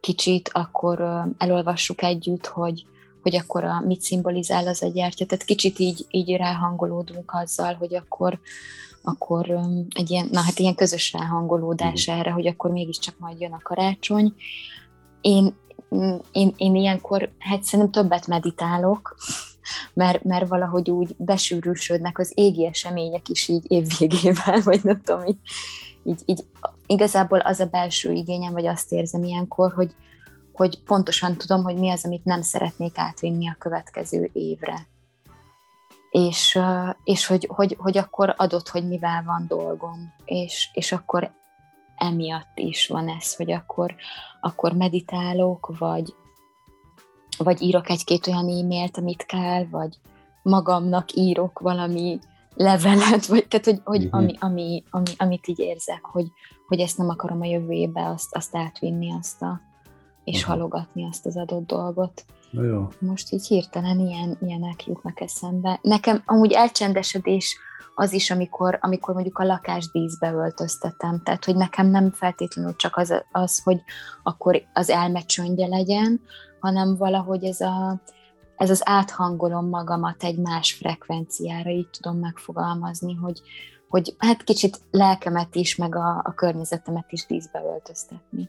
kicsit, 0.00 0.50
akkor 0.52 1.24
elolvassuk 1.38 2.02
együtt, 2.02 2.46
hogy, 2.46 2.86
hogy 3.26 3.36
akkor 3.36 3.64
a, 3.64 3.82
mit 3.86 4.00
szimbolizál 4.00 4.66
az 4.66 4.82
a 4.82 4.88
gyertya. 4.88 5.26
Tehát 5.26 5.44
kicsit 5.44 5.78
így, 5.78 6.06
így 6.10 6.36
ráhangolódunk 6.36 7.32
azzal, 7.34 7.74
hogy 7.74 7.94
akkor, 7.94 8.38
akkor 9.02 9.58
egy 9.94 10.10
ilyen, 10.10 10.28
na 10.32 10.40
hát 10.40 10.58
ilyen 10.58 10.74
közös 10.74 11.12
ráhangolódás 11.12 12.06
erre, 12.06 12.30
hogy 12.30 12.46
akkor 12.46 12.70
mégiscsak 12.70 13.18
majd 13.18 13.40
jön 13.40 13.52
a 13.52 13.60
karácsony. 13.62 14.34
Én, 15.20 15.54
én, 16.32 16.54
én 16.56 16.74
ilyenkor 16.74 17.30
hát 17.38 17.62
szerintem 17.62 18.02
többet 18.02 18.26
meditálok, 18.26 19.16
mert, 19.92 20.24
mert 20.24 20.48
valahogy 20.48 20.90
úgy 20.90 21.14
besűrűsödnek 21.18 22.18
az 22.18 22.32
égi 22.34 22.66
események 22.66 23.28
is 23.28 23.48
így 23.48 23.64
évvégével, 23.68 24.60
vagy 24.64 24.80
nem 24.82 25.00
tudom, 25.02 25.26
így, 25.26 25.38
így, 26.04 26.22
így 26.24 26.44
igazából 26.86 27.38
az 27.38 27.60
a 27.60 27.66
belső 27.66 28.12
igényem, 28.12 28.52
vagy 28.52 28.66
azt 28.66 28.92
érzem 28.92 29.24
ilyenkor, 29.24 29.72
hogy, 29.72 29.94
hogy 30.56 30.82
pontosan 30.82 31.36
tudom, 31.36 31.62
hogy 31.62 31.76
mi 31.76 31.90
az, 31.90 32.04
amit 32.04 32.24
nem 32.24 32.42
szeretnék 32.42 32.98
átvinni 32.98 33.48
a 33.48 33.56
következő 33.58 34.30
évre. 34.32 34.86
És, 36.10 36.58
és 37.04 37.26
hogy, 37.26 37.48
hogy, 37.48 37.76
hogy 37.78 37.98
akkor 37.98 38.34
adott, 38.36 38.68
hogy 38.68 38.88
mivel 38.88 39.22
van 39.26 39.44
dolgom, 39.48 40.12
és, 40.24 40.70
és 40.72 40.92
akkor 40.92 41.32
emiatt 41.96 42.58
is 42.58 42.88
van 42.88 43.08
ez, 43.08 43.34
hogy 43.34 43.52
akkor, 43.52 43.94
akkor 44.40 44.72
meditálok, 44.72 45.76
vagy, 45.78 46.14
vagy 47.38 47.62
írok 47.62 47.88
egy-két 47.88 48.26
olyan 48.26 48.48
e-mailt, 48.48 48.96
amit 48.96 49.26
kell, 49.26 49.66
vagy 49.70 49.98
magamnak 50.42 51.14
írok 51.14 51.58
valami 51.58 52.18
levelet, 52.54 53.26
vagy 53.26 53.48
tehát, 53.48 53.66
hogy, 53.66 53.80
hogy 53.84 54.04
uh-huh. 54.04 54.20
ami, 54.20 54.36
ami, 54.38 54.84
ami, 54.90 55.10
amit 55.16 55.46
így 55.46 55.58
érzek, 55.58 56.04
hogy, 56.04 56.26
hogy 56.66 56.80
ezt 56.80 56.98
nem 56.98 57.08
akarom 57.08 57.40
a 57.40 57.46
jövőjébe 57.46 58.08
azt, 58.08 58.34
azt 58.36 58.56
átvinni, 58.56 59.12
azt 59.18 59.42
a, 59.42 59.60
és 60.26 60.40
uh-huh. 60.40 60.54
halogatni 60.54 61.06
azt 61.06 61.26
az 61.26 61.36
adott 61.36 61.66
dolgot. 61.66 62.24
Na 62.50 62.62
jó. 62.62 62.88
Most 62.98 63.32
így 63.32 63.46
hirtelen 63.46 63.98
ilyen, 63.98 64.36
ilyenek 64.40 64.86
jutnak 64.86 65.20
eszembe. 65.20 65.78
Nekem 65.82 66.22
amúgy 66.24 66.52
elcsendesedés 66.52 67.58
az 67.94 68.12
is, 68.12 68.30
amikor, 68.30 68.78
amikor 68.80 69.14
mondjuk 69.14 69.38
a 69.38 69.44
lakást 69.44 69.92
díszbe 69.92 70.32
öltöztetem. 70.32 71.22
Tehát, 71.24 71.44
hogy 71.44 71.56
nekem 71.56 71.86
nem 71.86 72.10
feltétlenül 72.10 72.76
csak 72.76 72.96
az, 72.96 73.24
az 73.32 73.62
hogy 73.62 73.82
akkor 74.22 74.62
az 74.72 74.90
elme 74.90 75.20
csöndje 75.20 75.66
legyen, 75.66 76.20
hanem 76.60 76.96
valahogy 76.96 77.44
ez, 77.44 77.60
a, 77.60 78.00
ez 78.56 78.70
az 78.70 78.82
áthangolom 78.84 79.68
magamat 79.68 80.24
egy 80.24 80.38
más 80.38 80.72
frekvenciára, 80.72 81.70
így 81.70 81.88
tudom 81.90 82.18
megfogalmazni, 82.18 83.14
hogy, 83.14 83.40
hogy 83.88 84.14
hát 84.18 84.44
kicsit 84.44 84.80
lelkemet 84.90 85.54
is, 85.54 85.76
meg 85.76 85.96
a, 85.96 86.20
a 86.24 86.34
környezetemet 86.34 87.12
is 87.12 87.26
díszbe 87.26 87.62
öltöztetni. 87.64 88.48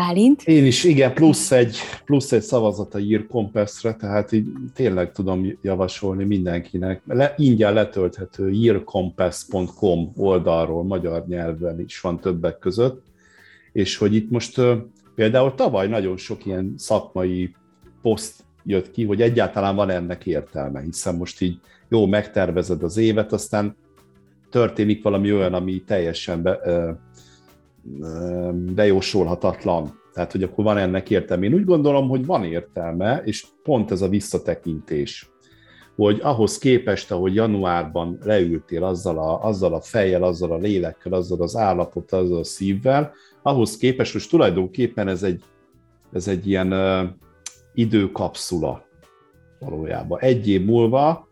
Bálint? 0.00 0.42
Én 0.42 0.66
is, 0.66 0.84
igen, 0.84 1.14
plusz 1.14 1.50
egy, 1.50 1.76
plusz 2.04 2.32
egy 2.32 2.42
szavazat 2.42 2.94
a 2.94 2.98
Year 2.98 3.26
Compass-re, 3.26 3.94
tehát 3.94 4.32
így 4.32 4.46
tényleg 4.74 5.12
tudom 5.12 5.58
javasolni 5.62 6.24
mindenkinek. 6.24 7.02
Le, 7.06 7.34
ingyen 7.36 7.72
letölthető 7.72 8.50
yearcompass.com 8.50 10.12
oldalról, 10.16 10.84
magyar 10.84 11.26
nyelven 11.26 11.80
is 11.80 12.00
van 12.00 12.20
többek 12.20 12.58
között, 12.58 13.02
és 13.72 13.96
hogy 13.96 14.14
itt 14.14 14.30
most 14.30 14.60
például 15.14 15.54
tavaly 15.54 15.88
nagyon 15.88 16.16
sok 16.16 16.46
ilyen 16.46 16.74
szakmai 16.76 17.54
poszt 18.02 18.44
jött 18.64 18.90
ki, 18.90 19.04
hogy 19.04 19.22
egyáltalán 19.22 19.76
van 19.76 19.90
ennek 19.90 20.26
értelme, 20.26 20.80
hiszen 20.80 21.14
most 21.14 21.40
így 21.40 21.58
jó, 21.88 22.06
megtervezed 22.06 22.82
az 22.82 22.96
évet, 22.96 23.32
aztán 23.32 23.76
történik 24.50 25.02
valami 25.02 25.32
olyan, 25.32 25.54
ami 25.54 25.82
teljesen 25.86 26.42
be, 26.42 26.60
bejósolhatatlan. 28.74 29.98
Tehát, 30.12 30.32
hogy 30.32 30.42
akkor 30.42 30.64
van 30.64 30.78
ennek 30.78 31.10
értelme. 31.10 31.44
Én 31.44 31.54
úgy 31.54 31.64
gondolom, 31.64 32.08
hogy 32.08 32.26
van 32.26 32.44
értelme, 32.44 33.22
és 33.24 33.46
pont 33.62 33.90
ez 33.90 34.02
a 34.02 34.08
visszatekintés, 34.08 35.30
hogy 35.96 36.20
ahhoz 36.22 36.58
képest, 36.58 37.10
ahogy 37.10 37.34
januárban 37.34 38.18
leültél 38.22 38.84
azzal 38.84 39.18
a, 39.18 39.44
azzal 39.44 39.74
a 39.74 39.80
fejjel, 39.80 40.22
azzal 40.22 40.52
a 40.52 40.56
lélekkel, 40.56 41.12
azzal 41.12 41.42
az 41.42 41.56
állapot, 41.56 42.12
azzal 42.12 42.38
a 42.38 42.44
szívvel, 42.44 43.12
ahhoz 43.42 43.76
képest, 43.76 44.12
hogy 44.12 44.26
tulajdonképpen 44.30 45.08
ez 45.08 45.22
egy, 45.22 45.42
ez 46.12 46.28
egy 46.28 46.48
ilyen 46.48 46.72
uh, 46.72 47.08
időkapszula 47.74 48.84
valójában. 49.58 50.20
Egy 50.20 50.48
év 50.48 50.64
múlva 50.64 51.28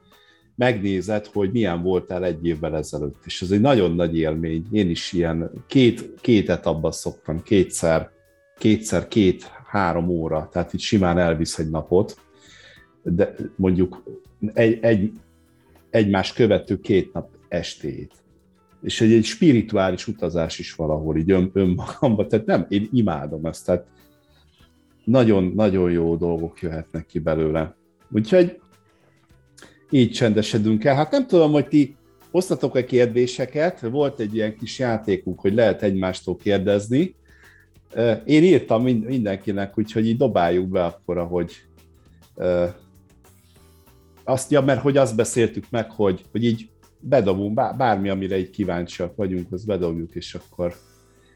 megnézed, 0.59 1.27
hogy 1.27 1.53
milyen 1.53 1.83
voltál 1.83 2.25
egy 2.25 2.47
évvel 2.47 2.77
ezelőtt. 2.77 3.23
És 3.25 3.43
ez 3.43 3.51
egy 3.51 3.61
nagyon 3.61 3.95
nagy 3.95 4.19
élmény. 4.19 4.67
Én 4.73 4.91
is 4.91 5.13
ilyen 5.13 5.51
két, 5.67 6.21
két 6.21 6.51
etapban 6.51 6.93
szoktam, 6.93 7.43
kétszer, 7.43 8.11
kétszer 8.59 9.09
két-három 9.09 10.09
óra, 10.09 10.49
tehát 10.53 10.73
itt 10.73 10.81
simán 10.81 11.19
elvisz 11.19 11.59
egy 11.59 11.71
napot, 11.71 12.19
de 13.03 13.35
mondjuk 13.57 14.03
egy, 14.55 14.79
egy, 14.81 15.13
egymás 15.91 16.33
követő 16.33 16.81
két 16.81 17.13
nap 17.13 17.29
estét. 17.49 18.13
És 18.83 19.01
egy, 19.01 19.13
egy 19.13 19.25
spirituális 19.25 20.07
utazás 20.07 20.59
is 20.59 20.75
valahol 20.75 21.17
így 21.17 21.31
ön, 21.31 21.51
önmagamban, 21.53 22.29
tehát 22.29 22.47
nem, 22.47 22.67
én 22.69 22.89
imádom 22.93 23.45
ezt, 23.45 23.67
tehát 23.67 23.87
nagyon-nagyon 25.05 25.91
jó 25.91 26.17
dolgok 26.17 26.61
jöhetnek 26.61 27.07
ki 27.07 27.19
belőle. 27.19 27.77
Úgyhogy 28.11 28.61
így 29.91 30.11
csendesedünk 30.11 30.85
el. 30.85 30.95
Hát 30.95 31.11
nem 31.11 31.27
tudom, 31.27 31.53
hogy 31.53 31.69
ti 31.69 31.97
hoztatok-e 32.31 32.85
kérdéseket, 32.85 33.81
volt 33.81 34.21
egy 34.21 34.35
ilyen 34.35 34.57
kis 34.57 34.79
játékunk, 34.79 35.41
hogy 35.41 35.55
lehet 35.55 35.83
egymástól 35.83 36.37
kérdezni. 36.37 37.15
Én 38.25 38.43
írtam 38.43 38.83
mindenkinek, 38.83 39.79
úgyhogy 39.79 40.07
így 40.07 40.17
dobáljuk 40.17 40.69
be 40.69 40.85
akkor, 40.85 41.19
ahogy 41.19 41.53
azt, 44.25 44.51
ja, 44.51 44.61
mert 44.61 44.81
hogy 44.81 44.97
azt 44.97 45.17
beszéltük 45.17 45.65
meg, 45.71 45.91
hogy, 45.91 46.25
hogy 46.31 46.45
így 46.45 46.69
bedobunk, 47.01 47.55
bármi, 47.77 48.09
amire 48.09 48.35
egy 48.35 48.51
kíváncsiak 48.51 49.17
vagyunk, 49.17 49.53
az 49.53 49.65
bedobjuk, 49.65 50.15
és 50.15 50.35
akkor 50.35 50.75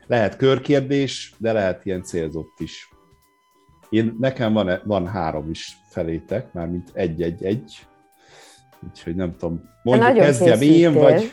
lehet 0.07 0.37
körkérdés, 0.37 1.35
de 1.39 1.53
lehet 1.53 1.87
ilyen 1.87 2.03
célzott 2.03 2.59
is. 2.59 2.91
Én, 3.91 4.17
nekem 4.21 4.53
van, 4.53 4.81
van 4.85 5.07
három 5.07 5.51
is 5.51 5.77
felétek, 5.91 6.53
mármint 6.53 6.91
egy-egy-egy, 6.93 7.87
úgyhogy 8.89 9.15
nem 9.15 9.37
tudom, 9.39 9.63
mondjuk 9.83 10.09
Nagyon 10.09 10.25
kezdjem 10.25 10.61
én, 10.61 10.93
vagy... 10.93 11.33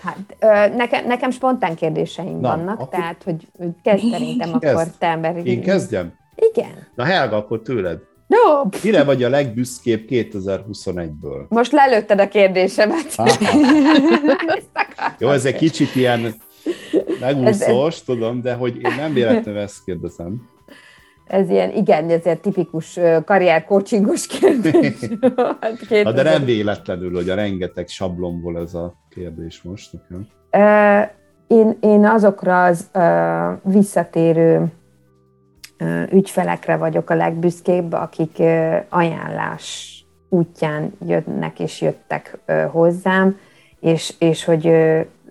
Hát, 0.00 0.18
ö, 0.38 0.74
nekem, 0.76 1.06
nekem 1.06 1.30
spontán 1.30 1.74
kérdéseim 1.74 2.40
Na, 2.40 2.48
vannak, 2.48 2.80
akkor... 2.80 2.88
tehát, 2.88 3.22
hogy 3.22 3.48
kezd 3.82 4.10
szerintem 4.10 4.58
Kezd. 4.58 4.74
akkor 4.74 4.86
te 4.98 5.06
ember. 5.06 5.46
Én 5.46 5.60
kezdjem? 5.60 6.12
Igen. 6.52 6.86
Na 6.94 7.04
Helga, 7.04 7.36
akkor 7.36 7.62
tőled. 7.62 7.98
No. 8.26 8.68
Mire 8.82 9.04
vagy 9.04 9.22
a 9.22 9.28
legbüszkébb 9.28 10.04
2021-ből? 10.08 11.48
Most 11.48 11.72
lelőtted 11.72 12.20
a 12.20 12.28
kérdésemet. 12.28 13.16
Jó, 15.18 15.28
ez 15.28 15.44
egy 15.44 15.56
kicsit 15.56 15.94
ilyen 15.94 16.34
megúszós, 17.20 18.02
tudom, 18.02 18.42
de 18.42 18.54
hogy 18.54 18.76
én 18.76 18.94
nem 18.96 19.12
véletlenül 19.12 19.60
ezt 19.60 19.84
kérdezem. 19.84 20.48
Ez 21.34 21.50
ilyen, 21.50 21.70
igen, 21.70 22.10
ez 22.10 22.24
egy 22.24 22.40
tipikus 22.40 23.00
karriercoachingos 23.24 24.26
kérdés. 24.26 24.98
hát 25.60 26.04
Na, 26.04 26.12
de 26.12 26.22
nem 26.22 26.44
véletlenül, 26.44 27.14
hogy 27.14 27.28
a 27.28 27.34
rengeteg 27.34 27.88
sablomból 27.88 28.58
ez 28.58 28.74
a 28.74 28.94
kérdés 29.08 29.62
most 29.62 29.92
nekem. 29.92 30.26
Én, 31.46 31.76
én 31.80 32.06
azokra 32.06 32.64
az 32.64 32.90
visszatérő 33.62 34.72
ügyfelekre 36.10 36.76
vagyok 36.76 37.10
a 37.10 37.14
legbüszkébb, 37.14 37.92
akik 37.92 38.42
ajánlás 38.88 39.98
útján 40.28 40.92
jönnek 41.06 41.60
és 41.60 41.80
jöttek 41.80 42.38
hozzám, 42.70 43.38
és, 43.80 44.14
és 44.18 44.44
hogy 44.44 44.70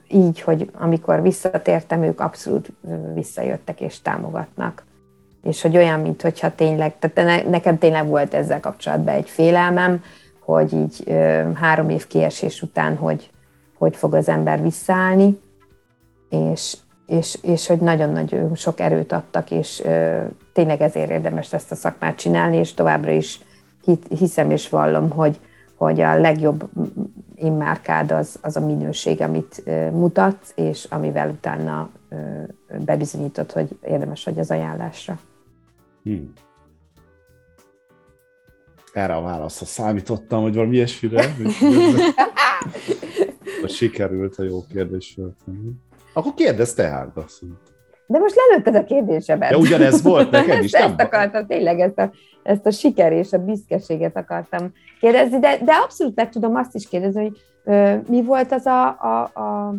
így, 0.08 0.42
hogy 0.42 0.70
amikor 0.74 1.22
visszatértem, 1.22 2.04
ők 2.04 2.20
abszolút 2.20 2.72
visszajöttek 3.14 3.82
és 3.82 4.02
támogatnak. 4.02 4.84
És 5.44 5.62
hogy 5.62 5.78
olyan, 5.78 6.00
mint 6.00 6.22
hogyha 6.22 6.56
tényleg, 6.56 7.00
tehát 7.00 7.50
nekem 7.50 7.78
tényleg 7.78 8.08
volt 8.08 8.34
ezzel 8.34 8.60
kapcsolatban 8.60 9.14
egy 9.14 9.30
félelmem, 9.30 10.04
hogy 10.40 10.74
így 10.74 11.04
három 11.54 11.90
év 11.90 12.08
kiesés 12.08 12.62
után, 12.62 12.96
hogy, 12.96 13.30
hogy 13.78 13.96
fog 13.96 14.14
az 14.14 14.30
ember 14.30 14.62
visszaállni, 14.62 15.40
és, 16.30 16.78
és, 17.06 17.38
és 17.42 17.68
hogy 17.68 17.80
nagyon-nagyon 17.80 18.56
sok 18.56 18.80
erőt 18.80 19.12
adtak, 19.12 19.52
és 19.52 19.84
tényleg 20.54 20.82
ezért 20.82 21.10
érdemes 21.10 21.54
ezt 21.54 21.72
a 21.72 21.76
szakmát 21.76 22.16
csinálni, 22.16 22.58
és 22.58 22.74
továbbra 22.74 23.12
is 23.12 23.40
hiszem 24.10 24.52
és 24.52 24.70
vallom, 24.70 25.10
hogy, 25.10 25.40
hogy 25.76 26.02
a 26.02 26.20
legjobb 26.20 26.70
márkád 27.58 28.12
az, 28.12 28.40
az 28.42 28.56
a 28.56 28.66
minőség, 28.66 29.22
amit 29.22 29.64
mutatsz, 29.92 30.52
és 30.56 30.88
amivel 30.90 31.30
utána 31.30 31.90
bebizonyítod, 32.86 33.52
hogy 33.52 33.78
érdemes 33.82 34.24
vagy 34.24 34.40
az 34.40 34.52
ajánlásra. 34.52 35.20
Hmm. 36.04 36.34
Erre 38.94 39.16
a 39.16 39.22
válaszra 39.22 39.66
számítottam, 39.66 40.42
hogy 40.42 40.56
valami 40.56 40.76
ilyesmire. 40.76 41.34
hogy 43.62 43.72
sikerült 43.78 44.36
a 44.36 44.44
jó 44.44 44.64
kérdés 44.74 45.14
föltenni. 45.16 45.72
Akkor 46.14 46.34
kérdezz 46.34 46.74
te 46.74 46.88
hát, 46.88 47.14
De 48.08 48.20
most 48.20 48.36
lelőtted 48.36 48.76
a 48.76 48.84
kérdésemet. 48.84 49.50
De 49.50 49.58
ugyanez 49.58 50.02
volt 50.02 50.32
neked 50.42 50.64
is, 50.64 50.72
nem? 50.72 50.90
Ezt 50.90 51.02
akartam, 51.02 51.48
tényleg 51.48 51.80
ezt 51.80 52.00
a, 52.00 52.12
ezt 52.44 52.66
a 52.66 52.72
siker 52.72 53.12
és 53.12 53.32
a 53.34 53.38
büszkeséget 53.38 54.18
akartam 54.18 54.72
kérdezni, 55.00 55.40
de, 55.40 55.58
de 55.64 55.74
abszolút 55.84 56.16
meg 56.16 56.30
tudom 56.30 56.56
azt 56.56 56.76
is 56.76 56.88
kérdezni, 56.88 57.22
hogy 57.22 57.38
ö, 57.64 57.96
mi 58.08 58.24
volt 58.24 58.52
az 58.52 58.66
a, 58.66 58.88
a, 58.88 59.22
a, 59.24 59.76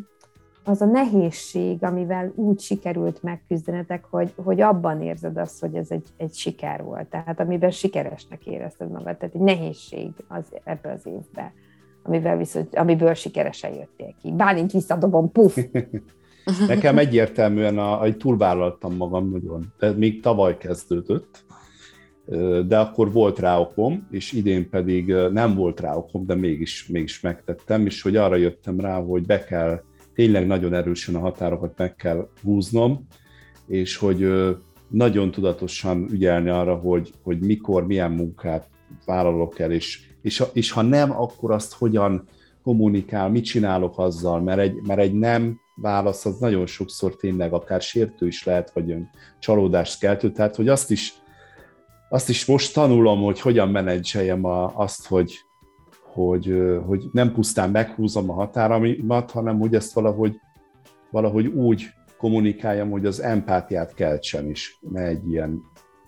az 0.65 0.81
a 0.81 0.87
nehézség, 0.87 1.85
amivel 1.85 2.33
úgy 2.35 2.61
sikerült 2.61 3.23
megküzdenetek, 3.23 4.05
hogy, 4.11 4.33
hogy 4.37 4.61
abban 4.61 5.03
érzed 5.03 5.37
azt, 5.37 5.61
hogy 5.61 5.75
ez 5.75 5.91
egy, 5.91 6.07
egy 6.17 6.35
siker 6.35 6.83
volt, 6.83 7.07
tehát 7.07 7.41
amiben 7.41 7.71
sikeresnek 7.71 8.47
érezted 8.47 8.91
magad, 8.91 9.17
tehát 9.17 9.35
egy 9.35 9.41
nehézség 9.41 10.11
az 10.29 10.45
ebbe 10.65 10.93
az 10.93 11.07
évbe, 11.07 11.53
amivel 12.03 12.37
viszont, 12.37 12.75
amiből 12.75 13.15
sikeresen 13.15 13.75
jöttél 13.75 14.15
ki. 14.23 14.33
Bálint 14.33 14.73
visszadobom, 14.73 15.33
puf! 15.33 15.59
Nekem 16.69 16.99
egyértelműen, 16.99 17.79
a, 17.79 18.01
a, 18.01 18.17
túlvállaltam 18.17 18.97
magam 18.97 19.31
nagyon, 19.31 19.73
de 19.79 19.91
még 19.91 20.23
tavaly 20.23 20.57
kezdődött, 20.57 21.45
de 22.67 22.79
akkor 22.79 23.13
volt 23.13 23.39
rá 23.39 23.59
okom, 23.59 24.07
és 24.11 24.33
idén 24.33 24.69
pedig 24.71 25.15
nem 25.33 25.55
volt 25.55 25.81
rá 25.81 25.95
okom, 25.95 26.27
de 26.27 26.35
mégis, 26.35 26.87
mégis 26.87 27.21
megtettem, 27.21 27.87
és 27.87 28.03
hogy 28.03 28.17
arra 28.17 28.37
jöttem 28.37 28.81
rá, 28.81 29.01
hogy 29.01 29.27
be 29.27 29.45
kell, 29.45 29.81
tényleg 30.15 30.47
nagyon 30.47 30.75
erősen 30.75 31.15
a 31.15 31.19
határokat 31.19 31.79
meg 31.79 31.95
kell 31.95 32.29
húznom, 32.43 33.07
és 33.67 33.97
hogy 33.97 34.29
nagyon 34.89 35.31
tudatosan 35.31 36.09
ügyelni 36.11 36.49
arra, 36.49 36.75
hogy, 36.75 37.13
hogy 37.23 37.41
mikor, 37.41 37.87
milyen 37.87 38.11
munkát 38.11 38.69
vállalok 39.07 39.59
el, 39.59 39.73
és, 39.73 40.01
és, 40.23 40.43
és 40.53 40.71
ha 40.71 40.83
nem, 40.83 41.11
akkor 41.11 41.51
azt 41.51 41.75
hogyan 41.75 42.29
kommunikál, 42.63 43.31
mit 43.31 43.45
csinálok 43.45 43.99
azzal, 43.99 44.41
mert 44.41 44.59
egy, 44.59 44.81
mert 44.87 45.01
egy 45.01 45.15
nem 45.15 45.61
válasz 45.77 46.25
az 46.25 46.39
nagyon 46.39 46.67
sokszor 46.67 47.17
tényleg 47.17 47.53
akár 47.53 47.81
sértő 47.81 48.27
is 48.27 48.45
lehet, 48.45 48.73
vagy 48.73 48.91
ön 48.91 49.11
csalódást 49.39 50.01
keltő, 50.01 50.31
tehát 50.31 50.57
hogy 50.57 50.69
azt 50.69 50.91
is, 50.91 51.15
azt 52.09 52.29
is 52.29 52.45
most 52.45 52.75
tanulom, 52.75 53.23
hogy 53.23 53.41
hogyan 53.41 53.69
menedzseljem 53.69 54.45
a, 54.45 54.73
azt, 54.77 55.07
hogy, 55.07 55.33
hogy, 56.15 56.79
hogy 56.87 57.05
nem 57.13 57.33
pusztán 57.33 57.71
meghúzom 57.71 58.31
a 58.31 58.35
határamat, 58.35 59.31
hanem 59.31 59.59
hogy 59.59 59.75
ezt 59.75 59.93
valahogy, 59.93 60.41
valahogy 61.11 61.47
úgy 61.47 61.87
kommunikáljam, 62.19 62.91
hogy 62.91 63.07
az 63.07 63.21
empátiát 63.21 63.95
keltsen 63.95 64.49
is, 64.49 64.79
ne 64.91 65.01
egy 65.01 65.31
ilyen, 65.31 65.61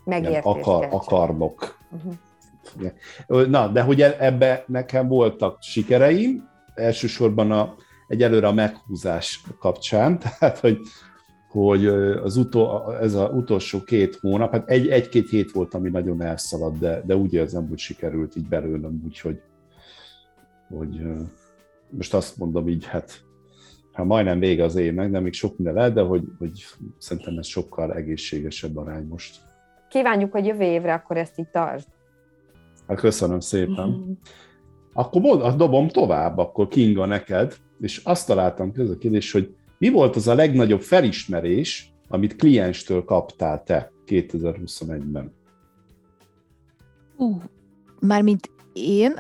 ilyen 0.05 0.43
akar, 0.43 0.89
akarnok. 0.91 1.79
Uh-huh. 1.91 3.47
Na, 3.49 3.69
de 3.69 3.83
hogy 3.83 4.01
e, 4.01 4.17
ebbe 4.19 4.65
nekem 4.67 5.09
voltak 5.09 5.59
sikereim, 5.63 6.49
elsősorban 6.75 7.51
a, 7.51 7.75
egyelőre 8.09 8.47
a 8.47 8.53
meghúzás 8.53 9.43
kapcsán, 9.59 10.19
tehát 10.39 10.59
hogy, 10.59 10.79
hogy 11.49 11.87
az 12.23 12.37
utó, 12.37 12.91
ez 13.01 13.15
az 13.15 13.31
utolsó 13.33 13.83
két 13.83 14.19
hónap, 14.21 14.53
hát 14.53 14.69
egy, 14.69 14.89
egy-két 14.89 15.29
hét 15.29 15.51
volt, 15.51 15.75
ami 15.75 15.89
nagyon 15.89 16.23
elszaladt, 16.23 16.79
de, 16.79 17.03
de 17.07 17.17
úgy 17.17 17.33
érzem, 17.33 17.69
hogy 17.69 17.79
sikerült 17.79 18.37
így 18.37 18.49
belőlem, 18.49 19.03
úgyhogy 19.05 19.41
hogy 20.69 21.03
most 21.91 22.15
azt 22.15 22.37
mondom 22.37 22.69
így, 22.69 22.87
hát 22.87 23.25
ha 23.93 24.05
majdnem 24.05 24.39
vége 24.39 24.65
az 24.65 24.77
évnek, 24.77 25.11
de 25.11 25.21
még 25.21 25.33
sok 25.33 25.57
minden 25.57 25.75
lehet, 25.75 25.93
de 25.93 26.01
hogy, 26.01 26.23
hogy 26.39 26.65
szerintem 26.99 27.39
ez 27.39 27.47
sokkal 27.47 27.95
egészségesebb 27.95 28.77
arány 28.77 29.07
most. 29.07 29.41
Kívánjuk, 29.89 30.33
hogy 30.33 30.47
jövő 30.47 30.65
évre 30.65 30.95
akkor 30.95 31.17
ezt 31.17 31.39
így 31.39 31.49
tartsd. 31.49 31.87
Hát 32.89 33.01
köszönöm 33.01 33.41
szépen. 33.41 34.19
Akkor 34.93 35.21
mond, 35.21 35.57
dobom 35.57 35.89
tovább, 35.89 36.39
akkor 36.39 36.69
Kinga 36.69 37.07
neked 37.07 37.57
és 37.81 38.01
azt 38.05 38.27
találtam 38.27 38.73
ki 38.73 38.81
az 38.81 38.91
a 38.91 38.99
kérdés, 38.99 39.33
hogy 39.33 39.55
mi 39.79 39.89
volt 39.89 40.17
az 40.17 40.29
a 40.29 40.35
legnagyobb 40.35 40.81
felismerés, 40.81 41.93
amit 42.09 42.37
klienstől 42.37 43.05
kaptál 43.05 43.63
te 43.63 43.93
2021-ben? 44.07 45.33
Uh, 47.17 47.43
mármint 48.01 48.51
én? 48.73 49.15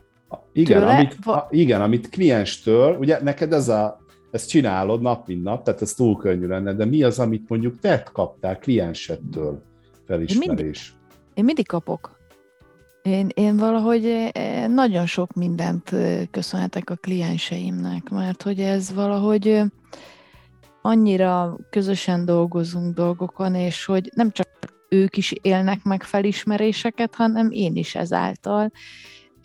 Igen, 0.52 0.80
tőle, 0.80 0.94
amit, 0.94 1.16
a, 1.24 1.46
igen, 1.50 1.80
amit 1.80 2.08
klienstől, 2.08 2.96
ugye 2.96 3.22
neked 3.22 3.52
ez 3.52 3.68
a, 3.68 3.98
ezt 4.30 4.48
csinálod 4.48 5.00
nap, 5.00 5.26
mint 5.26 5.42
nap, 5.42 5.64
tehát 5.64 5.82
ez 5.82 5.94
túl 5.94 6.16
könnyű 6.16 6.46
lenne, 6.46 6.74
de 6.74 6.84
mi 6.84 7.02
az, 7.02 7.18
amit 7.18 7.48
mondjuk 7.48 7.78
te 7.78 8.02
kaptál 8.12 8.58
kliensettől 8.58 9.62
felismerés? 10.06 10.48
Én 10.48 10.54
mindig, 10.56 10.76
én 11.34 11.44
mindig 11.44 11.66
kapok. 11.66 12.16
Én, 13.02 13.28
én 13.34 13.56
valahogy 13.56 14.04
eh, 14.32 14.68
nagyon 14.68 15.06
sok 15.06 15.32
mindent 15.32 15.92
eh, 15.92 16.22
köszönhetek 16.30 16.90
a 16.90 16.94
klienseimnek, 16.94 18.08
mert 18.08 18.42
hogy 18.42 18.60
ez 18.60 18.94
valahogy 18.94 19.48
eh, 19.48 19.66
annyira 20.82 21.56
közösen 21.70 22.24
dolgozunk 22.24 22.94
dolgokon, 22.94 23.54
és 23.54 23.84
hogy 23.84 24.10
nem 24.14 24.30
csak 24.30 24.48
ők 24.88 25.16
is 25.16 25.32
élnek 25.42 25.82
meg 25.82 26.02
felismeréseket, 26.02 27.14
hanem 27.14 27.50
én 27.50 27.76
is 27.76 27.94
ezáltal. 27.94 28.72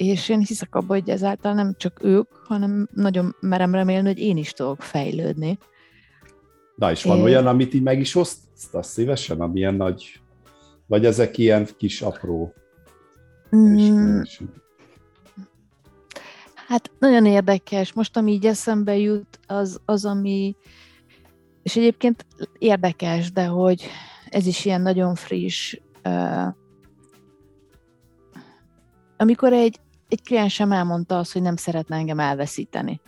És 0.02 0.30
én 0.30 0.40
hiszek 0.40 0.76
abban, 0.76 1.00
hogy 1.00 1.10
ezáltal 1.10 1.54
nem 1.54 1.74
csak 1.78 2.04
ők, 2.04 2.30
hanem 2.48 2.90
nagyon 2.94 3.36
merem 3.40 3.74
remélni, 3.74 4.08
hogy 4.08 4.20
én 4.20 4.38
is 4.38 4.52
tudok 4.52 4.82
fejlődni. 4.82 5.58
Na, 6.76 6.92
és 6.92 7.04
van 7.04 7.18
é... 7.18 7.22
olyan, 7.22 7.48
amit 7.48 7.74
így 7.74 7.82
meg 7.82 8.00
is 8.00 8.16
osztasz 8.16 8.88
szívesen, 8.88 9.42
amilyen 9.42 9.74
nagy, 9.74 10.22
vagy 10.88 11.06
ezek 11.06 11.38
ilyen 11.38 11.68
kis 11.78 12.02
apró 12.02 12.54
Mm. 13.56 14.22
Hát 16.68 16.92
nagyon 17.00 17.26
érdekes. 17.26 17.94
Most, 17.94 18.18
ami 18.18 18.32
így 18.32 18.46
eszembe 18.46 18.98
jut, 18.98 19.40
az, 19.48 19.82
az, 19.86 20.06
ami 20.06 20.56
és 21.64 21.76
egyébként 21.76 22.26
érdekes, 22.58 23.32
de 23.32 23.46
hogy 23.46 23.86
ez 24.30 24.46
is 24.46 24.66
ilyen 24.66 24.82
nagyon 24.82 25.16
friss. 25.16 25.80
Uh, 26.04 26.48
amikor 29.22 29.54
egy, 29.54 29.80
egy 30.12 30.24
kliensem 30.24 30.72
elmondta 30.72 31.18
azt, 31.18 31.34
hogy 31.34 31.42
nem 31.42 31.56
szeretne 31.56 31.96
engem 31.96 32.20
elveszíteni. 32.20 33.02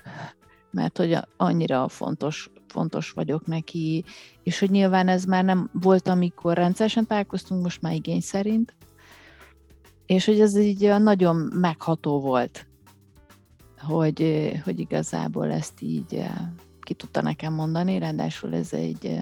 mert 0.72 0.98
hogy 0.98 1.18
annyira 1.38 1.88
fontos, 1.88 2.52
fontos 2.68 3.12
vagyok 3.12 3.46
neki, 3.46 4.04
és 4.44 4.60
hogy 4.60 4.70
nyilván 4.70 5.08
ez 5.08 5.24
már 5.24 5.44
nem 5.44 5.70
volt, 5.74 6.08
amikor 6.08 6.54
rendszeresen 6.54 7.08
találkoztunk, 7.08 7.64
most 7.64 7.82
már 7.82 7.94
igény 7.94 8.22
szerint, 8.22 8.76
és 10.06 10.26
hogy 10.26 10.40
ez 10.40 10.58
így 10.58 10.94
nagyon 11.00 11.36
megható 11.36 12.20
volt, 12.20 12.68
hogy, 13.78 14.52
hogy 14.64 14.80
igazából 14.80 15.52
ezt 15.52 15.82
így 15.82 16.24
ki 16.80 16.94
tudta 16.94 17.22
nekem 17.22 17.54
mondani, 17.54 18.00
ráadásul 18.00 18.54
ez 18.54 18.74
egy 18.74 19.20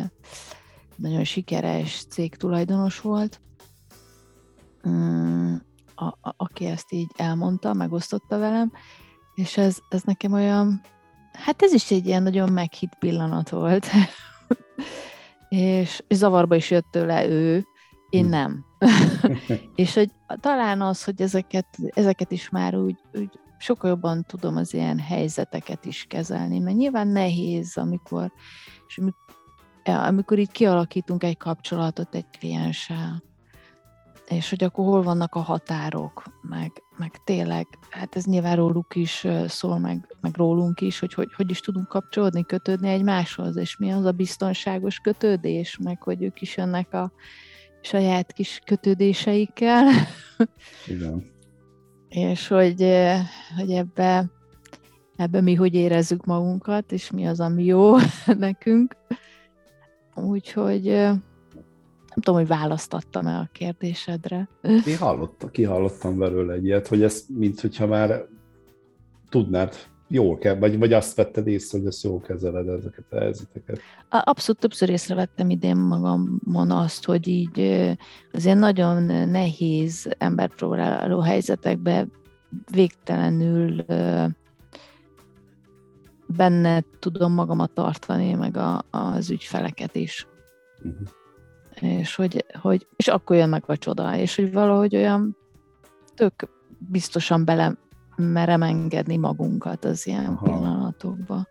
nagyon 0.96 1.24
sikeres 1.24 2.06
cég 2.10 2.36
tulajdonos 2.36 3.00
volt, 3.00 3.42
mm, 4.88 5.56
a, 6.02 6.18
a, 6.22 6.34
aki 6.38 6.66
ezt 6.66 6.92
így 6.92 7.12
elmondta, 7.16 7.74
megosztotta 7.74 8.38
velem, 8.38 8.72
és 9.34 9.58
ez, 9.58 9.78
ez 9.90 10.02
nekem 10.02 10.34
olyan, 10.34 10.82
hát 11.34 11.62
ez 11.62 11.74
is 11.74 11.92
egy 11.92 12.06
ilyen 12.06 12.24
nagyon 12.24 12.52
meghitt 12.52 12.96
pillanat 13.00 13.50
volt, 13.50 13.86
és, 15.50 16.02
és 16.08 16.18
zavarba 16.18 16.56
is 16.56 16.72
jött 16.72 16.88
tőle 16.92 17.28
ő, 17.28 17.66
én 18.10 18.24
hm. 18.24 18.30
nem. 18.30 18.66
és 19.76 19.94
hogy 19.94 20.12
talán 20.40 20.82
az, 20.82 21.04
hogy 21.04 21.22
ezeket, 21.22 21.68
ezeket 21.94 22.32
is 22.32 22.50
már 22.50 22.76
úgy, 22.76 22.98
úgy 23.14 23.40
sokkal 23.58 23.90
jobban 23.90 24.24
tudom 24.24 24.56
az 24.56 24.74
ilyen 24.74 25.00
helyzeteket 25.00 25.86
is 25.86 26.06
kezelni, 26.10 26.60
mert 26.60 26.78
nyilván 26.78 27.08
nehéz, 27.08 27.78
amikor, 27.78 28.32
és 28.88 28.98
amikor, 28.98 29.20
amikor 29.84 30.40
így 30.40 30.52
kialakítunk 30.52 31.24
egy 31.24 31.38
kapcsolatot 31.38 32.16
egy 32.16 32.30
klienssel, 32.40 33.24
és 34.32 34.50
hogy 34.50 34.64
akkor 34.64 34.86
hol 34.86 35.04
vannak 35.04 35.36
a 35.36 35.40
határok, 35.40 36.24
meg, 36.42 36.84
meg 36.98 37.12
tényleg, 37.24 37.68
hát 37.90 38.16
ez 38.16 38.26
nyilván 38.26 38.56
róluk 38.56 38.96
is 38.96 39.28
szól, 39.48 39.80
meg, 39.80 40.16
meg 40.22 40.36
rólunk 40.36 40.82
is, 40.82 41.00
hogy, 41.00 41.14
hogy 41.14 41.34
hogy 41.34 41.50
is 41.50 41.60
tudunk 41.60 41.88
kapcsolódni, 41.88 42.46
kötődni 42.46 42.90
egymáshoz, 42.90 43.56
és 43.56 43.78
mi 43.78 43.92
az 43.92 44.06
a 44.06 44.12
biztonságos 44.12 45.00
kötődés, 45.00 45.78
meg 45.84 46.02
hogy 46.02 46.24
ők 46.24 46.42
is 46.42 46.58
jönnek 46.58 46.94
a 46.94 47.12
saját 47.82 48.34
kis 48.34 48.62
kötődéseikkel. 48.66 49.88
Igen. 50.88 51.32
és 52.10 52.48
hogy, 52.48 52.82
hogy 53.58 53.72
ebbe, 53.72 54.32
ebbe 55.16 55.42
mi 55.42 55.54
hogy 55.54 55.74
érezzük 55.74 56.26
magunkat, 56.26 56.92
és 56.92 57.12
mi 57.12 57.28
az, 57.28 57.40
ami 57.40 57.64
jó 57.64 57.96
nekünk. 58.26 58.96
Úgyhogy 60.16 61.10
nem 62.14 62.24
tudom, 62.24 62.40
hogy 62.40 62.48
választattam-e 62.48 63.38
a 63.38 63.50
kérdésedre. 63.52 64.50
Én 64.86 64.98
hallottam, 64.98 65.52
kihallottam 65.52 66.18
belőle 66.18 66.54
egy 66.54 66.66
ilyet, 66.66 66.88
hogy 66.88 67.04
ez, 67.04 67.26
mint 67.28 67.60
hogyha 67.60 67.88
már 67.88 68.26
tudnád 69.30 69.76
jól 70.08 70.38
kell, 70.38 70.56
vagy, 70.56 70.78
vagy 70.78 70.94
azt 70.94 71.16
vetted 71.16 71.48
észre, 71.48 71.78
hogy 71.78 71.88
ezt 71.88 72.04
jól 72.04 72.20
kezeled 72.20 72.68
ezeket 72.68 73.06
a 73.10 73.20
helyzeteket? 73.20 73.80
Abszolút 74.10 74.62
többször 74.62 74.90
észrevettem 74.90 75.50
idén 75.50 75.78
magamon 75.78 76.72
azt, 76.72 77.06
hogy 77.06 77.28
így 77.28 77.60
azért 78.34 78.60
nagyon 78.60 79.04
nehéz 79.30 80.10
emberpróbáló 80.18 81.20
helyzetekbe 81.20 82.08
végtelenül 82.72 83.86
benne 86.28 86.84
tudom 87.00 87.34
magamat 87.34 87.72
tartani, 87.72 88.34
meg 88.34 88.58
a, 88.58 88.84
az 88.90 89.30
ügyfeleket 89.30 89.96
is. 89.96 90.28
Uh-huh 90.84 91.20
és 91.82 92.16
hogy, 92.16 92.46
hogy 92.62 92.88
és 92.96 93.08
akkor 93.08 93.36
jön 93.36 93.50
meg 93.50 93.64
a 93.66 93.78
csoda, 93.78 94.18
és 94.18 94.36
hogy 94.36 94.52
valahogy 94.52 94.96
olyan 94.96 95.38
tök 96.16 96.50
biztosan 96.78 97.46
bele 97.46 97.78
merem 98.16 98.62
engedni 98.62 99.18
magunkat 99.18 99.86
az 99.86 100.08
ilyen 100.08 100.26
Aha. 100.26 100.46
pillanatokba. 100.46 101.48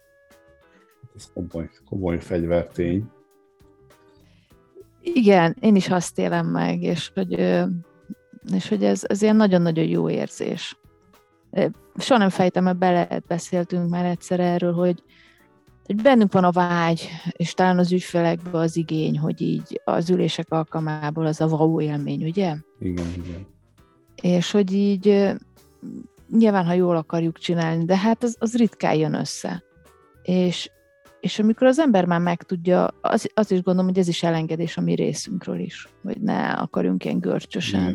Ez 1.16 1.31
komoly, 1.35 1.70
komoly 1.89 2.20
fegyvertény. 2.20 3.11
Igen, 5.03 5.57
én 5.61 5.76
is 5.76 5.89
azt 5.89 6.18
élem 6.18 6.47
meg, 6.47 6.83
és 6.83 7.11
hogy, 7.14 7.33
és 8.53 8.68
hogy 8.68 8.85
ez, 8.85 9.03
ez 9.07 9.22
ilyen 9.22 9.37
nagyon-nagyon 9.37 9.85
jó 9.85 10.11
érzés. 10.11 10.78
Soha 11.97 12.18
nem 12.18 12.28
fejtem 12.28 12.66
el 12.66 12.74
bele, 12.74 13.20
beszéltünk 13.26 13.91
már 13.91 14.05
egyszer 14.05 14.41
erről, 14.41 14.72
hogy, 14.72 15.03
hogy 15.91 16.03
bennünk 16.03 16.32
van 16.32 16.45
a 16.45 16.51
vágy, 16.51 17.09
és 17.32 17.55
talán 17.55 17.78
az 17.78 17.93
ügyfelekben 17.93 18.61
az 18.61 18.76
igény, 18.76 19.18
hogy 19.18 19.41
így 19.41 19.80
az 19.84 20.11
ülések 20.11 20.47
alkalmából 20.51 21.26
az 21.26 21.41
a 21.41 21.47
wow 21.47 21.80
élmény, 21.80 22.24
ugye? 22.24 22.57
Igen, 22.80 23.07
igen. 23.16 23.47
És 24.22 24.51
hogy 24.51 24.72
így 24.72 25.34
nyilván, 26.28 26.66
ha 26.66 26.72
jól 26.72 26.97
akarjuk 26.97 27.38
csinálni, 27.38 27.84
de 27.84 27.97
hát 27.97 28.22
az, 28.22 28.36
az 28.38 28.57
ritkán 28.57 28.95
jön 28.95 29.14
össze. 29.14 29.62
És, 30.22 30.70
és 31.20 31.38
amikor 31.38 31.66
az 31.66 31.78
ember 31.78 32.05
már 32.05 32.20
megtudja, 32.20 32.88
az, 33.01 33.30
az 33.34 33.51
is 33.51 33.62
gondolom, 33.62 33.91
hogy 33.91 33.99
ez 33.99 34.09
is 34.09 34.22
elengedés 34.22 34.76
a 34.76 34.80
mi 34.80 34.95
részünkről 34.95 35.59
is, 35.59 35.88
hogy 36.03 36.20
ne 36.20 36.51
akarjunk 36.51 37.05
ilyen 37.05 37.20
görcsösen 37.20 37.93
mm. 37.93 37.95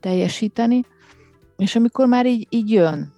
teljesíteni. 0.00 0.84
És 1.56 1.76
amikor 1.76 2.06
már 2.06 2.26
így, 2.26 2.46
így 2.50 2.70
jön, 2.70 3.11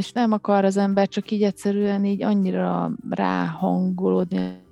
és 0.00 0.12
nem 0.12 0.32
akar 0.32 0.64
az 0.64 0.76
ember 0.76 1.08
csak 1.08 1.30
így 1.30 1.42
egyszerűen 1.42 2.04
így 2.04 2.22
annyira 2.22 2.90
ráhangolódni 3.10 4.62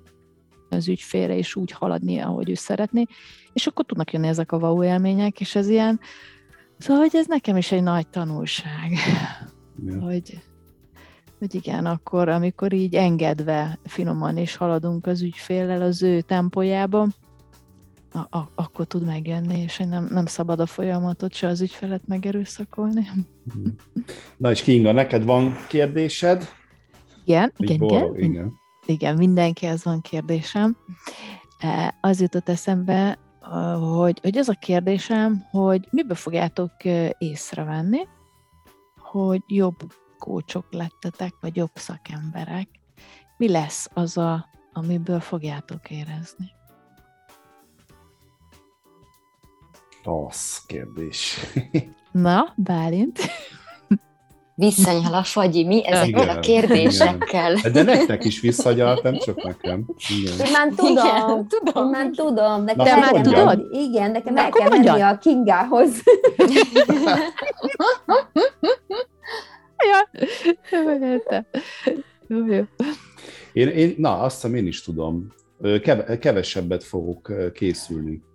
az 0.69 0.87
ügyfélre, 0.87 1.37
és 1.37 1.55
úgy 1.55 1.71
haladni, 1.71 2.19
ahogy 2.19 2.49
ő 2.49 2.53
szeretné, 2.53 3.05
és 3.53 3.67
akkor 3.67 3.85
tudnak 3.85 4.13
jönni 4.13 4.27
ezek 4.27 4.51
a 4.51 4.57
wow 4.57 4.83
élmények, 4.83 5.39
és 5.39 5.55
ez 5.55 5.67
ilyen, 5.69 5.99
szóval, 6.77 7.01
hogy 7.03 7.15
ez 7.15 7.27
nekem 7.27 7.57
is 7.57 7.71
egy 7.71 7.83
nagy 7.83 8.07
tanulság, 8.07 8.91
ja. 9.85 10.01
hogy, 10.01 10.41
hogy 11.39 11.55
igen, 11.55 11.85
akkor, 11.85 12.29
amikor 12.29 12.73
így 12.73 12.95
engedve 12.95 13.79
finoman 13.83 14.37
és 14.37 14.55
haladunk 14.55 15.05
az 15.05 15.21
ügyféllel 15.21 15.81
az 15.81 16.03
ő 16.03 16.21
tempójában, 16.21 17.13
a, 18.11 18.37
a, 18.37 18.51
akkor 18.55 18.85
tud 18.85 19.05
megjönni, 19.05 19.59
és 19.59 19.77
nem, 19.77 20.07
nem 20.11 20.25
szabad 20.25 20.59
a 20.59 20.65
folyamatot 20.65 21.33
se 21.33 21.47
az 21.47 21.61
ügyfelet 21.61 22.07
megerőszakolni. 22.07 23.07
Na 24.37 24.51
és 24.51 24.61
Kinga, 24.61 24.91
neked 24.91 25.23
van 25.23 25.55
kérdésed? 25.67 26.47
Igen, 27.25 27.53
igen, 27.57 27.81
igen. 27.81 28.15
igen. 28.15 28.53
Igen, 28.85 29.15
mindenkihez 29.15 29.83
van 29.83 30.01
kérdésem. 30.01 30.77
E, 31.59 31.97
az 32.01 32.21
jutott 32.21 32.49
eszembe, 32.49 33.19
hogy, 33.79 34.19
hogy 34.21 34.37
az 34.37 34.49
a 34.49 34.53
kérdésem, 34.53 35.45
hogy 35.51 35.87
mibe 35.91 36.15
fogjátok 36.15 36.71
észrevenni, 37.17 38.07
hogy 38.97 39.41
jobb 39.47 39.77
kócsok 40.17 40.65
lettetek, 40.71 41.33
vagy 41.41 41.55
jobb 41.55 41.71
szakemberek. 41.73 42.67
Mi 43.37 43.49
lesz 43.49 43.89
az, 43.93 44.17
a, 44.17 44.49
amiből 44.73 45.19
fogjátok 45.19 45.89
érezni? 45.89 46.51
Rossz 50.09 50.57
kérdés. 50.67 51.39
Na, 52.11 52.53
Bálint? 52.55 53.19
Visszanyal 54.55 55.13
a 55.13 55.23
fagyi, 55.23 55.65
mi 55.65 55.87
ezekkel 55.87 56.07
igen, 56.07 56.37
a 56.37 56.39
kérdésekkel? 56.39 57.55
Igen. 57.55 57.71
De 57.71 57.83
nektek 57.83 58.25
is 58.25 58.39
visszagyalt, 58.39 59.03
nem 59.03 59.17
csak 59.17 59.43
nekem. 59.43 59.85
Igen. 60.19 60.45
Én 60.45 60.51
már 60.51 60.67
tudom, 60.75 60.91
igen, 60.91 61.47
tudom. 61.47 61.83
Én 61.83 61.89
már 61.89 62.09
tudom. 62.15 62.63
Nekem 62.63 62.85
De 62.85 62.95
már 62.95 63.21
tudod? 63.21 63.67
Igen, 63.71 64.11
nekem 64.11 64.33
Na, 64.33 64.41
el 64.41 64.49
kell 64.49 64.69
menni 64.69 65.01
a 65.01 65.17
Kingához. 65.17 65.91
ja, 69.89 70.09
jó, 72.27 72.45
jó. 72.45 72.63
Én, 73.53 73.67
én, 73.67 73.95
na, 73.97 74.19
azt 74.19 74.35
hiszem 74.35 74.55
én 74.55 74.67
is 74.67 74.83
tudom. 74.83 75.27
Kevesebbet 76.19 76.83
fogok 76.83 77.31
készülni 77.53 78.27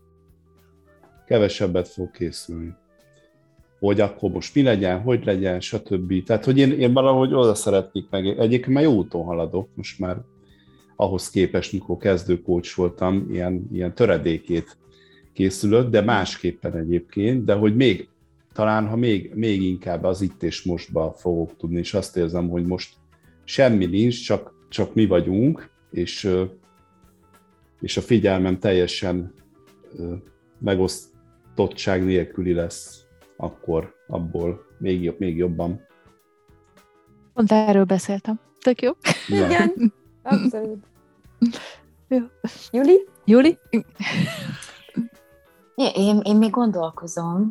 kevesebbet 1.26 1.88
fog 1.88 2.10
készülni. 2.10 2.74
Hogy 3.78 4.00
akkor 4.00 4.30
most 4.30 4.54
mi 4.54 4.62
legyen, 4.62 5.00
hogy 5.00 5.24
legyen, 5.24 5.60
stb. 5.60 6.24
Tehát, 6.24 6.44
hogy 6.44 6.58
én, 6.58 6.72
én 6.72 6.92
valahogy 6.92 7.34
oda 7.34 7.54
szeretnék 7.54 8.06
meg. 8.10 8.26
Egyébként 8.26 8.74
már 8.74 8.82
jó 8.82 8.92
úton 8.92 9.24
haladok, 9.24 9.68
most 9.74 9.98
már 9.98 10.16
ahhoz 10.96 11.30
képest, 11.30 11.72
mikor 11.72 11.96
kezdőkócs 11.96 12.74
voltam, 12.74 13.26
ilyen, 13.30 13.68
ilyen 13.72 13.94
töredékét 13.94 14.76
készülök, 15.32 15.90
de 15.90 16.00
másképpen 16.00 16.76
egyébként, 16.76 17.44
de 17.44 17.54
hogy 17.54 17.76
még, 17.76 18.08
talán 18.52 18.88
ha 18.88 18.96
még, 18.96 19.32
még 19.34 19.62
inkább 19.62 20.04
az 20.04 20.22
itt 20.22 20.42
és 20.42 20.62
mostba 20.62 21.14
fogok 21.16 21.56
tudni, 21.56 21.78
és 21.78 21.94
azt 21.94 22.16
érzem, 22.16 22.48
hogy 22.48 22.66
most 22.66 22.94
semmi 23.44 23.86
nincs, 23.86 24.24
csak, 24.24 24.54
csak 24.68 24.94
mi 24.94 25.06
vagyunk, 25.06 25.70
és, 25.90 26.30
és 27.80 27.96
a 27.96 28.00
figyelmem 28.00 28.58
teljesen 28.58 29.32
megoszt, 30.58 31.13
nyitottság 31.56 32.04
nélküli 32.04 32.52
lesz, 32.52 33.04
akkor 33.36 33.94
abból 34.06 34.66
még, 34.78 35.02
jobb, 35.02 35.18
még 35.18 35.36
jobban. 35.36 35.86
Pont 37.34 37.52
erről 37.52 37.84
beszéltem. 37.84 38.40
Tök 38.60 38.82
jó. 38.82 38.92
Ja. 39.28 39.46
Igen, 39.46 39.92
abszolút. 40.22 40.84
Jó. 42.08 42.18
Juli? 42.70 43.08
Juli? 43.24 43.58
Én, 45.74 46.20
én 46.22 46.36
még 46.36 46.50
gondolkozom. 46.50 47.50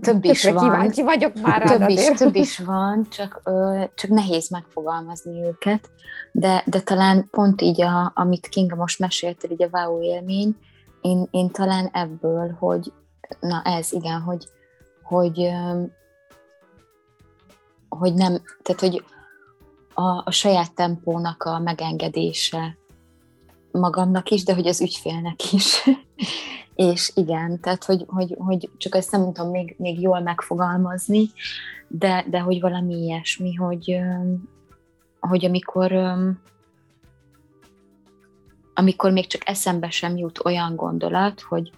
Több 0.00 0.24
is 0.24 0.44
van. 0.44 0.62
Kíváncsi 0.62 1.02
vagyok 1.02 1.40
már 1.40 1.62
több 1.62 1.88
is, 1.88 2.08
több 2.08 2.34
is 2.34 2.58
van, 2.58 3.06
csak, 3.10 3.40
ö, 3.44 3.82
csak 3.94 4.10
nehéz 4.10 4.50
megfogalmazni 4.50 5.42
őket. 5.42 5.90
De, 6.32 6.62
de 6.66 6.80
talán 6.80 7.28
pont 7.30 7.60
így, 7.60 7.82
a, 7.82 8.12
amit 8.14 8.46
Kinga 8.46 8.76
most 8.76 8.98
mesélt, 8.98 9.46
így 9.50 9.62
a 9.62 9.68
wow 9.72 10.02
élmény, 10.02 10.56
én, 11.00 11.28
én 11.30 11.50
talán 11.50 11.88
ebből, 11.92 12.56
hogy 12.58 12.92
na 13.40 13.62
ez, 13.62 13.92
igen, 13.92 14.20
hogy, 14.20 14.44
hogy, 15.02 15.50
hogy 17.88 18.14
nem, 18.14 18.42
tehát 18.62 18.80
hogy 18.80 19.04
a, 19.94 20.22
a 20.24 20.30
saját 20.30 20.74
tempónak 20.74 21.42
a 21.42 21.58
megengedése 21.58 22.76
magamnak 23.72 24.30
is, 24.30 24.44
de 24.44 24.54
hogy 24.54 24.66
az 24.66 24.80
ügyfélnek 24.80 25.52
is. 25.52 25.82
és 26.74 27.10
igen, 27.14 27.60
tehát 27.60 27.84
hogy, 27.84 28.04
hogy, 28.06 28.36
hogy 28.38 28.70
csak 28.76 28.94
ezt 28.94 29.10
nem 29.10 29.32
tudom 29.32 29.50
még, 29.50 29.74
még 29.78 30.00
jól 30.00 30.20
megfogalmazni, 30.20 31.30
de, 31.88 32.24
de 32.30 32.40
hogy 32.40 32.60
valami 32.60 32.94
ilyesmi, 32.94 33.54
hogy, 33.54 33.98
hogy 35.20 35.44
amikor 35.44 35.92
amikor 38.74 39.12
még 39.12 39.26
csak 39.26 39.48
eszembe 39.48 39.90
sem 39.90 40.16
jut 40.16 40.44
olyan 40.44 40.76
gondolat, 40.76 41.40
hogy 41.40 41.72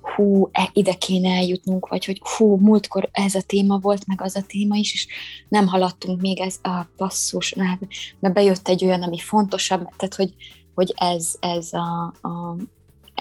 hú, 0.00 0.48
e, 0.52 0.70
ide 0.72 0.94
kéne 0.94 1.30
eljutnunk, 1.36 1.88
vagy 1.88 2.04
hogy 2.04 2.20
hú, 2.36 2.56
múltkor 2.56 3.08
ez 3.12 3.34
a 3.34 3.42
téma 3.42 3.78
volt, 3.78 4.06
meg 4.06 4.20
az 4.20 4.36
a 4.36 4.42
téma 4.46 4.76
is, 4.76 4.92
és 4.92 5.06
nem 5.48 5.66
haladtunk 5.66 6.20
még 6.20 6.40
ez 6.40 6.58
a 6.62 6.86
passzus, 6.96 7.54
mert, 7.54 7.80
mert 8.20 8.34
bejött 8.34 8.68
egy 8.68 8.84
olyan, 8.84 9.02
ami 9.02 9.18
fontosabb, 9.18 9.88
tehát 9.96 10.14
hogy, 10.14 10.34
hogy 10.74 10.94
ez, 10.96 11.34
ez 11.40 11.72
a, 11.72 12.14
a, 12.28 12.56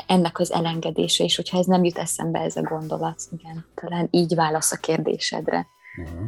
ennek 0.07 0.39
az 0.39 0.51
elengedése, 0.51 1.23
és 1.23 1.36
hogyha 1.36 1.57
ez 1.57 1.65
nem 1.65 1.84
jut 1.84 1.97
eszembe 1.97 2.39
ez 2.39 2.55
a 2.55 2.61
gondolat, 2.61 3.21
igen, 3.39 3.65
talán 3.75 4.07
így 4.11 4.36
válasz 4.36 4.71
a 4.71 4.77
kérdésedre. 4.77 5.67
Uh-huh. 5.97 6.27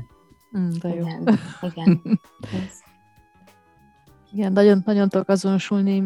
Mm, 0.58 0.70
de 0.82 0.90
jó. 0.90 1.06
Igen, 1.06 1.40
igen. 1.62 2.02
Ez. 2.66 2.91
Igen, 4.34 4.52
nagyon, 4.52 4.82
nagyon 4.86 5.10
tudok 5.10 5.30
azonosulni 5.30 6.04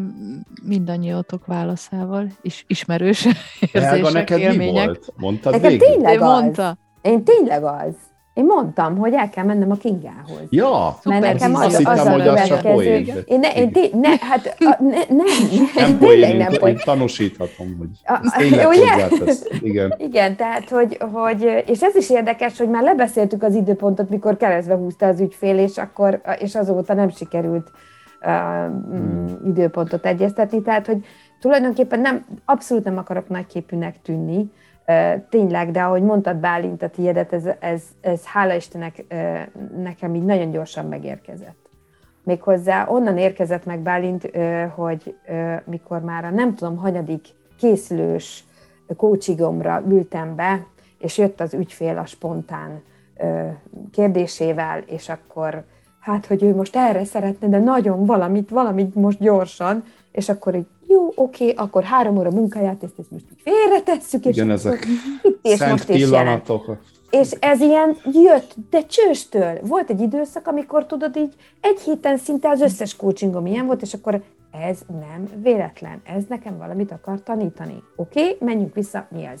mindannyiótok 0.62 1.46
válaszával, 1.46 2.26
is, 2.42 2.64
ismerős 2.66 3.24
érzések, 3.60 3.82
Helga, 3.82 4.10
neked 4.10 4.38
élmények. 4.38 4.86
Mi 4.86 4.86
volt? 4.86 5.12
Mondtad 5.16 5.52
neked 5.52 5.70
végig? 5.70 5.86
tényleg 5.86 6.20
az. 6.20 6.40
Mondta. 6.40 6.76
Én 7.02 7.24
tényleg 7.24 7.64
az. 7.64 7.94
Én 8.34 8.44
mondtam, 8.44 8.96
hogy 8.96 9.12
el 9.12 9.30
kell 9.30 9.44
mennem 9.44 9.70
a 9.70 9.74
Kingához. 9.74 10.46
Ja, 10.50 10.98
mert 11.04 11.20
nekem 11.20 11.54
az, 11.54 11.62
azt 11.62 11.74
az, 11.74 11.96
hittem, 11.96 12.12
hogy 12.12 12.28
az 12.28 12.46
csak 12.46 12.60
poén. 12.60 13.08
Én, 13.24 13.38
ne, 13.38 13.52
én 13.52 13.72
té- 13.72 13.92
ne, 13.92 14.08
hát 14.08 14.56
a, 14.58 14.82
ne, 14.82 14.98
nem, 15.08 15.26
nem 15.74 15.98
poén, 15.98 16.36
nem 16.36 16.52
poén. 16.52 16.74
Én 16.74 16.80
tanúsíthatom, 16.84 17.76
hogy 17.78 17.88
tényleg 18.38 18.66
Igen. 19.60 19.94
Igen, 20.08 20.36
tehát, 20.36 20.68
hogy, 20.68 20.98
hogy, 21.12 21.64
és 21.66 21.82
ez 21.82 21.94
is 21.94 22.10
érdekes, 22.10 22.58
hogy 22.58 22.68
már 22.68 22.82
lebeszéltük 22.82 23.42
az 23.42 23.54
időpontot, 23.54 24.08
mikor 24.08 24.36
keresztbe 24.36 24.74
húzta 24.74 25.06
az 25.06 25.20
ügyfél, 25.20 25.58
és 25.58 25.78
akkor, 25.78 26.20
és 26.38 26.54
azóta 26.54 26.94
nem 26.94 27.10
sikerült 27.10 27.70
hmm. 28.26 29.40
időpontot 29.44 30.06
egyeztetni, 30.06 30.62
tehát 30.62 30.86
hogy 30.86 31.04
tulajdonképpen 31.40 32.00
nem, 32.00 32.26
abszolút 32.44 32.84
nem 32.84 32.98
akarok 32.98 33.28
nagyképűnek 33.28 34.02
tűnni, 34.02 34.50
tényleg, 35.30 35.70
de 35.70 35.82
ahogy 35.82 36.02
mondtad 36.02 36.36
Bálint 36.36 36.82
a 36.82 36.88
tiédet, 36.88 37.32
ez, 37.32 37.44
ez, 37.58 37.82
ez 38.00 38.26
hála 38.26 38.54
Istennek 38.54 39.04
nekem 39.76 40.14
így 40.14 40.24
nagyon 40.24 40.50
gyorsan 40.50 40.86
megérkezett. 40.86 41.68
Méghozzá 42.22 42.86
onnan 42.88 43.18
érkezett 43.18 43.64
meg 43.64 43.80
Bálint, 43.80 44.30
hogy 44.74 45.16
mikor 45.64 46.00
már 46.00 46.24
a 46.24 46.30
nem 46.30 46.54
tudom, 46.54 46.76
hanyadik 46.76 47.26
készülős 47.58 48.44
coachingomra 48.96 49.82
ültem 49.88 50.34
be, 50.34 50.66
és 50.98 51.18
jött 51.18 51.40
az 51.40 51.54
ügyfél 51.54 51.98
a 51.98 52.06
spontán 52.06 52.82
kérdésével, 53.92 54.78
és 54.78 55.08
akkor 55.08 55.64
hát, 56.06 56.26
hogy 56.26 56.42
ő 56.42 56.54
most 56.54 56.76
erre 56.76 57.04
szeretne, 57.04 57.48
de 57.48 57.58
nagyon 57.58 58.04
valamit, 58.04 58.50
valamit 58.50 58.94
most 58.94 59.18
gyorsan, 59.18 59.84
és 60.12 60.28
akkor 60.28 60.54
így, 60.54 60.66
jó, 60.88 61.12
oké, 61.14 61.52
akkor 61.56 61.82
három 61.82 62.18
óra 62.18 62.30
munkáját, 62.30 62.82
ezt, 62.82 62.98
ezt 62.98 63.10
most 63.10 63.24
félretesszük, 63.42 64.24
és 64.24 64.36
Igen, 64.36 64.50
ezek 64.50 64.86
itt 65.22 65.38
és 65.42 65.58
szent 65.58 65.70
most 65.70 65.86
pillanatok. 65.86 66.76
És 67.10 67.30
ez 67.30 67.60
ilyen 67.60 67.96
jött, 68.12 68.54
de 68.70 68.86
csőstől. 68.86 69.58
Volt 69.62 69.90
egy 69.90 70.00
időszak, 70.00 70.46
amikor 70.46 70.86
tudod 70.86 71.16
így, 71.16 71.34
egy 71.60 71.80
héten 71.80 72.16
szinte 72.16 72.48
az 72.48 72.60
összes 72.60 72.96
coachingom 72.96 73.46
ilyen 73.46 73.66
volt, 73.66 73.82
és 73.82 73.94
akkor 73.94 74.22
ez 74.68 74.78
nem 75.00 75.28
véletlen, 75.42 76.00
ez 76.04 76.22
nekem 76.28 76.58
valamit 76.58 76.92
akar 76.92 77.22
tanítani. 77.22 77.82
Oké, 77.96 78.36
menjünk 78.40 78.74
vissza, 78.74 79.06
mi 79.10 79.24
ez? 79.24 79.40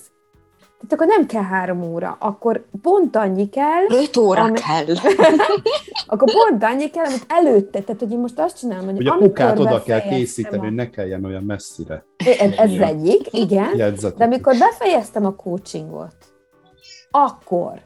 Tehát 0.76 0.92
akkor 0.92 1.06
nem 1.06 1.26
kell 1.26 1.42
három 1.42 1.82
óra, 1.82 2.16
akkor 2.20 2.64
pont 2.82 3.16
annyi 3.16 3.48
kell. 3.48 3.84
Öt 3.88 4.16
óra 4.16 4.42
ami... 4.42 4.58
kell. 4.58 4.84
akkor 6.06 6.32
pont 6.32 6.62
annyi 6.62 6.90
kell, 6.90 7.04
amit 7.04 7.26
előtte. 7.28 7.80
Tehát, 7.80 8.00
hogy 8.00 8.12
én 8.12 8.18
most 8.18 8.38
azt 8.38 8.58
csinálom, 8.58 8.84
hogy, 8.84 8.96
hogy 8.96 9.06
a 9.06 9.16
kukát 9.16 9.58
oda 9.58 9.82
kell 9.82 10.00
készíteni, 10.00 10.56
a... 10.56 10.60
hogy 10.60 10.74
ne 10.74 10.90
kelljen 10.90 11.24
olyan 11.24 11.42
messzire. 11.42 12.04
Ez, 12.16 12.52
ez 12.56 12.70
egyik, 12.70 13.32
igen. 13.32 13.76
Jegyzetek. 13.76 14.18
De 14.18 14.24
amikor 14.24 14.56
befejeztem 14.58 15.24
a 15.24 15.34
coachingot, 15.34 16.16
akkor 17.10 17.80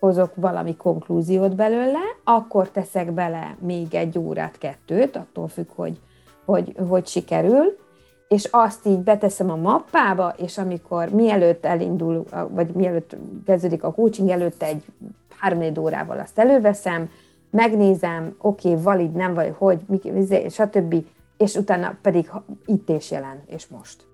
hozok 0.00 0.32
valami 0.34 0.76
konklúziót 0.76 1.56
belőle, 1.56 2.00
akkor 2.24 2.70
teszek 2.70 3.12
bele 3.12 3.56
még 3.60 3.94
egy 3.94 4.18
órát, 4.18 4.58
kettőt, 4.58 5.16
attól 5.16 5.48
függ, 5.48 5.68
hogy 5.74 6.00
hogy, 6.46 6.74
hogy 6.88 7.06
sikerül, 7.06 7.76
és 8.28 8.48
azt 8.50 8.86
így 8.86 8.98
beteszem 8.98 9.50
a 9.50 9.56
mappába, 9.56 10.34
és 10.36 10.58
amikor 10.58 11.08
mielőtt 11.08 11.64
elindul, 11.64 12.24
vagy 12.48 12.68
mielőtt 12.68 13.16
kezdődik 13.46 13.84
a 13.84 13.92
coaching, 13.92 14.30
előtt 14.30 14.62
egy 14.62 14.84
három 15.38 15.62
órával 15.78 16.18
azt 16.18 16.38
előveszem, 16.38 17.10
megnézem, 17.50 18.34
oké, 18.40 18.70
okay, 18.70 18.82
valid, 18.82 19.12
nem 19.12 19.34
vagy, 19.34 19.54
hogy, 19.58 19.80
izé, 20.02 20.48
stb., 20.48 20.94
és 21.36 21.54
utána 21.54 21.96
pedig 22.02 22.30
itt 22.66 22.88
és 22.88 23.10
jelen, 23.10 23.42
és 23.46 23.66
most. 23.66 24.04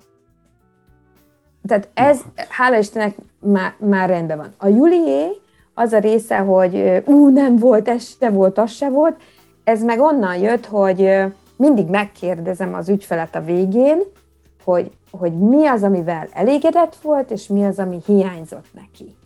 Tehát 1.66 1.88
ez, 1.94 2.20
hála 2.48 2.78
Istennek, 2.78 3.16
már, 3.38 3.74
már 3.78 4.08
rendben 4.08 4.36
van. 4.36 4.54
A 4.58 4.66
Julié 4.66 5.26
az 5.74 5.92
a 5.92 5.98
része, 5.98 6.38
hogy 6.38 7.02
ú, 7.06 7.28
nem 7.28 7.56
volt, 7.56 7.88
ez 7.88 8.16
se 8.20 8.30
volt, 8.30 8.58
az 8.58 8.70
se 8.70 8.90
volt, 8.90 9.20
ez 9.64 9.82
meg 9.82 10.00
onnan 10.00 10.36
jött, 10.36 10.66
hogy 10.66 11.00
mindig 11.56 11.88
megkérdezem 11.88 12.74
az 12.74 12.88
ügyfelet 12.88 13.34
a 13.34 13.40
végén, 13.40 14.02
hogy, 14.64 14.90
hogy 15.10 15.38
mi 15.38 15.66
az, 15.66 15.82
amivel 15.82 16.28
elégedett 16.32 16.96
volt, 16.96 17.30
és 17.30 17.46
mi 17.46 17.64
az, 17.64 17.78
ami 17.78 17.98
hiányzott 18.06 18.66
neki. 18.72 19.16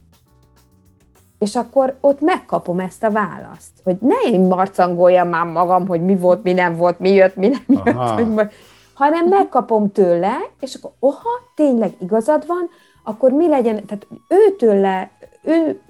És 1.39 1.57
akkor 1.57 1.97
ott 2.01 2.21
megkapom 2.21 2.81
ezt 2.81 3.05
a 3.05 3.11
választ, 3.11 3.73
hogy 3.85 3.97
ne 4.01 4.31
én 4.31 4.41
marcangoljam 4.41 5.29
már 5.29 5.47
magam, 5.47 5.87
hogy 5.87 6.05
mi 6.05 6.17
volt, 6.17 6.43
mi 6.43 6.53
nem 6.53 6.77
volt, 6.77 6.99
mi 6.99 7.11
jött, 7.11 7.37
mi 7.37 7.49
nem 7.49 7.65
jött, 7.85 8.35
hogy, 8.35 8.51
hanem 8.95 9.29
megkapom 9.29 9.93
tőle, 9.93 10.37
és 10.61 10.75
akkor 10.75 10.93
oha, 11.01 11.29
tényleg 11.55 11.95
igazad 12.01 12.47
van, 12.47 12.69
akkor 13.05 13.31
mi 13.31 13.49
legyen, 13.49 13.87
tehát 13.87 14.07
ő 14.29 14.57
tőle, 14.57 15.11
ő 15.43 15.81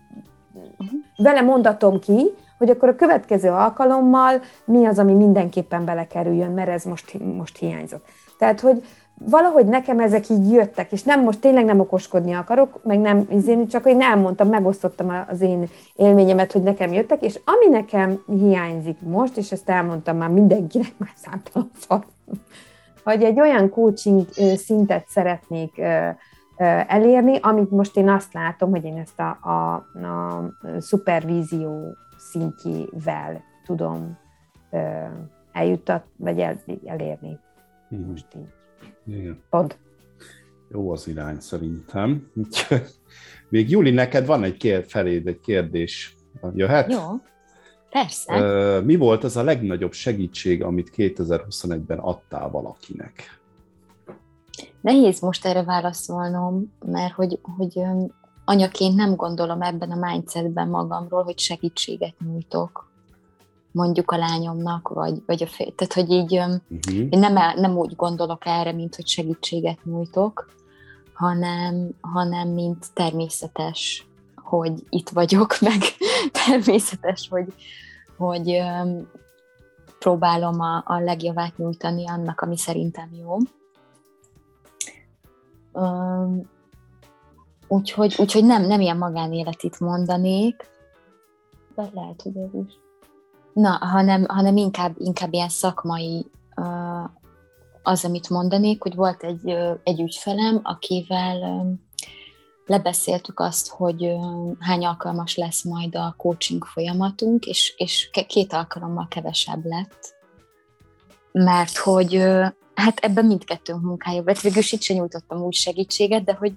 vele 1.16 1.40
mondatom 1.40 1.98
ki, 1.98 2.34
hogy 2.58 2.70
akkor 2.70 2.88
a 2.88 2.96
következő 2.96 3.48
alkalommal 3.50 4.40
mi 4.64 4.86
az, 4.86 4.98
ami 4.98 5.12
mindenképpen 5.12 5.84
belekerüljön, 5.84 6.50
mert 6.50 6.68
ez 6.68 6.84
most, 6.84 7.18
most 7.36 7.58
hiányzott. 7.58 8.04
Tehát, 8.38 8.60
hogy 8.60 8.84
valahogy 9.24 9.66
nekem 9.66 9.98
ezek 9.98 10.28
így 10.28 10.50
jöttek, 10.50 10.92
és 10.92 11.02
nem 11.02 11.22
most 11.22 11.40
tényleg 11.40 11.64
nem 11.64 11.80
okoskodni 11.80 12.32
akarok, 12.32 12.80
meg 12.84 12.98
nem 12.98 13.26
izéni, 13.30 13.66
csak 13.66 13.82
hogy 13.82 13.96
nem 13.96 14.20
mondtam, 14.20 14.48
megosztottam 14.48 15.24
az 15.28 15.40
én 15.40 15.68
élményemet, 15.94 16.52
hogy 16.52 16.62
nekem 16.62 16.92
jöttek, 16.92 17.22
és 17.22 17.40
ami 17.44 17.76
nekem 17.76 18.22
hiányzik 18.26 19.00
most, 19.00 19.36
és 19.36 19.52
ezt 19.52 19.68
elmondtam 19.68 20.16
már 20.16 20.28
mindenkinek, 20.28 20.92
már 20.98 21.12
számtalan 21.14 21.70
hogy 23.04 23.22
egy 23.22 23.40
olyan 23.40 23.70
coaching 23.70 24.26
szintet 24.56 25.08
szeretnék 25.08 25.80
elérni, 26.86 27.38
amit 27.42 27.70
most 27.70 27.96
én 27.96 28.08
azt 28.08 28.32
látom, 28.32 28.70
hogy 28.70 28.84
én 28.84 28.96
ezt 28.96 29.20
a, 29.20 29.38
a, 29.50 29.74
a 30.06 30.42
szupervízió 30.78 31.96
szintjével 32.30 33.42
tudom 33.64 34.18
eljuttat, 35.52 36.04
vagy 36.16 36.40
el, 36.40 36.60
elérni. 36.84 37.38
Hmm. 37.88 38.10
Most 38.10 38.26
így. 38.36 39.14
Igen. 39.14 39.42
Pont. 39.50 39.78
Jó 40.70 40.90
az 40.90 41.08
irány 41.08 41.40
szerintem. 41.40 42.30
Még 43.48 43.70
Juli, 43.70 43.90
neked 43.90 44.26
van 44.26 44.44
egy 44.44 44.56
kér, 44.56 44.84
feléd 44.86 45.26
egy 45.26 45.40
kérdés. 45.40 46.16
Jöhet? 46.54 46.92
Jó, 46.92 47.00
persze. 47.90 48.80
Mi 48.80 48.96
volt 48.96 49.24
az 49.24 49.36
a 49.36 49.42
legnagyobb 49.42 49.92
segítség, 49.92 50.62
amit 50.62 50.92
2021-ben 50.96 51.98
adtál 51.98 52.50
valakinek? 52.50 53.40
Nehéz 54.80 55.20
most 55.20 55.44
erre 55.44 55.62
válaszolnom, 55.62 56.72
mert 56.86 57.14
hogy, 57.14 57.38
hogy 57.42 57.82
anyaként 58.48 58.94
nem 58.94 59.16
gondolom 59.16 59.62
ebben 59.62 59.90
a 59.90 60.06
mindsetben 60.06 60.68
magamról, 60.68 61.22
hogy 61.22 61.38
segítséget 61.38 62.14
nyújtok 62.18 62.90
mondjuk 63.72 64.10
a 64.10 64.16
lányomnak, 64.16 64.88
vagy, 64.88 65.22
vagy 65.26 65.42
a 65.42 65.46
fél. 65.46 65.74
Tehát, 65.74 65.92
hogy 65.92 66.10
így 66.10 66.32
uh-huh. 66.32 67.06
én 67.10 67.18
nem, 67.18 67.34
nem 67.56 67.76
úgy 67.76 67.96
gondolok 67.96 68.46
erre, 68.46 68.72
mint 68.72 68.94
hogy 68.94 69.06
segítséget 69.06 69.84
nyújtok, 69.84 70.48
hanem, 71.12 71.88
hanem 72.00 72.48
mint 72.48 72.86
természetes, 72.92 74.06
hogy 74.34 74.72
itt 74.88 75.08
vagyok, 75.08 75.60
meg 75.68 75.80
természetes, 76.46 77.28
hogy, 77.28 77.52
hogy 78.16 78.62
próbálom 79.98 80.60
a, 80.60 80.82
a 80.86 81.00
legjavát 81.00 81.56
nyújtani 81.56 82.08
annak, 82.08 82.40
ami 82.40 82.56
szerintem 82.56 83.08
jó. 83.12 83.36
Úgyhogy, 87.68 88.14
úgyhogy 88.18 88.44
nem, 88.44 88.62
nem 88.62 88.80
ilyen 88.80 88.96
magánéletit 88.96 89.80
mondanék, 89.80 90.70
de 91.74 91.90
lehet, 91.94 92.22
hogy 92.22 92.36
ez 92.36 92.60
is. 92.66 92.72
Na, 93.52 93.70
hanem, 93.70 94.24
hanem 94.28 94.56
inkább, 94.56 94.94
inkább 94.98 95.32
ilyen 95.32 95.48
szakmai 95.48 96.26
az, 97.82 98.04
amit 98.04 98.30
mondanék, 98.30 98.82
hogy 98.82 98.94
volt 98.94 99.22
egy, 99.22 99.56
egy 99.82 100.00
ügyfelem, 100.00 100.60
akivel 100.62 101.66
lebeszéltük 102.66 103.40
azt, 103.40 103.68
hogy 103.68 104.16
hány 104.58 104.86
alkalmas 104.86 105.36
lesz 105.36 105.64
majd 105.64 105.94
a 105.94 106.14
coaching 106.16 106.64
folyamatunk, 106.64 107.46
és, 107.46 107.74
és 107.76 108.10
két 108.26 108.52
alkalommal 108.52 109.06
kevesebb 109.10 109.64
lett, 109.64 110.14
mert 111.32 111.76
hogy 111.76 112.22
hát 112.74 112.98
ebben 112.98 113.24
mindkettőnk 113.24 113.82
munkája 113.82 114.22
volt. 114.22 114.40
Végül 114.40 114.62
itt 114.70 114.80
sem 114.80 114.96
nyújtottam 114.96 115.42
úgy 115.42 115.54
segítséget, 115.54 116.24
de 116.24 116.34
hogy, 116.34 116.52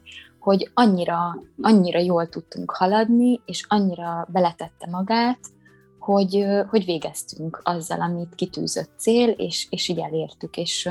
hogy 0.49 0.71
annyira, 0.73 1.43
annyira 1.61 1.99
jól 1.99 2.29
tudtunk 2.29 2.71
haladni, 2.71 3.41
és 3.45 3.65
annyira 3.67 4.27
beletette 4.31 4.87
magát, 4.91 5.39
hogy, 5.99 6.45
hogy 6.69 6.85
végeztünk 6.85 7.61
azzal, 7.63 8.01
amit 8.01 8.35
kitűzött 8.35 8.89
cél, 8.97 9.29
és, 9.29 9.67
és 9.69 9.87
így 9.87 9.99
elértük. 9.99 10.57
És 10.57 10.89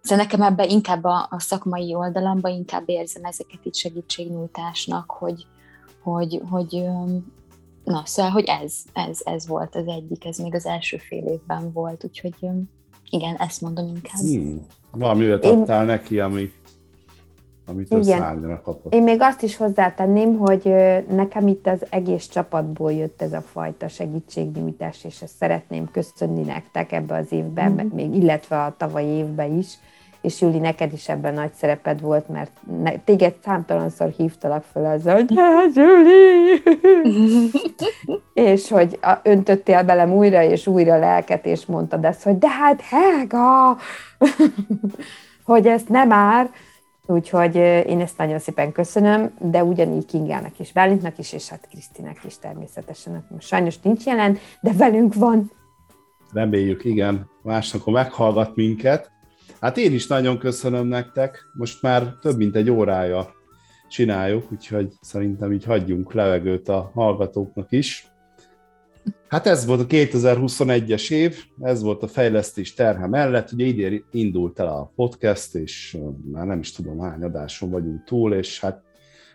szóval 0.00 0.24
nekem 0.24 0.42
ebben 0.42 0.68
inkább 0.68 1.04
a, 1.04 1.26
a 1.30 1.40
szakmai 1.40 1.94
oldalamban 1.94 2.52
inkább 2.52 2.82
érzem 2.86 3.24
ezeket 3.24 3.60
itt 3.62 3.74
segítségnyújtásnak, 3.74 5.10
hogy, 5.10 5.46
hogy, 6.02 6.40
hogy 6.50 6.84
na, 7.84 8.02
szóval, 8.04 8.30
hogy 8.30 8.44
ez, 8.46 8.74
ez, 8.92 9.20
ez 9.24 9.46
volt 9.46 9.74
az 9.74 9.86
egyik, 9.86 10.24
ez 10.24 10.38
még 10.38 10.54
az 10.54 10.66
első 10.66 10.96
fél 10.96 11.24
évben 11.24 11.72
volt, 11.72 12.04
úgyhogy 12.04 12.34
igen, 13.10 13.36
ezt 13.36 13.60
mondom 13.60 13.86
inkább. 13.86 14.20
Hmm. 14.20 14.66
Valami 14.90 15.26
adtál 15.26 15.80
Én... 15.80 15.86
neki, 15.86 16.20
ami 16.20 16.52
amit 17.70 17.90
Igen. 17.90 18.60
kapott. 18.64 18.94
Én 18.94 19.02
még 19.02 19.20
azt 19.20 19.42
is 19.42 19.56
hozzátenném, 19.56 20.38
hogy 20.38 20.74
nekem 21.08 21.46
itt 21.46 21.66
az 21.66 21.86
egész 21.90 22.28
csapatból 22.28 22.92
jött 22.92 23.22
ez 23.22 23.32
a 23.32 23.40
fajta 23.40 23.88
segítségnyújtás, 23.88 25.04
és 25.04 25.22
ezt 25.22 25.36
szeretném 25.36 25.90
köszönni 25.90 26.42
nektek 26.42 26.92
ebbe 26.92 27.14
az 27.14 27.32
évben, 27.32 27.72
mm-hmm. 27.72 27.86
még 27.94 28.14
illetve 28.14 28.62
a 28.62 28.74
tavalyi 28.76 29.08
évben 29.08 29.58
is, 29.58 29.78
és 30.20 30.40
Júli, 30.40 30.58
neked 30.58 30.92
is 30.92 31.08
ebben 31.08 31.34
nagy 31.34 31.52
szereped 31.52 32.00
volt, 32.00 32.28
mert 32.28 32.50
ne, 32.82 32.98
téged 32.98 33.34
számtalanszor 33.44 34.12
hívtalak 34.16 34.64
fel 34.72 34.84
azzal, 34.84 35.14
hogy 35.14 35.30
Júli! 35.74 36.62
és 38.50 38.68
hogy 38.68 38.98
a, 39.02 39.12
öntöttél 39.22 39.82
belem 39.82 40.12
újra 40.12 40.42
és 40.42 40.66
újra 40.66 40.98
lelket, 40.98 41.46
és 41.46 41.66
mondtad 41.66 42.04
ezt, 42.04 42.22
hogy 42.22 42.38
de 42.38 42.48
hát 42.48 42.80
Helga! 42.80 43.76
hogy 45.44 45.66
ezt 45.66 45.88
nem 45.88 46.08
már, 46.08 46.50
Úgyhogy 47.10 47.54
én 47.86 48.00
ezt 48.00 48.18
nagyon 48.18 48.38
szépen 48.38 48.72
köszönöm, 48.72 49.30
de 49.38 49.64
ugyanígy 49.64 50.06
Kingának 50.06 50.58
is, 50.58 50.72
Bálintnak 50.72 51.18
is, 51.18 51.32
és 51.32 51.48
hát 51.48 51.68
Krisztinek 51.70 52.20
is 52.26 52.38
természetesen. 52.38 53.24
Most 53.28 53.46
sajnos 53.46 53.80
nincs 53.80 54.04
jelen, 54.04 54.38
de 54.60 54.72
velünk 54.72 55.14
van. 55.14 55.50
Reméljük, 56.32 56.84
igen. 56.84 57.30
Másnak 57.42 57.86
meghallgat 57.86 58.56
minket. 58.56 59.10
Hát 59.60 59.76
én 59.76 59.92
is 59.92 60.06
nagyon 60.06 60.38
köszönöm 60.38 60.86
nektek. 60.86 61.42
Most 61.52 61.82
már 61.82 62.14
több 62.20 62.36
mint 62.36 62.56
egy 62.56 62.70
órája 62.70 63.34
csináljuk, 63.88 64.52
úgyhogy 64.52 64.92
szerintem 65.00 65.52
így 65.52 65.64
hagyjunk 65.64 66.12
levegőt 66.12 66.68
a 66.68 66.90
hallgatóknak 66.94 67.72
is. 67.72 68.09
Hát 69.28 69.46
ez 69.46 69.66
volt 69.66 69.80
a 69.80 69.86
2021-es 69.86 71.10
év, 71.10 71.44
ez 71.60 71.82
volt 71.82 72.02
a 72.02 72.08
fejlesztés 72.08 72.74
terhe 72.74 73.06
mellett. 73.06 73.52
Ugye 73.52 73.64
idén 73.64 74.04
indult 74.10 74.58
el 74.58 74.66
a 74.66 74.92
podcast, 74.94 75.54
és 75.54 75.98
már 76.32 76.46
nem 76.46 76.58
is 76.58 76.72
tudom 76.72 77.00
hány 77.00 77.22
adáson 77.22 77.70
vagyunk 77.70 78.04
túl, 78.04 78.34
és 78.34 78.60
hát 78.60 78.82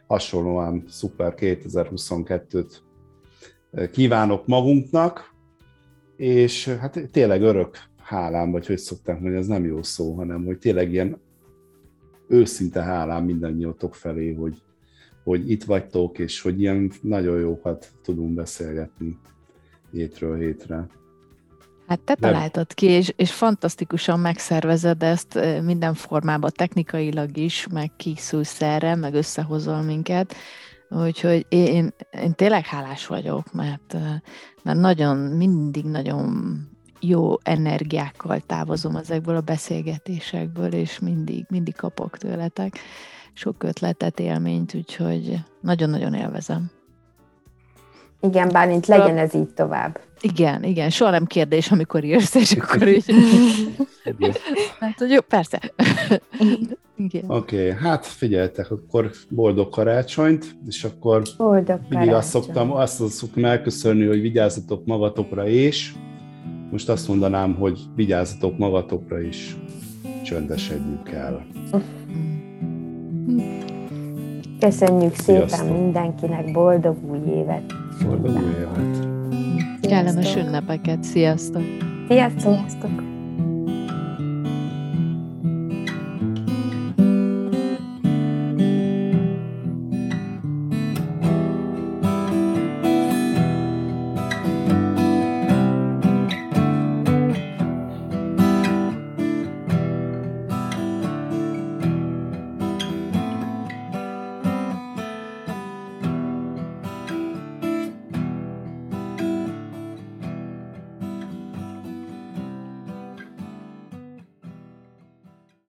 hasonlóan 0.07 0.84
szuper 0.88 1.34
2022-t 1.38 2.72
kívánok 3.91 4.47
magunknak, 4.47 5.34
és 6.18 6.68
hát 6.68 7.09
tényleg 7.11 7.41
örök 7.41 7.78
hálám, 7.97 8.51
vagy 8.51 8.66
hogy 8.68 8.78
szokták 8.78 9.16
mondani, 9.16 9.41
ez 9.41 9.47
nem 9.47 9.66
jó 9.66 9.84
szó, 9.84 10.13
hanem 10.13 10.45
hogy 10.45 10.57
tényleg 10.57 10.91
ilyen 10.91 11.22
őszinte 12.28 12.82
hálám 12.82 13.26
mindannyiótok 13.26 13.95
felé, 13.95 14.34
hogy, 14.34 14.55
hogy 15.24 15.49
itt 15.49 15.63
vagytok, 15.63 16.20
és 16.20 16.41
hogy 16.41 16.61
ilyen 16.61 16.91
nagyon 17.01 17.39
jókat 17.39 17.91
tudunk 18.03 18.34
beszélgetni 18.34 19.18
hétről 19.96 20.38
hétre. 20.38 20.88
Hát 21.88 22.00
te 22.00 22.14
De... 22.14 22.28
találtad 22.28 22.74
ki, 22.74 22.86
és, 22.86 23.14
és 23.16 23.34
fantasztikusan 23.34 24.20
megszervezed 24.20 25.04
ezt 25.04 25.39
minden 25.64 25.93
formában, 25.93 26.52
technikailag 26.56 27.38
is, 27.38 27.68
meg 27.72 27.91
kiszújsz 27.98 28.62
erre, 28.62 28.96
meg 28.96 29.14
összehozol 29.14 29.82
minket. 29.82 30.36
Úgyhogy 30.89 31.46
én, 31.50 31.93
én 32.12 32.34
tényleg 32.34 32.66
hálás 32.66 33.08
vagyok, 33.08 33.54
mert, 33.54 33.98
mert 34.64 34.80
nagyon, 34.80 35.18
mindig 35.18 35.86
nagyon 35.86 36.58
jó 37.00 37.34
energiákkal 37.43 38.39
távozom 38.39 38.96
ezekből 38.96 39.36
a 39.36 39.41
beszélgetésekből, 39.41 40.74
és 40.74 41.00
mindig, 41.00 41.46
mindig 41.50 41.76
kapok 41.76 42.18
tőletek 42.18 42.80
sok 43.34 43.64
ötletet, 43.64 44.20
élményt, 44.20 44.74
úgyhogy 44.74 45.39
nagyon-nagyon 45.62 46.14
élvezem. 46.14 46.72
Igen, 48.22 48.49
Bálint, 48.51 48.88
legyen 48.88 49.18
ez 49.18 49.34
így 49.34 49.49
tovább. 49.49 49.99
Igen, 50.22 50.63
igen, 50.63 50.89
soha 50.89 51.11
nem 51.11 51.26
kérdés, 51.26 51.72
amikor 51.72 52.03
írsz, 52.03 52.36
és 52.36 52.51
akkor 52.61 52.88
így... 52.88 53.05
hát, 54.80 54.97
hogy 54.97 55.09
jó, 55.09 55.22
persze. 55.22 55.59
Oké, 56.97 57.24
okay, 57.28 57.72
hát 57.72 58.05
figyeltek, 58.05 58.72
akkor 58.72 59.11
boldog 59.30 59.70
karácsonyt, 59.70 60.55
és 60.68 60.84
akkor 60.84 61.22
boldog 61.38 61.80
mindig 61.89 62.13
azt 62.13 62.30
szoktam, 62.30 62.72
azt 62.72 63.09
szoktam 63.09 63.45
elköszönni, 63.45 64.05
hogy 64.05 64.22
vigyázzatok 64.22 64.86
magatokra, 64.86 65.47
és 65.47 65.93
most 66.72 66.89
azt 66.89 67.07
mondanám, 67.07 67.55
hogy 67.55 67.80
vigyázzatok 67.95 68.57
magatokra 68.57 69.22
is, 69.22 69.55
csöndesedjük 70.24 71.09
el. 71.09 71.45
Köszönjük 74.59 75.16
szépen 75.16 75.47
Sziasztok. 75.47 75.78
mindenkinek, 75.78 76.51
boldog 76.51 77.11
új 77.11 77.20
évet! 77.36 77.84
Boldog 78.04 78.36
új 78.36 78.56
évet! 78.60 79.08
Kellemes 79.82 80.36
ünnepeket, 80.36 81.04
sziasztok! 81.04 81.64
Sziasztok! 82.08 82.54
sziasztok. 82.54 83.14